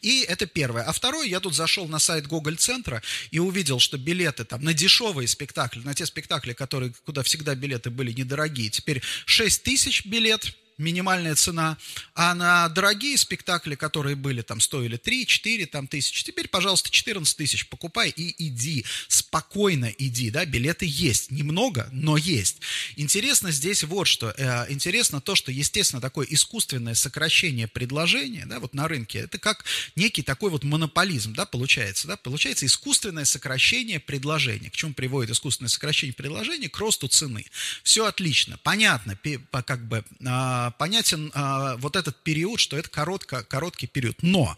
И 0.00 0.22
это 0.22 0.46
первое. 0.46 0.84
А 0.84 0.92
второе, 0.92 1.26
я 1.26 1.40
тут 1.40 1.54
зашел 1.54 1.86
на 1.88 1.98
сайт 1.98 2.26
Гоголь-центра 2.26 3.02
и 3.30 3.38
увидел, 3.38 3.80
что 3.80 3.98
билеты 3.98 4.44
там 4.44 4.62
на 4.62 4.72
дешевые 4.72 5.28
спектакли, 5.28 5.80
на 5.80 5.94
те 5.94 6.06
спектакли, 6.06 6.52
которые, 6.52 6.92
куда 7.04 7.22
всегда 7.22 7.54
билеты 7.54 7.90
были 7.90 8.12
недорогие, 8.12 8.70
теперь 8.70 9.02
6 9.26 9.62
тысяч 9.62 10.06
билет– 10.06 10.54
минимальная 10.78 11.34
цена, 11.34 11.76
а 12.14 12.34
на 12.34 12.68
дорогие 12.68 13.18
спектакли, 13.18 13.74
которые 13.74 14.16
были, 14.16 14.42
там, 14.42 14.60
стоили 14.60 14.98
3-4 14.98 15.66
там, 15.66 15.86
тысяч, 15.86 16.22
теперь, 16.22 16.48
пожалуйста, 16.48 16.90
14 16.90 17.36
тысяч 17.36 17.68
покупай 17.68 18.10
и 18.10 18.34
иди, 18.46 18.84
спокойно 19.08 19.86
иди, 19.98 20.30
да, 20.30 20.44
билеты 20.44 20.86
есть, 20.88 21.30
немного, 21.30 21.88
но 21.92 22.16
есть. 22.16 22.60
Интересно 22.96 23.50
здесь 23.50 23.82
вот 23.84 24.06
что, 24.06 24.32
э, 24.36 24.66
интересно 24.72 25.20
то, 25.20 25.34
что, 25.34 25.50
естественно, 25.50 26.00
такое 26.00 26.26
искусственное 26.30 26.94
сокращение 26.94 27.66
предложения, 27.66 28.46
да, 28.46 28.60
вот 28.60 28.74
на 28.74 28.88
рынке, 28.88 29.18
это 29.18 29.38
как 29.38 29.64
некий 29.96 30.22
такой 30.22 30.50
вот 30.50 30.64
монополизм, 30.64 31.34
да, 31.34 31.44
получается, 31.44 32.06
да, 32.06 32.16
получается 32.16 32.66
искусственное 32.66 33.24
сокращение 33.24 34.00
предложения. 34.00 34.70
К 34.70 34.76
чему 34.76 34.94
приводит 34.94 35.32
искусственное 35.32 35.68
сокращение 35.68 36.14
предложения? 36.14 36.68
К 36.68 36.78
росту 36.78 37.08
цены. 37.08 37.46
Все 37.82 38.06
отлично, 38.06 38.58
понятно, 38.62 39.18
как 39.66 39.86
бы 39.86 40.04
а, 40.24 40.67
понятен 40.70 41.30
а, 41.34 41.76
вот 41.76 41.96
этот 41.96 42.22
период, 42.22 42.60
что 42.60 42.76
это 42.76 42.88
коротко, 42.88 43.44
короткий 43.44 43.86
период. 43.86 44.22
Но 44.22 44.56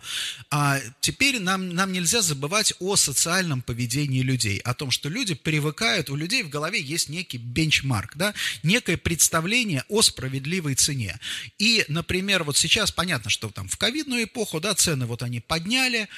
а, 0.50 0.80
теперь 1.00 1.40
нам, 1.40 1.74
нам 1.74 1.92
нельзя 1.92 2.22
забывать 2.22 2.74
о 2.80 2.96
социальном 2.96 3.62
поведении 3.62 4.22
людей, 4.22 4.58
о 4.58 4.74
том, 4.74 4.90
что 4.90 5.08
люди 5.08 5.34
привыкают, 5.34 6.10
у 6.10 6.16
людей 6.16 6.42
в 6.42 6.48
голове 6.48 6.80
есть 6.80 7.08
некий 7.08 7.38
бенчмарк, 7.38 8.16
да, 8.16 8.34
некое 8.62 8.96
представление 8.96 9.84
о 9.88 10.02
справедливой 10.02 10.74
цене. 10.74 11.18
И, 11.58 11.84
например, 11.88 12.44
вот 12.44 12.56
сейчас 12.56 12.90
понятно, 12.90 13.30
что 13.30 13.50
там 13.50 13.68
в 13.68 13.76
ковидную 13.76 14.24
эпоху, 14.24 14.60
да, 14.60 14.74
цены 14.74 15.06
вот 15.06 15.22
они 15.22 15.40
подняли, 15.40 16.08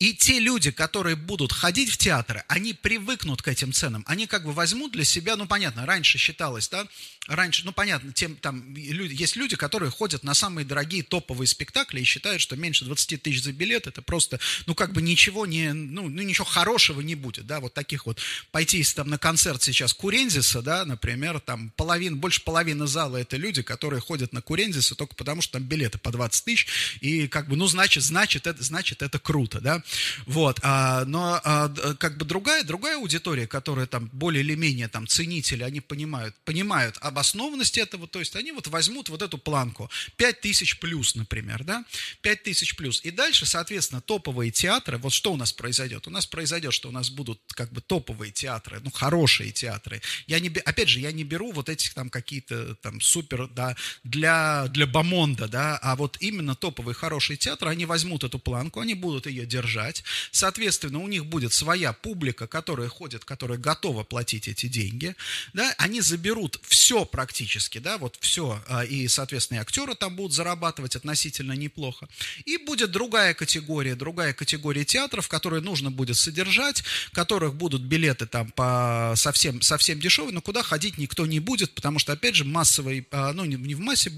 и 0.00 0.14
те 0.14 0.40
люди, 0.40 0.70
которые 0.70 1.14
будут 1.14 1.52
ходить 1.52 1.90
в 1.90 1.98
театры, 1.98 2.42
они 2.48 2.72
привыкнут 2.72 3.42
к 3.42 3.48
этим 3.48 3.74
ценам. 3.74 4.02
Они 4.06 4.26
как 4.26 4.44
бы 4.44 4.52
возьмут 4.52 4.92
для 4.92 5.04
себя, 5.04 5.36
ну 5.36 5.46
понятно, 5.46 5.84
раньше 5.84 6.16
считалось, 6.16 6.70
да, 6.70 6.88
раньше, 7.26 7.66
ну 7.66 7.72
понятно, 7.72 8.10
тем, 8.12 8.34
там 8.36 8.74
люди, 8.74 9.14
есть 9.14 9.36
люди, 9.36 9.56
которые 9.56 9.90
ходят 9.90 10.24
на 10.24 10.32
самые 10.32 10.64
дорогие 10.64 11.02
топовые 11.02 11.46
спектакли 11.46 12.00
и 12.00 12.04
считают, 12.04 12.40
что 12.40 12.56
меньше 12.56 12.86
20 12.86 13.22
тысяч 13.22 13.42
за 13.42 13.52
билет 13.52 13.86
это 13.86 14.00
просто, 14.00 14.40
ну 14.64 14.74
как 14.74 14.94
бы 14.94 15.02
ничего 15.02 15.44
не, 15.44 15.74
ну, 15.74 16.08
ну 16.08 16.22
ничего 16.22 16.46
хорошего 16.46 17.02
не 17.02 17.14
будет, 17.14 17.46
да, 17.46 17.60
вот 17.60 17.74
таких 17.74 18.06
вот, 18.06 18.18
пойти 18.52 18.82
там 18.94 19.10
на 19.10 19.18
концерт 19.18 19.62
сейчас 19.62 19.92
Курензиса, 19.92 20.62
да, 20.62 20.86
например, 20.86 21.40
там 21.40 21.72
половина, 21.76 22.16
больше 22.16 22.42
половины 22.42 22.86
зала 22.86 23.18
это 23.18 23.36
люди, 23.36 23.60
которые 23.60 24.00
ходят 24.00 24.32
на 24.32 24.40
Курензиса 24.40 24.94
только 24.94 25.14
потому, 25.14 25.42
что 25.42 25.54
там 25.58 25.64
билеты 25.64 25.98
по 25.98 26.10
20 26.10 26.42
тысяч, 26.42 26.66
и 27.02 27.28
как 27.28 27.48
бы, 27.48 27.56
ну 27.56 27.66
значит, 27.66 28.02
значит, 28.02 28.46
это, 28.46 28.62
значит, 28.62 29.02
это 29.02 29.18
круто, 29.18 29.60
да, 29.60 29.82
вот, 30.26 30.60
а, 30.62 31.04
но 31.04 31.40
а, 31.44 31.68
как 31.98 32.16
бы 32.16 32.24
другая, 32.24 32.64
другая 32.64 32.96
аудитория, 32.96 33.46
которая 33.46 33.86
там 33.86 34.08
более 34.12 34.42
или 34.42 34.54
менее 34.54 34.88
там 34.88 35.06
ценители, 35.06 35.62
они 35.62 35.80
понимают, 35.80 36.34
понимают 36.44 36.96
обоснованность 37.00 37.78
этого, 37.78 38.06
то 38.06 38.18
есть 38.18 38.36
они 38.36 38.52
вот 38.52 38.66
возьмут 38.68 39.08
вот 39.08 39.22
эту 39.22 39.38
планку, 39.38 39.90
5000 40.16 40.78
плюс, 40.78 41.14
например, 41.14 41.64
да, 41.64 41.84
5000 42.22 42.76
плюс, 42.76 43.00
и 43.04 43.10
дальше, 43.10 43.46
соответственно, 43.46 44.00
топовые 44.00 44.50
театры, 44.50 44.98
вот 44.98 45.12
что 45.12 45.32
у 45.32 45.36
нас 45.36 45.52
произойдет? 45.52 46.06
У 46.06 46.10
нас 46.10 46.26
произойдет, 46.26 46.72
что 46.72 46.88
у 46.88 46.92
нас 46.92 47.10
будут 47.10 47.40
как 47.48 47.72
бы 47.72 47.80
топовые 47.80 48.32
театры, 48.32 48.80
ну, 48.82 48.90
хорошие 48.90 49.52
театры. 49.52 50.00
Я 50.26 50.40
не, 50.40 50.48
опять 50.48 50.88
же, 50.88 51.00
я 51.00 51.12
не 51.12 51.24
беру 51.24 51.52
вот 51.52 51.68
этих 51.68 51.94
там 51.94 52.10
какие-то 52.10 52.74
там 52.76 53.00
супер, 53.00 53.48
да, 53.48 53.76
для, 54.04 54.66
для 54.68 54.86
бомонда, 54.86 55.48
да, 55.48 55.78
а 55.78 55.96
вот 55.96 56.16
именно 56.20 56.54
топовые 56.54 56.94
хорошие 56.94 57.36
театры, 57.36 57.70
они 57.70 57.86
возьмут 57.86 58.24
эту 58.24 58.38
планку, 58.38 58.80
они 58.80 58.94
будут 58.94 59.26
ее 59.26 59.46
держать, 59.46 59.79
держать. 59.80 60.04
Соответственно, 60.30 61.00
у 61.00 61.08
них 61.08 61.26
будет 61.26 61.52
своя 61.52 61.92
публика, 61.92 62.46
которая 62.46 62.88
ходит, 62.88 63.24
которая 63.24 63.58
готова 63.58 64.04
платить 64.04 64.48
эти 64.48 64.66
деньги. 64.66 65.14
Да? 65.52 65.74
Они 65.78 66.00
заберут 66.00 66.60
все 66.62 67.04
практически, 67.04 67.78
да, 67.78 67.98
вот 67.98 68.16
все. 68.20 68.62
А, 68.68 68.84
и, 68.84 69.08
соответственно, 69.08 69.58
и 69.58 69.60
актеры 69.60 69.94
там 69.94 70.16
будут 70.16 70.32
зарабатывать 70.32 70.96
относительно 70.96 71.52
неплохо. 71.52 72.08
И 72.44 72.56
будет 72.58 72.90
другая 72.90 73.34
категория, 73.34 73.94
другая 73.94 74.32
категория 74.32 74.84
театров, 74.84 75.28
которые 75.28 75.62
нужно 75.62 75.90
будет 75.90 76.16
содержать, 76.16 76.84
которых 77.12 77.54
будут 77.54 77.82
билеты 77.82 78.26
там 78.26 78.50
по 78.50 79.14
совсем, 79.16 79.62
совсем 79.62 80.00
дешевые, 80.00 80.32
но 80.34 80.40
куда 80.40 80.62
ходить 80.62 80.98
никто 80.98 81.26
не 81.26 81.40
будет, 81.40 81.74
потому 81.74 81.98
что, 81.98 82.12
опять 82.12 82.34
же, 82.34 82.44
массовый, 82.44 83.06
а, 83.10 83.32
ну, 83.32 83.44
не 83.44 83.74
в 83.74 83.80
массе, 83.80 84.12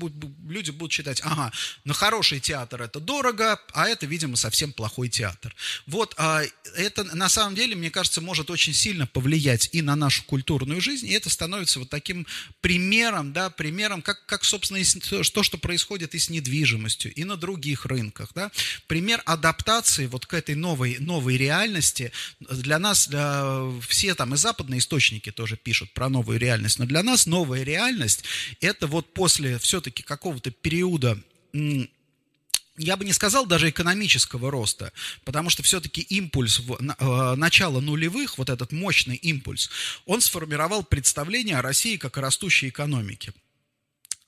люди 0.49 0.71
будут 0.71 0.93
считать, 0.93 1.21
ага, 1.25 1.53
на 1.85 1.95
хороший 1.95 2.41
театр 2.41 2.83
это 2.83 3.01
дорого, 3.01 3.59
а 3.73 3.89
это, 3.89 4.07
видимо, 4.07 4.37
совсем 4.37 4.73
плохой 4.73 5.09
театр. 5.13 5.52
Вот, 5.87 6.15
а 6.17 6.43
это 6.77 7.05
на 7.05 7.29
самом 7.29 7.55
деле, 7.55 7.75
мне 7.77 7.91
кажется, 7.91 8.21
может 8.21 8.51
очень 8.51 8.75
сильно 8.75 9.07
повлиять 9.07 9.69
и 9.73 9.83
на 9.83 9.97
нашу 9.97 10.25
культурную 10.25 10.81
жизнь, 10.81 11.07
и 11.07 11.13
это 11.13 11.31
становится 11.31 11.79
вот 11.79 11.91
таким 11.91 12.27
примером, 12.61 13.33
да, 13.33 13.51
примером, 13.51 14.03
как, 14.03 14.25
как 14.27 14.45
собственно, 14.45 14.81
то, 15.33 15.43
что 15.43 15.59
происходит 15.59 16.15
и 16.15 16.19
с 16.19 16.31
недвижимостью, 16.31 17.13
и 17.15 17.25
на 17.25 17.37
других 17.37 17.87
рынках, 17.87 18.31
да, 18.35 18.51
пример 18.87 19.23
адаптации 19.27 20.07
вот 20.07 20.27
к 20.27 20.35
этой 20.35 20.55
новой, 20.55 20.99
новой 20.99 21.37
реальности. 21.37 22.13
Для 22.41 22.79
нас, 22.79 23.09
для, 23.09 23.71
все 23.89 24.15
там 24.15 24.35
и 24.35 24.37
западные 24.37 24.79
источники 24.79 25.31
тоже 25.31 25.57
пишут 25.57 25.93
про 25.93 26.09
новую 26.09 26.39
реальность, 26.39 26.79
но 26.79 26.87
для 26.87 27.03
нас 27.03 27.27
новая 27.27 27.63
реальность– 27.63 28.25
это 28.61 28.87
вот 28.87 29.13
после 29.15 29.59
все-таки 29.59 30.03
какого-то 30.03 30.51
периода 30.51 31.19
я 32.77 32.97
бы 32.97 33.05
не 33.05 33.13
сказал 33.13 33.47
даже 33.47 33.69
экономического 33.69 34.51
роста, 34.51 34.93
потому 35.25 35.51
что 35.51 35.63
все-таки 35.63 36.01
импульс 36.01 36.61
в, 36.61 36.79
э, 36.81 37.35
начала 37.37 37.81
нулевых, 37.81 38.39
вот 38.39 38.51
этот 38.51 38.73
мощный 38.73 39.17
импульс, 39.17 39.71
он 40.07 40.21
сформировал 40.21 40.83
представление 40.83 41.59
о 41.59 41.63
России 41.63 41.97
как 41.97 42.19
о 42.19 42.21
растущей 42.23 42.69
экономике 42.69 43.33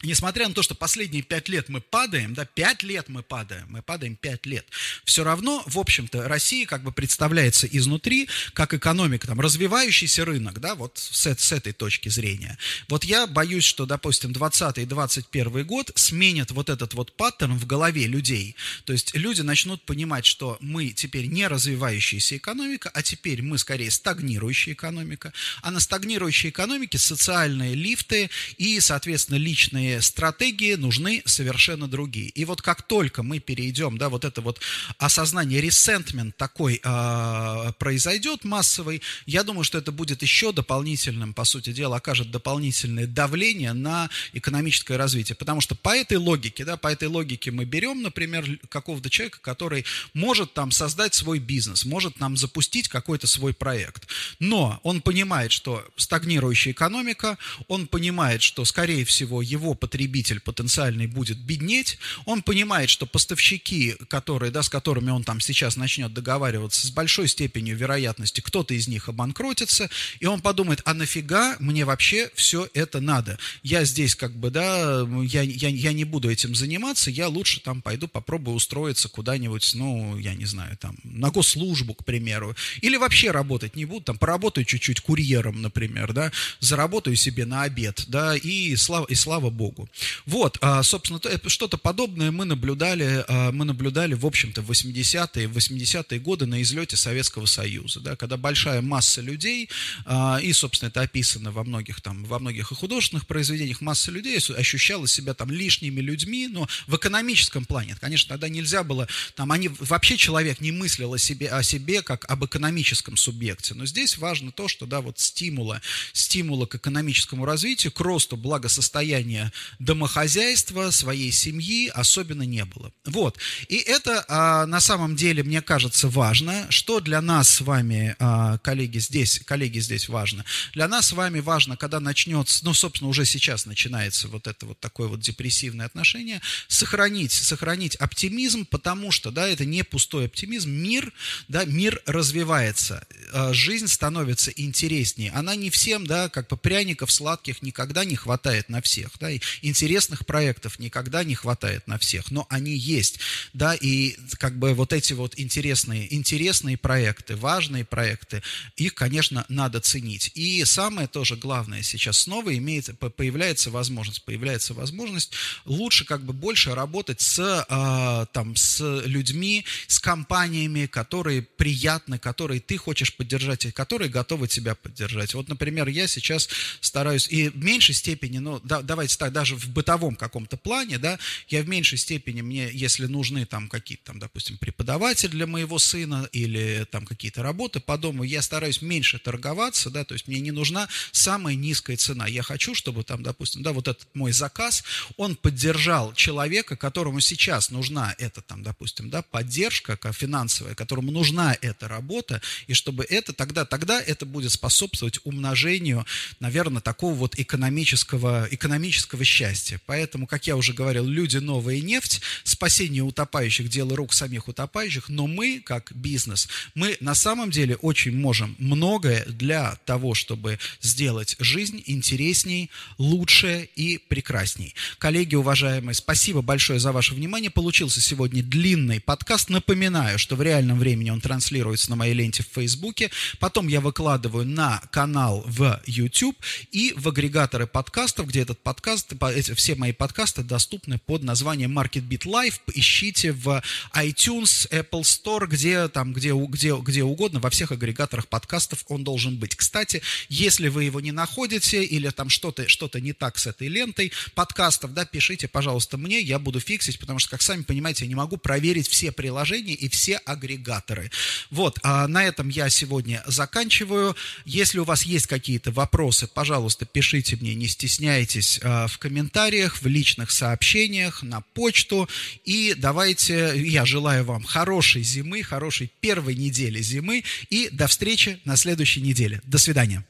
несмотря 0.03 0.49
на 0.49 0.55
то, 0.55 0.62
что 0.62 0.74
последние 0.74 1.22
пять 1.22 1.49
лет 1.49 1.68
мы 1.68 1.80
падаем, 1.80 2.34
да, 2.34 2.45
пять 2.45 2.82
лет 2.82 3.09
мы 3.09 3.22
падаем, 3.22 3.66
мы 3.68 3.82
падаем 3.82 4.16
пять 4.16 4.47
лет, 4.47 4.66
все 5.05 5.24
равно, 5.24 5.62
в 5.66 5.78
общем-то, 5.78 6.28
Россия 6.28 6.66
как 6.66 6.82
бы 6.82 6.92
представляется 6.92 7.66
изнутри 7.66 8.28
как 8.53 8.74
экономика, 8.74 9.26
там, 9.26 9.40
развивающийся 9.40 10.24
рынок, 10.24 10.61
да, 10.61 10.74
вот 10.74 10.99
с, 10.99 11.26
с 11.26 11.53
этой 11.53 11.72
точки 11.72 12.09
зрения. 12.09 12.59
Вот 12.88 13.05
я 13.05 13.26
боюсь, 13.26 13.64
что, 13.64 13.86
допустим, 13.86 14.32
20 14.32 14.78
и 14.78 14.84
21 14.84 15.66
год 15.66 15.90
сменят 15.95 16.51
вот 16.51 16.68
этот 16.68 16.95
вот 16.95 17.12
паттерн 17.16 17.59
в 17.59 17.66
голове 17.66 18.07
людей. 18.07 18.57
То 18.84 18.92
есть 18.92 19.14
люди 19.14 19.40
начнут 19.42 19.82
понимать, 19.84 20.26
что 20.26 20.59
мы 20.61 20.90
теперь 20.90 21.26
не 21.26 21.47
развивающаяся 21.47 22.36
экономика, 22.36 22.90
а 22.92 23.03
теперь 23.03 23.42
мы 23.42 23.59
скорее 23.59 23.90
стагнирующая 23.90 24.74
экономика, 24.74 25.32
а 25.62 25.70
на 25.70 25.80
стагнирующей 25.80 26.51
экономике 26.51 26.99
социальные 26.99 27.74
лифты 27.74 28.30
и, 28.57 28.80
соответственно, 28.80 29.36
личные 29.36 29.84
стратегии 30.01 30.74
нужны 30.74 31.22
совершенно 31.24 31.89
другие. 31.89 32.28
И 32.28 32.45
вот 32.45 32.62
как 32.62 32.82
только 32.82 33.22
мы 33.22 33.39
перейдем, 33.39 33.99
да, 33.99 34.09
вот 34.09 34.24
это 34.24 34.41
вот 34.41 34.61
осознание, 34.99 35.61
ресентмент 35.61 36.37
такой 36.37 36.80
э, 36.82 37.72
произойдет 37.78 38.45
массовый, 38.45 39.03
я 39.26 39.43
думаю, 39.43 39.64
что 39.64 39.78
это 39.78 39.93
будет 39.93 40.22
еще 40.22 40.53
дополнительным, 40.53 41.35
по 41.35 41.45
сути 41.45 41.72
дела, 41.72 41.97
окажет 41.97 42.30
дополнительное 42.30 43.07
давление 43.07 43.72
на 43.72 44.11
экономическое 44.32 44.97
развитие. 44.97 45.37
Потому 45.37 45.61
что 45.61 45.74
по 45.74 45.95
этой 45.97 46.16
логике, 46.16 46.64
да, 46.64 46.76
по 46.76 46.89
этой 46.89 47.09
логике 47.09 47.51
мы 47.51 47.64
берем, 47.64 48.03
например, 48.03 48.59
какого-то 48.68 49.11
человека, 49.11 49.39
который 49.41 49.85
может 50.12 50.53
там 50.55 50.70
создать 50.70 51.14
свой 51.14 51.39
бизнес, 51.39 51.85
может 51.85 52.20
нам 52.20 52.37
запустить 52.37 52.89
какой-то 52.89 53.26
свой 53.26 53.55
проект. 53.55 54.07
Но 54.39 54.80
он 54.82 55.01
понимает, 55.01 55.53
что 55.53 55.85
стагнирующая 55.97 56.72
экономика, 56.72 57.39
он 57.68 57.87
понимает, 57.87 58.43
что, 58.43 58.64
скорее 58.64 59.05
всего, 59.05 59.43
его 59.43 59.74
потребитель 59.75 60.41
потенциальный 60.41 61.07
будет 61.07 61.39
беднеть, 61.39 61.99
он 62.25 62.43
понимает, 62.43 62.91
что 62.91 63.07
поставщики, 63.07 63.97
которые, 64.09 64.51
да, 64.51 64.62
с 64.62 64.68
которыми 64.68 65.11
он 65.11 65.25
там 65.25 65.41
сейчас 65.41 65.77
начнет 65.77 66.12
договариваться, 66.12 66.87
с 66.87 66.91
большой 66.91 67.29
степенью 67.29 67.77
вероятности 67.77 68.41
кто-то 68.41 68.75
из 68.75 68.89
них 68.89 69.09
обанкротится, 69.09 69.89
и 70.20 70.27
он 70.27 70.41
подумает, 70.41 70.83
а 70.85 70.95
нафига 70.95 71.57
мне 71.59 71.85
вообще 71.85 72.31
все 72.35 72.68
это 72.75 73.01
надо? 73.01 73.39
Я 73.62 73.85
здесь 73.85 74.14
как 74.14 74.37
бы, 74.37 74.51
да, 74.51 75.07
я, 75.25 75.43
я, 75.43 75.68
я 75.68 75.93
не 75.93 76.05
буду 76.05 76.31
этим 76.31 76.55
заниматься, 76.55 77.11
я 77.11 77.29
лучше 77.29 77.61
там 77.61 77.83
пойду 77.83 78.09
попробую 78.09 78.57
устроиться 78.57 79.09
куда-нибудь, 79.09 79.72
ну, 79.75 80.16
я 80.18 80.35
не 80.35 80.45
знаю, 80.45 80.77
там, 80.77 80.97
на 81.05 81.31
госслужбу, 81.31 81.95
к 81.95 82.05
примеру, 82.05 82.55
или 82.81 82.97
вообще 82.97 83.31
работать 83.31 83.77
не 83.77 83.85
буду, 83.85 84.05
там, 84.05 84.18
поработаю 84.18 84.64
чуть-чуть 84.64 85.01
курьером, 85.01 85.62
например, 85.62 86.12
да, 86.12 86.33
заработаю 86.61 87.16
себе 87.16 87.47
на 87.47 87.62
обед, 87.62 88.05
да, 88.09 88.37
и 88.37 88.77
слава, 88.77 89.07
и 89.07 89.14
слава 89.14 89.51
богу, 89.51 89.64
Богу. 89.65 89.89
Вот, 90.27 90.59
а, 90.61 90.83
собственно, 90.83 91.21
что-то 91.47 91.79
подобное 91.79 92.31
мы 92.31 92.45
наблюдали, 92.45 93.25
а, 93.29 93.51
мы 93.51 93.65
наблюдали, 93.65 94.12
в 94.12 94.27
общем-то, 94.27 94.61
в 94.61 94.71
80-е, 94.71 95.47
80-е 95.47 96.21
годы 96.21 96.45
на 96.45 96.61
излете 96.61 96.97
Советского 96.97 97.47
Союза, 97.47 98.01
да, 98.01 98.15
когда 98.15 98.37
большая 98.37 98.83
масса 98.83 99.23
людей, 99.23 99.71
а, 100.05 100.39
и, 100.43 100.53
собственно, 100.53 100.89
это 100.91 101.01
описано 101.01 101.51
во 101.51 101.65
многих 101.65 102.03
там, 102.03 102.25
во 102.25 102.39
многих 102.39 102.73
и 102.73 102.75
художественных 102.75 103.27
произведениях, 103.27 103.81
масса 103.81 104.11
людей 104.11 104.39
ощущала 104.39 105.09
себя 105.09 105.33
там 105.33 105.51
лишними 105.51 106.03
людьми, 106.03 106.47
но 106.49 106.69
в 106.87 106.97
экономическом 106.97 107.65
плане, 107.65 107.97
конечно, 107.99 108.29
тогда 108.29 108.49
нельзя 108.51 108.85
было, 108.85 109.09
там, 109.35 109.51
они, 109.51 109.69
вообще 109.69 110.19
человек 110.19 110.61
не 110.61 110.73
мыслил 110.73 111.15
о 111.15 111.19
себе, 111.19 111.49
о 111.49 111.62
себе 111.62 112.03
как 112.03 112.31
об 112.31 112.45
экономическом 112.45 113.17
субъекте, 113.17 113.73
но 113.75 113.87
здесь 113.87 114.19
важно 114.19 114.53
то, 114.53 114.69
что, 114.69 114.85
да, 114.85 115.01
вот 115.01 115.19
стимула, 115.19 115.81
стимула 116.12 116.67
к 116.67 116.75
экономическому 116.75 117.47
развитию, 117.47 117.93
к 117.93 118.01
росту 118.01 118.37
благосостояния 118.37 119.53
домохозяйства, 119.78 120.90
своей 120.90 121.32
семьи 121.32 121.88
особенно 121.94 122.42
не 122.42 122.64
было. 122.64 122.92
Вот. 123.05 123.38
И 123.68 123.76
это 123.76 124.24
а, 124.28 124.66
на 124.66 124.80
самом 124.80 125.16
деле, 125.16 125.42
мне 125.42 125.62
кажется, 125.62 126.09
важно. 126.09 126.66
Что 126.70 127.00
для 127.00 127.20
нас 127.20 127.48
с 127.48 127.61
вами, 127.61 128.16
а, 128.18 128.59
коллеги, 128.59 128.98
здесь, 128.98 129.40
коллеги, 129.44 129.78
здесь 129.78 130.09
важно? 130.09 130.44
Для 130.72 130.88
нас 130.88 131.09
с 131.09 131.12
вами 131.12 131.40
важно, 131.40 131.76
когда 131.76 132.00
начнется, 132.00 132.64
ну, 132.64 132.74
собственно, 132.74 133.11
уже 133.11 133.24
сейчас 133.24 133.66
начинается 133.66 134.28
вот 134.28 134.46
это 134.46 134.66
вот 134.66 134.80
такое 134.80 135.09
вот 135.09 135.20
депрессивное 135.20 135.86
отношение, 135.86 136.40
сохранить, 136.68 137.32
сохранить 137.32 137.96
оптимизм, 137.96 138.66
потому 138.66 139.11
что, 139.11 139.30
да, 139.30 139.46
это 139.46 139.64
не 139.64 139.84
пустой 139.84 140.26
оптимизм, 140.26 140.70
мир, 140.70 141.12
да, 141.48 141.64
мир 141.64 142.02
развивается, 142.07 143.07
а, 143.32 143.52
жизнь 143.52 143.88
становится 143.88 144.50
интереснее. 144.50 145.30
Она 145.32 145.55
не 145.55 145.70
всем, 145.70 146.07
да, 146.07 146.28
как 146.28 146.48
бы 146.48 146.57
пряников 146.57 147.12
сладких 147.12 147.62
никогда 147.62 148.05
не 148.05 148.16
хватает 148.16 148.68
на 148.68 148.80
всех, 148.80 149.11
да, 149.20 149.30
и 149.30 149.40
интересных 149.62 150.26
проектов 150.26 150.78
никогда 150.78 151.24
не 151.24 151.34
хватает 151.34 151.86
на 151.86 151.99
всех, 151.99 152.30
но 152.30 152.47
они 152.49 152.76
есть, 152.76 153.18
да, 153.53 153.74
и 153.74 154.16
как 154.38 154.59
бы 154.59 154.74
вот 154.74 154.92
эти 154.92 155.12
вот 155.12 155.34
интересные, 155.38 156.12
интересные 156.14 156.76
проекты, 156.76 157.36
важные 157.36 157.84
проекты, 157.84 158.42
их, 158.76 158.95
конечно, 158.95 159.45
надо 159.49 159.80
ценить. 159.80 160.30
И 160.34 160.64
самое 160.64 161.09
тоже 161.09 161.36
главное 161.36 161.82
сейчас 161.82 162.18
снова 162.18 162.57
имеет, 162.57 162.90
появляется 162.99 163.70
возможность, 163.70 164.24
появляется 164.24 164.74
возможность 164.74 165.32
лучше 165.64 166.05
как 166.05 166.24
бы 166.24 166.32
больше 166.32 166.74
работать 166.74 167.20
с, 167.20 167.66
а, 167.68 168.26
там, 168.26 168.57
с 168.57 168.80
людьми, 169.05 169.64
с 169.86 169.99
компаниями, 169.99 170.86
которые 170.86 171.42
приятны, 171.42 172.18
которые 172.18 172.61
ты 172.61 172.76
хочешь 172.76 173.14
поддержать, 173.14 173.66
и 173.66 173.70
которые 173.70 174.09
готовы 174.09 174.49
тебя 174.49 174.74
поддержать. 174.74 175.34
Вот, 175.34 175.49
например, 175.49 175.88
я 175.88 176.07
сейчас 176.07 176.49
стараюсь, 176.80 177.28
и 177.28 177.49
в 177.49 177.57
меньшей 177.57 177.95
степени, 177.95 178.38
ну, 178.38 178.61
да, 178.64 178.82
давайте 178.82 179.16
так, 179.16 179.32
даже 179.35 179.57
в 179.57 179.68
бытовом 179.68 180.16
каком-то 180.16 180.57
плане, 180.57 180.97
да, 180.99 181.18
я 181.49 181.62
в 181.62 181.68
меньшей 181.68 181.99
степени, 181.99 182.41
мне, 182.41 182.70
если 182.72 183.05
нужны 183.07 183.45
там 183.45 183.68
какие-то, 183.68 184.05
там, 184.05 184.18
допустим, 184.18 184.57
преподаватель 184.57 185.28
для 185.28 185.47
моего 185.47 185.78
сына 185.78 186.28
или 186.32 186.87
там 186.91 187.05
какие-то 187.05 187.43
работы 187.43 187.80
по 187.80 187.99
дому, 187.99 188.22
я 188.22 188.41
стараюсь 188.41 188.80
меньше 188.80 189.18
торговаться, 189.18 189.91
да, 189.91 190.05
то 190.05 190.14
есть 190.14 190.28
мне 190.28 190.41
не 190.41 190.53
нужна 190.53 190.89
самая 191.12 191.57
низкая 191.57 191.97
цена. 191.97 192.26
Я 192.26 192.43
хочу, 192.43 192.74
чтобы 192.74 193.03
там, 193.03 193.22
допустим, 193.22 193.62
да, 193.62 193.72
вот 193.72 193.89
этот 193.89 194.09
мой 194.14 194.32
заказ, 194.32 194.85
он 195.16 195.37
поддержал 195.37 196.14
человека, 196.14 196.76
которому 196.76 197.20
сейчас 197.20 197.70
нужна 197.70 198.14
эта 198.18 198.41
там, 198.41 198.62
допустим, 198.62 199.11
да, 199.11 199.22
поддержка 199.22 199.99
финансовая, 200.12 200.74
которому 200.74 201.11
нужна 201.11 201.57
эта 201.61 201.89
работа, 201.89 202.41
и 202.68 202.74
чтобы 202.74 203.05
это 203.05 203.32
тогда, 203.32 203.64
тогда 203.64 204.01
это 204.01 204.24
будет 204.26 204.53
способствовать 204.53 205.18
умножению, 205.24 206.07
наверное, 206.39 206.80
такого 206.80 207.14
вот 207.14 207.37
экономического, 207.37 208.47
экономического 208.51 209.24
счастья. 209.25 209.81
Поэтому, 209.87 210.27
как 210.27 210.47
я 210.47 210.57
уже 210.57 210.72
говорил, 210.72 211.07
люди 211.07 211.39
новая 211.39 211.81
нефть, 211.81 212.20
спасение 212.45 213.03
утопающих, 213.03 213.68
дело 213.68 213.97
рук 213.97 214.12
самих 214.12 214.49
утопающих, 214.49 215.09
но 215.09 215.27
мы, 215.27 215.61
как 215.64 215.93
бизнес, 215.95 216.49
мы 216.75 216.97
на 217.01 217.14
самом 217.14 217.51
деле 217.51 217.77
очень 217.77 218.16
можем 218.16 218.57
многое 218.59 219.25
для 219.27 219.77
того, 219.85 220.14
чтобы 220.14 220.59
сделать 220.81 221.37
жизнь 221.39 221.83
интересней, 221.87 222.70
лучше 222.99 223.68
и 223.77 223.99
прекрасней. 223.99 224.75
Коллеги, 224.99 225.35
уважаемые, 225.35 225.95
спасибо 225.95 226.43
большое 226.43 226.79
за 226.79 226.93
ваше 226.93 227.14
внимание. 227.14 227.51
Получился 227.51 228.01
сегодня 228.01 228.43
длинный 228.43 229.01
подкаст. 229.01 229.51
Напоминаю, 229.51 230.18
что 230.18 230.37
в 230.37 230.43
реальном 230.43 230.79
времени 230.79 231.11
он 231.11 231.20
транслируется 231.20 231.91
на 231.91 231.97
моей 231.97 232.14
ленте 232.14 232.43
в 232.43 232.55
Фейсбуке. 232.55 233.11
Потом 233.39 233.68
я 233.68 233.81
выкладываю 233.81 234.47
на 234.47 234.81
канал 234.91 235.43
в 235.47 235.81
YouTube 235.87 236.37
и 236.70 236.93
в 236.97 237.09
агрегаторы 237.09 237.66
подкастов, 237.66 238.29
где 238.29 238.41
этот 238.41 238.61
подкаст, 238.61 239.14
все 239.55 239.75
мои 239.75 239.93
подкасты 239.93 240.43
доступны 240.43 240.99
под 240.99 241.23
названием 241.23 241.79
MarketBeat 241.79 242.25
Live. 242.25 242.61
Ищите 242.73 243.33
в 243.33 243.62
iTunes, 243.95 244.69
Apple 244.71 245.03
Store, 245.03 245.47
где, 245.47 245.89
там, 245.89 246.12
где, 246.12 246.33
где, 246.33 246.75
где 246.77 247.03
угодно, 247.03 247.41
во 247.41 247.51
всех 247.51 247.73
агрегаторах 247.73 248.29
подкастов 248.29 248.85
он 248.89 249.05
должен 249.05 249.37
быть. 249.37 249.57
Кстати, 249.57 250.03
если 250.29 250.69
вы 250.69 250.85
его 250.85 251.01
не 251.01 251.12
находите 251.12 251.85
или 251.85 252.09
там 252.11 252.29
что-то 252.29 252.69
что 252.69 252.89
не 252.99 253.12
так 253.12 253.39
с 253.39 253.47
этой 253.47 253.69
лентой 253.69 254.12
подкастов, 254.35 254.95
да, 254.95 255.05
пишите, 255.05 255.49
пожалуйста, 255.49 255.97
мне, 255.97 256.21
я 256.21 256.39
буду 256.39 256.61
фиксить, 256.61 256.99
потому 256.99 257.19
что, 257.19 257.31
как 257.31 257.43
сами 257.43 257.62
понимаете, 257.62 258.05
я 258.05 258.09
не 258.09 258.15
могу 258.15 258.37
проверить 258.37 258.89
все 258.89 259.12
приложения 259.12 259.75
и 259.75 259.89
все 259.89 260.17
агрегаторы. 260.17 261.11
Вот, 261.51 261.79
а 261.83 262.07
на 262.09 262.25
этом 262.25 262.49
я 262.49 262.69
сегодня 262.71 263.23
заканчиваю. 263.27 264.17
Если 264.45 264.79
у 264.79 264.85
вас 264.85 265.03
есть 265.03 265.27
какие-то 265.27 265.71
вопросы, 265.73 266.27
пожалуйста, 266.27 266.87
пишите 266.87 267.37
мне, 267.37 267.55
не 267.55 267.67
стесняйтесь 267.67 268.61
а, 268.62 268.87
в 268.87 268.99
комментариях, 269.05 269.82
в 269.82 269.86
личных 269.86 270.30
сообщениях, 270.30 271.22
на 271.22 271.42
почту. 271.42 272.09
И 272.46 272.74
давайте, 272.74 273.52
я 273.55 273.84
желаю 273.84 274.24
вам 274.24 274.42
хорошей 274.44 275.02
зимы, 275.02 275.42
хорошей 275.42 275.90
первой 276.00 276.34
недели 276.34 276.80
зимы 276.80 277.22
и 277.50 277.68
до 277.70 277.86
встречи 277.86 278.38
на 278.46 278.57
следующей 278.57 279.02
неделе. 279.02 279.42
До 279.44 279.59
свидания. 279.59 280.05